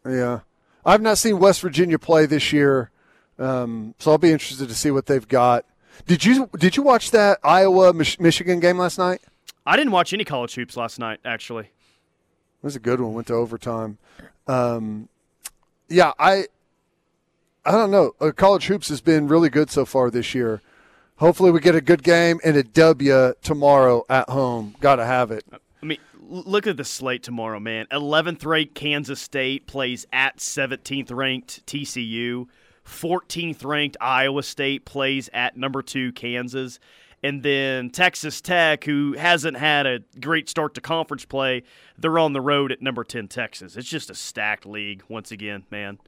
Yeah, 0.07 0.41
I've 0.85 1.01
not 1.03 1.19
seen 1.19 1.39
West 1.39 1.61
Virginia 1.61 1.99
play 1.99 2.27
this 2.27 2.53
year, 2.53 2.91
um, 3.39 3.95
so 3.99 4.11
I'll 4.13 4.19
be 4.19 4.33
interested 4.33 4.69
to 4.69 4.75
see 4.75 4.91
what 4.91 5.07
they've 5.07 5.27
got. 5.27 5.65
Did 6.07 6.25
you 6.25 6.51
did 6.59 6.77
you 6.77 6.83
watch 6.83 7.11
that 7.13 7.39
Iowa 7.43 7.93
Michigan 7.95 8.61
game 8.61 8.79
last 8.79 8.99
night? 8.99 9.21
I 9.67 9.77
didn't 9.77 9.93
watch 9.93 10.13
any 10.13 10.25
college 10.25 10.55
hoops 10.55 10.77
last 10.77 10.99
night, 10.99 11.21
actually. 11.25 11.65
It 11.65 12.63
was 12.63 12.77
a 12.77 12.81
good 12.81 13.01
one. 13.01 13.15
Went 13.15 13.29
to 13.29 13.35
overtime. 13.35 13.99
Um, 14.47 15.09
yeah, 15.89 16.13
I 16.19 16.47
I 17.65 17.73
don't 17.73 17.91
know. 17.91 18.13
Uh, 18.21 18.31
college 18.33 18.67
hoops 18.67 18.89
has 18.89 19.01
been 19.01 19.29
really 19.29 19.49
good 19.49 19.71
so 19.71 19.85
far 19.85 20.11
this 20.11 20.35
year. 20.35 20.61
Hopefully, 21.17 21.51
we 21.51 21.61
get 21.61 21.75
a 21.75 21.81
good 21.81 22.03
game 22.03 22.41
and 22.45 22.57
a 22.57 22.63
W 22.63 23.35
tomorrow 23.43 24.05
at 24.11 24.29
home. 24.29 24.75
Got 24.81 24.97
to 24.97 25.07
have 25.07 25.31
it. 25.31 25.45
I 25.85 25.87
mean, 25.87 25.99
look 26.19 26.67
at 26.67 26.79
the 26.79 26.85
slate 26.85 27.23
tomorrow, 27.23 27.61
man. 27.61 27.85
11th 27.93 28.47
ranked 28.47 28.75
Kansas 28.75 29.21
State 29.21 29.67
plays 29.67 30.07
at 30.15 30.39
17th 30.39 31.15
ranked 31.15 31.67
TCU. 31.67 32.47
14th 32.87 33.63
ranked 33.63 33.99
Iowa 34.01 34.43
State 34.43 34.87
plays 34.87 35.29
at 35.35 35.59
number 35.59 35.83
two 35.83 36.11
Kansas. 36.13 36.79
And 37.23 37.43
then 37.43 37.91
Texas 37.91 38.41
Tech, 38.41 38.85
who 38.85 39.13
hasn't 39.13 39.59
had 39.59 39.87
a 39.87 40.01
great 40.19 40.49
start 40.49 40.73
to 40.77 40.81
conference 40.81 41.27
play, 41.27 41.65
they're 41.99 42.19
on 42.19 42.33
the 42.33 42.41
road 42.41 42.73
at 42.73 42.81
number 42.81 43.05
10 43.05 43.29
Texas. 43.29 43.77
It's 43.77 43.89
just 43.89 44.09
a 44.09 44.15
stacked 44.15 44.65
league 44.65 45.03
once 45.11 45.31
again, 45.31 45.65
man. 45.71 45.99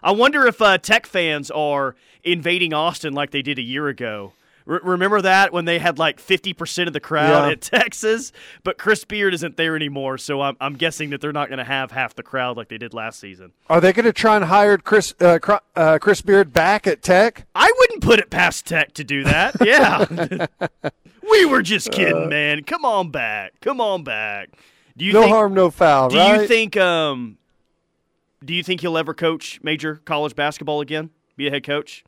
I 0.00 0.12
wonder 0.12 0.46
if 0.46 0.62
uh, 0.62 0.78
Tech 0.78 1.06
fans 1.06 1.50
are 1.50 1.96
invading 2.22 2.72
Austin 2.72 3.14
like 3.14 3.32
they 3.32 3.42
did 3.42 3.58
a 3.58 3.62
year 3.62 3.88
ago. 3.88 4.32
R- 4.66 4.80
remember 4.82 5.20
that 5.20 5.52
when 5.52 5.64
they 5.66 5.78
had 5.78 5.98
like 5.98 6.18
50% 6.20 6.86
of 6.86 6.92
the 6.92 7.00
crowd 7.00 7.46
Yeah. 7.46 7.52
at 7.52 7.60
Texas? 7.62 8.32
But 8.62 8.78
Chris 8.78 9.04
Beard 9.04 9.34
isn't 9.34 9.56
there 9.56 9.76
anymore, 9.76 10.16
so 10.18 10.40
I'm, 10.40 10.56
I'm 10.60 10.74
guessing 10.74 11.10
that 11.10 11.20
they're 11.20 11.32
not 11.32 11.48
going 11.48 11.58
to 11.58 11.64
have 11.64 11.90
half 11.90 12.14
the 12.14 12.22
crowd 12.22 12.56
like 12.56 12.68
they 12.68 12.78
did 12.78 12.94
last 12.94 13.20
season. 13.20 13.52
Are 13.68 13.80
they 13.80 13.92
going 13.92 14.06
to 14.06 14.12
try 14.12 14.36
and 14.36 14.46
hire 14.46 14.78
Chris 14.78 15.14
uh, 15.20 15.38
uh, 15.76 15.98
Chris 15.98 16.22
Beard 16.22 16.52
back 16.52 16.86
at 16.86 17.02
Tech? 17.02 17.46
I 17.54 17.70
wouldn't 17.78 18.02
put 18.02 18.18
it 18.18 18.30
past 18.30 18.66
Tech 18.66 18.92
to 18.94 19.04
do 19.04 19.24
that. 19.24 19.56
Yeah. 19.64 20.46
we 21.30 21.44
were 21.46 21.62
just 21.62 21.90
kidding, 21.90 22.28
man. 22.28 22.64
Come 22.64 22.84
on 22.84 23.10
back. 23.10 23.54
Come 23.60 23.80
on 23.80 24.04
back. 24.04 24.50
Do 24.96 25.04
you 25.04 25.12
no 25.12 25.22
think, 25.22 25.32
harm, 25.34 25.54
no 25.54 25.70
foul. 25.70 26.10
Do 26.10 26.18
right? 26.18 26.40
you 26.42 26.46
think 26.46 26.76
um 26.76 27.38
do 28.44 28.52
you 28.54 28.62
think 28.62 28.82
he'll 28.82 28.98
ever 28.98 29.14
coach 29.14 29.58
major 29.62 29.96
college 30.04 30.34
basketball 30.36 30.80
again? 30.82 31.10
Be 31.36 31.46
a 31.48 31.50
head 31.50 31.64
coach? 31.64 32.04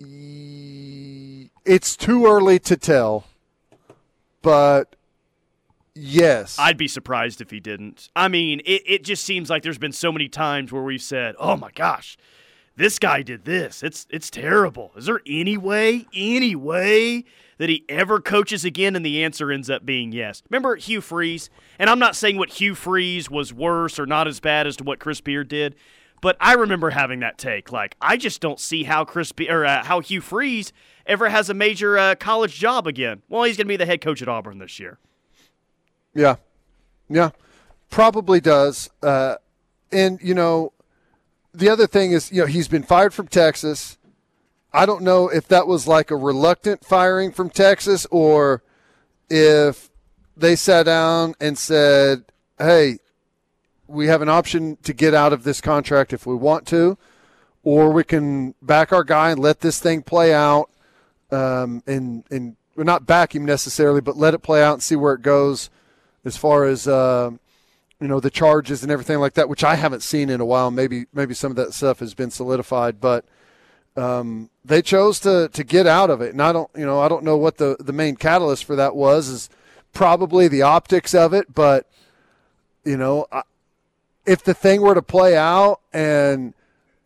It's 0.00 1.96
too 1.96 2.26
early 2.26 2.58
to 2.60 2.76
tell, 2.76 3.26
but 4.42 4.96
yes, 5.94 6.56
I'd 6.58 6.78
be 6.78 6.88
surprised 6.88 7.40
if 7.40 7.50
he 7.50 7.60
didn't. 7.60 8.08
I 8.16 8.28
mean, 8.28 8.60
it, 8.64 8.82
it 8.86 9.04
just 9.04 9.24
seems 9.24 9.50
like 9.50 9.62
there's 9.62 9.78
been 9.78 9.92
so 9.92 10.10
many 10.10 10.28
times 10.28 10.72
where 10.72 10.82
we've 10.82 11.02
said, 11.02 11.34
oh 11.38 11.56
my 11.56 11.70
gosh, 11.72 12.16
this 12.76 12.98
guy 12.98 13.22
did 13.22 13.44
this. 13.44 13.82
It's 13.82 14.06
it's 14.10 14.30
terrible. 14.30 14.92
Is 14.96 15.06
there 15.06 15.20
any 15.26 15.58
way, 15.58 16.06
any 16.14 16.56
way 16.56 17.24
that 17.58 17.68
he 17.68 17.84
ever 17.90 18.20
coaches 18.20 18.64
again? 18.64 18.96
And 18.96 19.04
the 19.04 19.22
answer 19.22 19.52
ends 19.52 19.68
up 19.68 19.84
being 19.84 20.12
yes. 20.12 20.42
Remember 20.48 20.76
Hugh 20.76 21.02
Freeze? 21.02 21.50
And 21.78 21.90
I'm 21.90 21.98
not 21.98 22.16
saying 22.16 22.38
what 22.38 22.48
Hugh 22.48 22.74
Freeze 22.74 23.30
was 23.30 23.52
worse 23.52 23.98
or 23.98 24.06
not 24.06 24.26
as 24.26 24.40
bad 24.40 24.66
as 24.66 24.76
to 24.76 24.84
what 24.84 24.98
Chris 24.98 25.20
Beard 25.20 25.48
did, 25.48 25.74
but 26.20 26.36
I 26.40 26.54
remember 26.54 26.90
having 26.90 27.20
that 27.20 27.38
take. 27.38 27.72
Like 27.72 27.96
I 28.00 28.16
just 28.16 28.40
don't 28.40 28.60
see 28.60 28.84
how 28.84 29.04
Chris 29.04 29.32
Be- 29.32 29.50
or 29.50 29.64
uh, 29.64 29.84
how 29.84 30.00
Hugh 30.00 30.20
Freeze 30.20 30.72
ever 31.06 31.28
has 31.28 31.50
a 31.50 31.54
major 31.54 31.98
uh, 31.98 32.14
college 32.14 32.54
job 32.54 32.86
again. 32.86 33.22
Well, 33.28 33.44
he's 33.44 33.56
going 33.56 33.66
to 33.66 33.72
be 33.72 33.76
the 33.76 33.86
head 33.86 34.00
coach 34.00 34.22
at 34.22 34.28
Auburn 34.28 34.58
this 34.58 34.78
year. 34.78 34.98
Yeah, 36.14 36.36
yeah, 37.08 37.30
probably 37.90 38.40
does. 38.40 38.90
Uh, 39.02 39.36
and 39.92 40.18
you 40.22 40.34
know, 40.34 40.72
the 41.52 41.68
other 41.68 41.86
thing 41.86 42.12
is, 42.12 42.30
you 42.30 42.40
know, 42.40 42.46
he's 42.46 42.68
been 42.68 42.82
fired 42.82 43.14
from 43.14 43.28
Texas. 43.28 43.98
I 44.72 44.86
don't 44.86 45.02
know 45.02 45.28
if 45.28 45.48
that 45.48 45.66
was 45.66 45.88
like 45.88 46.10
a 46.10 46.16
reluctant 46.16 46.84
firing 46.84 47.32
from 47.32 47.50
Texas 47.50 48.06
or 48.10 48.62
if 49.28 49.90
they 50.36 50.54
sat 50.56 50.84
down 50.84 51.34
and 51.40 51.58
said, 51.58 52.24
hey, 52.58 52.98
we 53.90 54.06
have 54.06 54.22
an 54.22 54.28
option 54.28 54.76
to 54.82 54.92
get 54.92 55.14
out 55.14 55.32
of 55.32 55.44
this 55.44 55.60
contract 55.60 56.12
if 56.12 56.26
we 56.26 56.34
want 56.34 56.66
to, 56.68 56.96
or 57.62 57.92
we 57.92 58.04
can 58.04 58.54
back 58.62 58.92
our 58.92 59.04
guy 59.04 59.30
and 59.30 59.40
let 59.40 59.60
this 59.60 59.80
thing 59.80 60.02
play 60.02 60.32
out 60.32 60.70
um, 61.30 61.82
and, 61.86 62.24
and 62.30 62.56
not 62.76 63.06
back 63.06 63.34
him 63.34 63.44
necessarily, 63.44 64.00
but 64.00 64.16
let 64.16 64.34
it 64.34 64.38
play 64.38 64.62
out 64.62 64.74
and 64.74 64.82
see 64.82 64.96
where 64.96 65.14
it 65.14 65.22
goes 65.22 65.70
as 66.24 66.36
far 66.36 66.64
as. 66.64 66.86
Uh, 66.88 67.32
you 68.00 68.08
know 68.08 68.18
the 68.18 68.30
charges 68.30 68.82
and 68.82 68.90
everything 68.90 69.18
like 69.18 69.34
that, 69.34 69.48
which 69.48 69.62
I 69.62 69.74
haven't 69.74 70.02
seen 70.02 70.30
in 70.30 70.40
a 70.40 70.44
while. 70.44 70.70
Maybe 70.70 71.04
maybe 71.12 71.34
some 71.34 71.52
of 71.52 71.56
that 71.56 71.74
stuff 71.74 71.98
has 71.98 72.14
been 72.14 72.30
solidified, 72.30 73.00
but 73.00 73.26
um, 73.96 74.50
they 74.64 74.80
chose 74.80 75.20
to 75.20 75.50
to 75.52 75.62
get 75.62 75.86
out 75.86 76.10
of 76.10 76.20
it. 76.22 76.32
And 76.32 76.42
I 76.42 76.52
don't 76.52 76.70
you 76.74 76.86
know 76.86 77.00
I 77.00 77.08
don't 77.08 77.24
know 77.24 77.36
what 77.36 77.58
the 77.58 77.76
the 77.78 77.92
main 77.92 78.16
catalyst 78.16 78.64
for 78.64 78.74
that 78.76 78.96
was. 78.96 79.28
Is 79.28 79.50
probably 79.92 80.48
the 80.48 80.62
optics 80.62 81.14
of 81.14 81.34
it, 81.34 81.54
but 81.54 81.86
you 82.84 82.96
know 82.96 83.26
I, 83.30 83.42
if 84.30 84.44
the 84.44 84.54
thing 84.54 84.80
were 84.80 84.94
to 84.94 85.02
play 85.02 85.36
out 85.36 85.80
and 85.92 86.54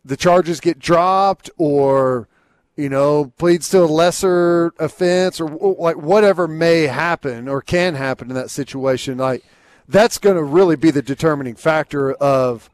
the 0.03 0.15
charges 0.15 0.59
get 0.59 0.77
dropped 0.77 1.49
or 1.57 2.27
you 2.75 2.87
know 2.87 3.33
pleads 3.37 3.67
to 3.69 3.81
a 3.81 3.85
lesser 3.85 4.71
offense 4.77 5.41
or 5.41 5.49
like 5.79 5.97
whatever 5.97 6.47
may 6.47 6.83
happen 6.83 7.47
or 7.47 7.61
can 7.61 7.95
happen 7.95 8.29
in 8.29 8.35
that 8.35 8.51
situation 8.51 9.17
like 9.17 9.43
that's 9.87 10.19
going 10.19 10.35
to 10.35 10.43
really 10.43 10.75
be 10.75 10.91
the 10.91 11.01
determining 11.01 11.55
factor 11.55 12.13
of 12.13 12.69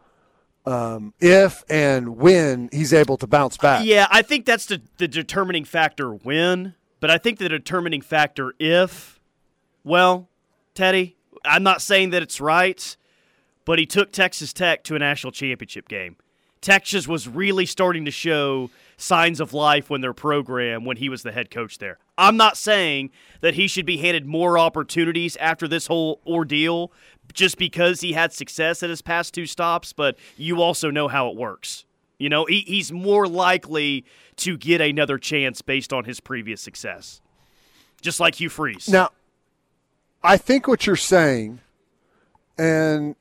um, 0.65 1.13
if 1.21 1.63
and 1.69 2.17
when 2.17 2.69
he's 2.71 2.93
able 2.93 3.17
to 3.17 3.27
bounce 3.27 3.57
back. 3.57 3.83
Yeah, 3.83 4.07
I 4.11 4.21
think 4.21 4.45
that's 4.45 4.67
the, 4.67 4.81
the 4.97 5.07
determining 5.07 5.65
factor 5.65 6.13
when, 6.13 6.75
but 6.99 7.09
I 7.09 7.17
think 7.17 7.39
the 7.39 7.49
determining 7.49 8.01
factor 8.01 8.53
if, 8.59 9.19
well, 9.83 10.29
Teddy, 10.75 11.17
I'm 11.43 11.63
not 11.63 11.81
saying 11.81 12.11
that 12.11 12.21
it's 12.21 12.39
right, 12.39 12.95
but 13.65 13.79
he 13.79 13.85
took 13.85 14.11
Texas 14.11 14.53
Tech 14.53 14.83
to 14.85 14.95
a 14.95 14.99
national 14.99 15.31
championship 15.31 15.87
game. 15.87 16.15
Texas 16.61 17.07
was 17.07 17.27
really 17.27 17.65
starting 17.65 18.05
to 18.05 18.11
show 18.11 18.69
signs 18.95 19.39
of 19.39 19.51
life 19.51 19.89
when 19.89 20.01
their 20.01 20.13
program 20.13 20.85
when 20.85 20.97
he 20.97 21.09
was 21.09 21.23
the 21.23 21.31
head 21.31 21.49
coach 21.49 21.79
there. 21.79 21.97
I'm 22.17 22.37
not 22.37 22.55
saying 22.55 23.09
that 23.41 23.55
he 23.55 23.67
should 23.67 23.85
be 23.85 23.97
handed 23.97 24.27
more 24.27 24.59
opportunities 24.59 25.35
after 25.37 25.67
this 25.67 25.87
whole 25.87 26.21
ordeal 26.25 26.91
just 27.33 27.57
because 27.57 28.01
he 28.01 28.13
had 28.13 28.31
success 28.31 28.83
at 28.83 28.91
his 28.91 29.01
past 29.01 29.33
two 29.33 29.47
stops, 29.47 29.91
but 29.91 30.17
you 30.37 30.61
also 30.61 30.91
know 30.91 31.07
how 31.07 31.29
it 31.29 31.35
works. 31.35 31.85
You 32.19 32.29
know, 32.29 32.45
he, 32.45 32.61
he's 32.61 32.91
more 32.91 33.27
likely 33.27 34.05
to 34.37 34.55
get 34.55 34.81
another 34.81 35.17
chance 35.17 35.63
based 35.63 35.91
on 35.91 36.03
his 36.03 36.19
previous 36.19 36.61
success, 36.61 37.21
just 38.01 38.19
like 38.19 38.35
Hugh 38.35 38.49
Freeze. 38.49 38.87
Now, 38.87 39.09
I 40.23 40.37
think 40.37 40.67
what 40.67 40.85
you're 40.85 40.95
saying, 40.95 41.61
and 42.59 43.15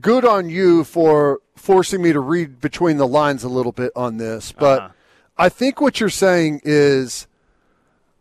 good 0.00 0.24
on 0.24 0.48
you 0.48 0.84
for 0.84 1.40
forcing 1.56 2.02
me 2.02 2.12
to 2.12 2.20
read 2.20 2.60
between 2.60 2.96
the 2.96 3.06
lines 3.06 3.44
a 3.44 3.48
little 3.48 3.72
bit 3.72 3.92
on 3.96 4.16
this, 4.16 4.52
but 4.52 4.80
uh-huh. 4.80 4.88
I 5.36 5.48
think 5.48 5.80
what 5.80 6.00
you're 6.00 6.08
saying 6.08 6.60
is 6.64 7.26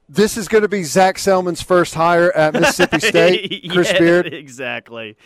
this 0.09 0.38
is 0.38 0.47
going 0.47 0.63
to 0.63 0.67
be 0.67 0.84
Zac 0.84 1.17
Selmon's 1.17 1.61
first 1.61 1.93
hire 1.93 2.32
at 2.32 2.53
Mississippi 2.53 2.99
State. 3.07 3.69
Chris 3.69 3.91
yeah, 3.91 3.99
Beard, 3.99 4.34
exactly. 4.34 5.17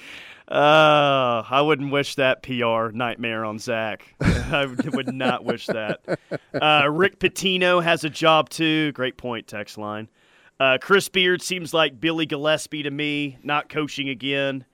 Uh, 0.50 1.44
I 1.50 1.62
wouldn't 1.62 1.92
wish 1.92 2.16
that 2.16 2.42
PR 2.42 2.90
nightmare 2.94 3.44
on 3.44 3.60
Zac. 3.60 4.16
I 4.22 4.66
would 4.66 5.14
not 5.14 5.44
wish 5.44 5.66
that. 5.68 6.20
Uh, 6.54 6.88
Rick 6.90 7.20
Pitino 7.20 7.84
has 7.84 8.06
a 8.06 8.10
job 8.10 8.50
too. 8.50 8.94
Great 8.94 9.18
point, 9.18 9.48
text 9.48 9.78
line. 9.78 10.08
Uh, 10.60 10.78
Chris 10.82 11.10
Beard 11.10 11.42
seems 11.42 11.74
like 11.74 12.00
Billy 12.00 12.26
Gillispie 12.26 12.84
to 12.84 12.92
me, 12.92 13.38
not 13.44 13.70
coaching 13.70 14.10
again. 14.10 14.66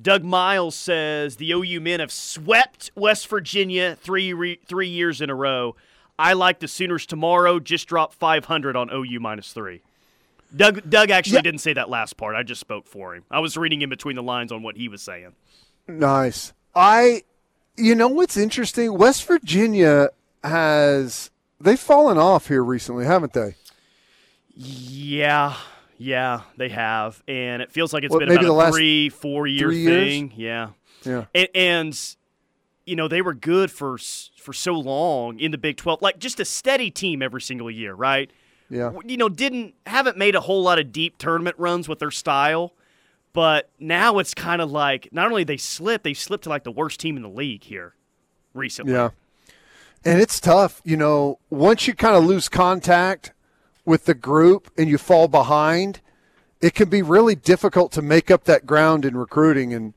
Doug 0.00 0.24
Miles 0.24 0.74
says 0.74 1.36
the 1.36 1.52
OU 1.52 1.80
men 1.80 2.00
have 2.00 2.10
swept 2.10 2.90
West 2.94 3.28
Virginia 3.28 3.96
three 3.96 4.32
re- 4.32 4.60
three 4.66 4.88
years 4.88 5.20
in 5.20 5.30
a 5.30 5.34
row. 5.34 5.76
I 6.18 6.32
like 6.32 6.60
the 6.60 6.68
Sooners 6.68 7.06
tomorrow. 7.06 7.58
Just 7.60 7.88
drop 7.88 8.12
500 8.12 8.76
on 8.76 8.90
OU 8.92 9.20
minus 9.20 9.52
three. 9.52 9.82
Doug 10.54 10.88
Doug 10.88 11.10
actually 11.10 11.36
yeah. 11.36 11.42
didn't 11.42 11.60
say 11.60 11.72
that 11.72 11.88
last 11.90 12.16
part. 12.16 12.36
I 12.36 12.42
just 12.42 12.60
spoke 12.60 12.86
for 12.86 13.14
him. 13.14 13.24
I 13.30 13.40
was 13.40 13.56
reading 13.56 13.82
in 13.82 13.88
between 13.88 14.16
the 14.16 14.22
lines 14.22 14.52
on 14.52 14.62
what 14.62 14.76
he 14.76 14.88
was 14.88 15.02
saying. 15.02 15.32
Nice. 15.86 16.52
I, 16.74 17.22
you 17.76 17.94
know 17.94 18.08
what's 18.08 18.36
interesting? 18.36 18.96
West 18.96 19.24
Virginia 19.26 20.08
has 20.42 21.30
they've 21.60 21.78
fallen 21.78 22.18
off 22.18 22.48
here 22.48 22.62
recently, 22.62 23.04
haven't 23.04 23.32
they? 23.32 23.56
Yeah, 24.56 25.56
yeah, 25.98 26.42
they 26.56 26.68
have, 26.70 27.22
and 27.28 27.62
it 27.62 27.70
feels 27.70 27.92
like 27.92 28.04
it's 28.04 28.14
been 28.14 28.30
about 28.30 28.42
the 28.42 28.52
a 28.52 28.72
three, 28.72 29.08
four 29.08 29.46
year 29.46 29.68
three 29.68 29.84
thing. 29.84 30.32
Years? 30.36 30.72
Yeah, 31.04 31.12
yeah, 31.12 31.24
and, 31.34 31.48
and 31.54 32.16
you 32.84 32.96
know 32.96 33.08
they 33.08 33.22
were 33.22 33.34
good 33.34 33.70
for 33.70 33.98
for 33.98 34.52
so 34.52 34.74
long 34.74 35.38
in 35.38 35.50
the 35.50 35.58
Big 35.58 35.76
Twelve, 35.76 36.02
like 36.02 36.18
just 36.18 36.40
a 36.40 36.44
steady 36.44 36.90
team 36.90 37.22
every 37.22 37.40
single 37.40 37.70
year, 37.70 37.94
right? 37.94 38.30
Yeah, 38.70 38.92
you 39.04 39.16
know, 39.16 39.28
didn't 39.28 39.74
haven't 39.86 40.16
made 40.16 40.34
a 40.34 40.40
whole 40.40 40.62
lot 40.62 40.78
of 40.78 40.90
deep 40.90 41.18
tournament 41.18 41.56
runs 41.58 41.88
with 41.88 42.00
their 42.00 42.10
style, 42.10 42.74
but 43.32 43.70
now 43.78 44.18
it's 44.18 44.34
kind 44.34 44.60
of 44.60 44.70
like 44.72 45.08
not 45.12 45.28
only 45.28 45.44
they 45.44 45.56
slip, 45.56 46.02
they 46.02 46.14
slipped 46.14 46.44
to 46.44 46.50
like 46.50 46.64
the 46.64 46.72
worst 46.72 46.98
team 46.98 47.16
in 47.16 47.22
the 47.22 47.28
league 47.28 47.64
here 47.64 47.94
recently. 48.52 48.94
Yeah, 48.94 49.10
and 50.04 50.20
it's 50.20 50.40
tough, 50.40 50.82
you 50.84 50.96
know, 50.96 51.38
once 51.50 51.86
you 51.86 51.94
kind 51.94 52.16
of 52.16 52.24
lose 52.24 52.48
contact 52.48 53.32
with 53.84 54.06
the 54.06 54.14
group 54.14 54.70
and 54.76 54.88
you 54.88 54.98
fall 54.98 55.28
behind, 55.28 56.00
it 56.60 56.74
can 56.74 56.88
be 56.88 57.02
really 57.02 57.34
difficult 57.34 57.92
to 57.92 58.02
make 58.02 58.30
up 58.30 58.44
that 58.44 58.66
ground 58.66 59.04
in 59.04 59.16
recruiting. 59.16 59.74
And, 59.74 59.94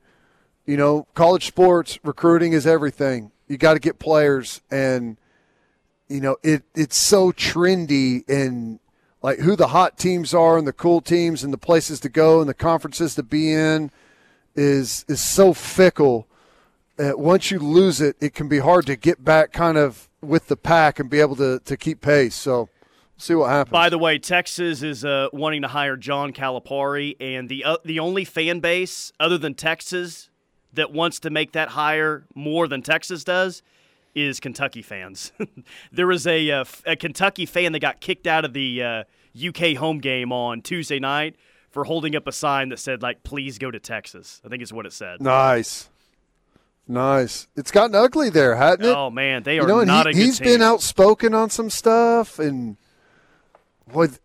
you 0.66 0.76
know, 0.76 1.06
college 1.14 1.46
sports, 1.46 1.98
recruiting 2.04 2.52
is 2.52 2.66
everything. 2.66 3.30
You 3.46 3.56
got 3.56 3.74
to 3.74 3.80
get 3.80 3.98
players. 3.98 4.60
And, 4.70 5.16
you 6.08 6.20
know, 6.20 6.36
it, 6.42 6.64
it's 6.74 6.96
so 6.96 7.32
trendy 7.32 8.28
and 8.28 8.80
like 9.22 9.38
who 9.40 9.56
the 9.56 9.68
hot 9.68 9.98
teams 9.98 10.32
are 10.34 10.58
and 10.58 10.66
the 10.66 10.72
cool 10.72 11.00
teams 11.00 11.42
and 11.42 11.52
the 11.52 11.58
places 11.58 12.00
to 12.00 12.08
go 12.08 12.40
and 12.40 12.48
the 12.48 12.54
conferences 12.54 13.14
to 13.16 13.22
be 13.22 13.52
in 13.52 13.90
is 14.54 15.04
is 15.08 15.22
so 15.24 15.52
fickle. 15.54 16.26
Uh, 16.98 17.12
once 17.16 17.50
you 17.50 17.58
lose 17.58 18.00
it, 18.00 18.16
it 18.20 18.34
can 18.34 18.48
be 18.48 18.58
hard 18.58 18.84
to 18.86 18.96
get 18.96 19.24
back 19.24 19.52
kind 19.52 19.78
of 19.78 20.08
with 20.20 20.48
the 20.48 20.56
pack 20.56 20.98
and 20.98 21.08
be 21.08 21.20
able 21.20 21.36
to, 21.36 21.60
to 21.60 21.76
keep 21.76 22.00
pace. 22.00 22.34
So 22.34 22.68
see 23.18 23.34
what 23.34 23.50
happens. 23.50 23.72
By 23.72 23.88
the 23.90 23.98
way, 23.98 24.18
Texas 24.18 24.82
is 24.82 25.04
uh, 25.04 25.28
wanting 25.32 25.62
to 25.62 25.68
hire 25.68 25.96
John 25.96 26.32
Calipari, 26.32 27.16
and 27.20 27.48
the 27.48 27.64
uh, 27.64 27.76
the 27.84 28.00
only 28.00 28.24
fan 28.24 28.60
base 28.60 29.12
other 29.20 29.36
than 29.36 29.54
Texas 29.54 30.30
that 30.72 30.92
wants 30.92 31.18
to 31.20 31.30
make 31.30 31.52
that 31.52 31.70
hire 31.70 32.24
more 32.34 32.68
than 32.68 32.82
Texas 32.82 33.24
does 33.24 33.62
is 34.14 34.40
Kentucky 34.40 34.82
fans. 34.82 35.32
there 35.92 36.06
was 36.06 36.26
a, 36.26 36.50
uh, 36.50 36.64
a 36.86 36.96
Kentucky 36.96 37.46
fan 37.46 37.72
that 37.72 37.80
got 37.80 38.00
kicked 38.00 38.26
out 38.26 38.44
of 38.44 38.52
the 38.52 39.04
UK 39.46 39.62
uh, 39.62 39.78
home 39.78 39.98
game 39.98 40.32
on 40.32 40.60
Tuesday 40.60 40.98
night 40.98 41.36
for 41.70 41.84
holding 41.84 42.16
up 42.16 42.26
a 42.26 42.32
sign 42.32 42.70
that 42.70 42.78
said 42.78 43.02
like 43.02 43.22
"Please 43.22 43.58
go 43.58 43.70
to 43.70 43.78
Texas." 43.78 44.40
I 44.44 44.48
think 44.48 44.62
is 44.62 44.72
what 44.72 44.86
it 44.86 44.92
said. 44.92 45.20
Nice. 45.20 45.88
Nice. 46.90 47.48
It's 47.54 47.70
gotten 47.70 47.94
ugly 47.94 48.30
there, 48.30 48.56
hasn't 48.56 48.84
it? 48.84 48.96
Oh 48.96 49.10
man, 49.10 49.42
they 49.42 49.58
are 49.58 49.62
you 49.62 49.68
know, 49.68 49.84
not 49.84 50.06
he, 50.06 50.10
a 50.10 50.14
good 50.14 50.22
He's 50.22 50.38
team. 50.38 50.46
been 50.46 50.62
outspoken 50.62 51.34
on 51.34 51.50
some 51.50 51.68
stuff, 51.68 52.38
and 52.38 52.78
with 53.92 54.20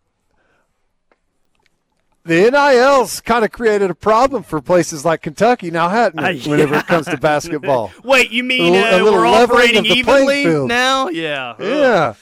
the 2.26 2.50
NIL's 2.50 3.20
kind 3.20 3.44
of 3.44 3.52
created 3.52 3.90
a 3.92 3.96
problem 3.96 4.44
for 4.44 4.62
places 4.62 5.04
like 5.04 5.22
Kentucky 5.22 5.72
now, 5.72 5.90
hadn't 5.90 6.20
it? 6.24 6.48
Uh. 6.48 6.50
Whenever 6.50 6.76
it 6.76 6.88
comes 6.88 7.08
to 7.08 7.18
basketball. 7.22 7.92
Wait, 8.04 8.32
you 8.32 8.44
mean 8.44 8.76
uh, 8.76 9.00
we're 9.04 9.26
operating 9.26 9.86
evenly 9.86 10.46
now? 10.46 11.10
Yeah. 11.10 11.56
Yeah. 11.60 12.14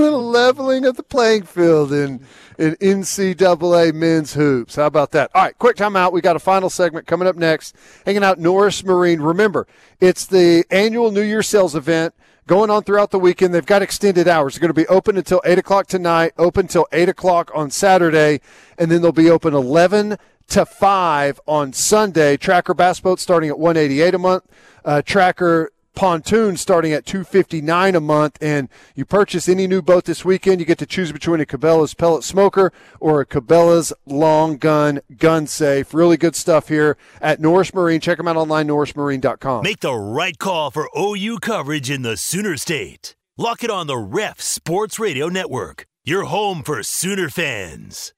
Little 0.00 0.22
leveling 0.30 0.84
of 0.84 0.96
the 0.96 1.02
playing 1.02 1.44
field 1.44 1.92
in, 1.92 2.20
in 2.58 2.74
NCAA 2.76 3.94
men's 3.94 4.34
hoops. 4.34 4.76
How 4.76 4.86
about 4.86 5.12
that? 5.12 5.30
All 5.34 5.42
right, 5.42 5.58
quick 5.58 5.76
timeout. 5.76 6.12
We 6.12 6.20
got 6.20 6.36
a 6.36 6.40
final 6.40 6.70
segment 6.70 7.06
coming 7.06 7.28
up 7.28 7.36
next. 7.36 7.76
Hanging 8.04 8.24
out 8.24 8.38
Norris 8.38 8.82
Marine. 8.84 9.20
Remember, 9.20 9.66
it's 10.00 10.26
the 10.26 10.64
annual 10.70 11.10
New 11.10 11.22
Year 11.22 11.42
sales 11.42 11.74
event 11.74 12.14
going 12.46 12.70
on 12.70 12.82
throughout 12.82 13.10
the 13.10 13.18
weekend. 13.18 13.54
They've 13.54 13.64
got 13.64 13.82
extended 13.82 14.26
hours. 14.26 14.54
They're 14.54 14.60
going 14.60 14.74
to 14.74 14.74
be 14.74 14.88
open 14.88 15.16
until 15.16 15.40
8 15.44 15.58
o'clock 15.58 15.86
tonight, 15.86 16.32
open 16.36 16.64
until 16.64 16.86
8 16.92 17.08
o'clock 17.08 17.50
on 17.54 17.70
Saturday, 17.70 18.40
and 18.78 18.90
then 18.90 19.02
they'll 19.02 19.12
be 19.12 19.30
open 19.30 19.54
11 19.54 20.16
to 20.48 20.66
5 20.66 21.40
on 21.46 21.72
Sunday. 21.72 22.36
Tracker 22.36 22.74
bass 22.74 22.98
boat 23.00 23.20
starting 23.20 23.50
at 23.50 23.58
188 23.58 24.14
a 24.14 24.18
month. 24.18 24.44
Uh, 24.84 25.02
tracker 25.02 25.70
pontoon 25.94 26.56
starting 26.56 26.92
at 26.92 27.06
259 27.06 27.94
a 27.94 28.00
month 28.00 28.38
and 28.40 28.68
you 28.94 29.04
purchase 29.04 29.48
any 29.48 29.66
new 29.66 29.82
boat 29.82 30.04
this 30.04 30.24
weekend 30.24 30.60
you 30.60 30.66
get 30.66 30.78
to 30.78 30.86
choose 30.86 31.12
between 31.12 31.40
a 31.40 31.46
cabela's 31.46 31.94
pellet 31.94 32.24
smoker 32.24 32.72
or 33.00 33.20
a 33.20 33.26
cabela's 33.26 33.92
long 34.06 34.56
gun 34.56 35.00
gun 35.16 35.46
safe. 35.46 35.92
Really 35.92 36.16
good 36.16 36.36
stuff 36.36 36.68
here 36.68 36.96
at 37.20 37.40
norris 37.40 37.74
marine. 37.74 38.00
Check 38.00 38.18
them 38.18 38.28
out 38.28 38.36
online 38.36 38.68
norrismarine.com 38.68 39.62
make 39.62 39.80
the 39.80 39.94
right 39.94 40.38
call 40.38 40.70
for 40.70 40.88
ou 40.96 41.38
coverage 41.38 41.90
in 41.90 42.02
the 42.02 42.16
sooner 42.16 42.56
state. 42.56 43.14
Lock 43.36 43.64
it 43.64 43.70
on 43.70 43.86
the 43.86 43.98
ref 43.98 44.40
sports 44.40 44.98
radio 44.98 45.28
network 45.28 45.86
your 46.04 46.24
home 46.24 46.62
for 46.62 46.82
sooner 46.82 47.28
fans 47.28 48.12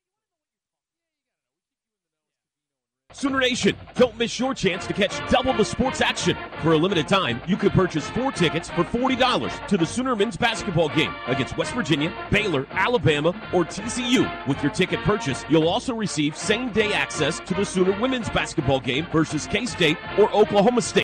Sooner 3.13 3.41
Nation, 3.41 3.77
don't 3.95 4.17
miss 4.19 4.39
your 4.39 4.55
chance 4.55 4.87
to 4.87 4.93
catch 4.93 5.19
double 5.31 5.53
the 5.53 5.65
sports 5.65 6.01
action. 6.01 6.37
For 6.63 6.73
a 6.73 6.77
limited 6.77 7.09
time, 7.09 7.43
you 7.47 7.57
can 7.57 7.71
purchase 7.71 8.09
four 8.11 8.33
tickets 8.33 8.71
for 8.71 8.85
$40 8.85 9.67
to 9.69 9.77
the 9.77 9.87
Sooner 9.87 10.17
men's 10.17 10.37
basketball 10.37 10.89
game 10.89 11.15
against 11.27 11.57
West 11.57 11.73
Virginia, 11.75 12.13
Baylor, 12.31 12.67
Alabama, 12.71 13.29
or 13.53 13.65
TCU. 13.65 14.47
With 14.47 14.63
your 14.63 14.73
ticket 14.73 15.01
purchase, 15.01 15.45
you'll 15.49 15.69
also 15.69 15.95
receive 15.95 16.37
same 16.37 16.73
day 16.73 16.93
access 16.93 17.41
to 17.41 17.55
the 17.55 17.65
Sooner 17.65 17.99
women's 18.01 18.31
basketball 18.31 18.81
game 18.81 19.07
versus 19.13 19.47
K 19.47 19.67
State 19.67 19.99
or 20.19 20.33
Oklahoma 20.33 20.83
State. 20.83 21.01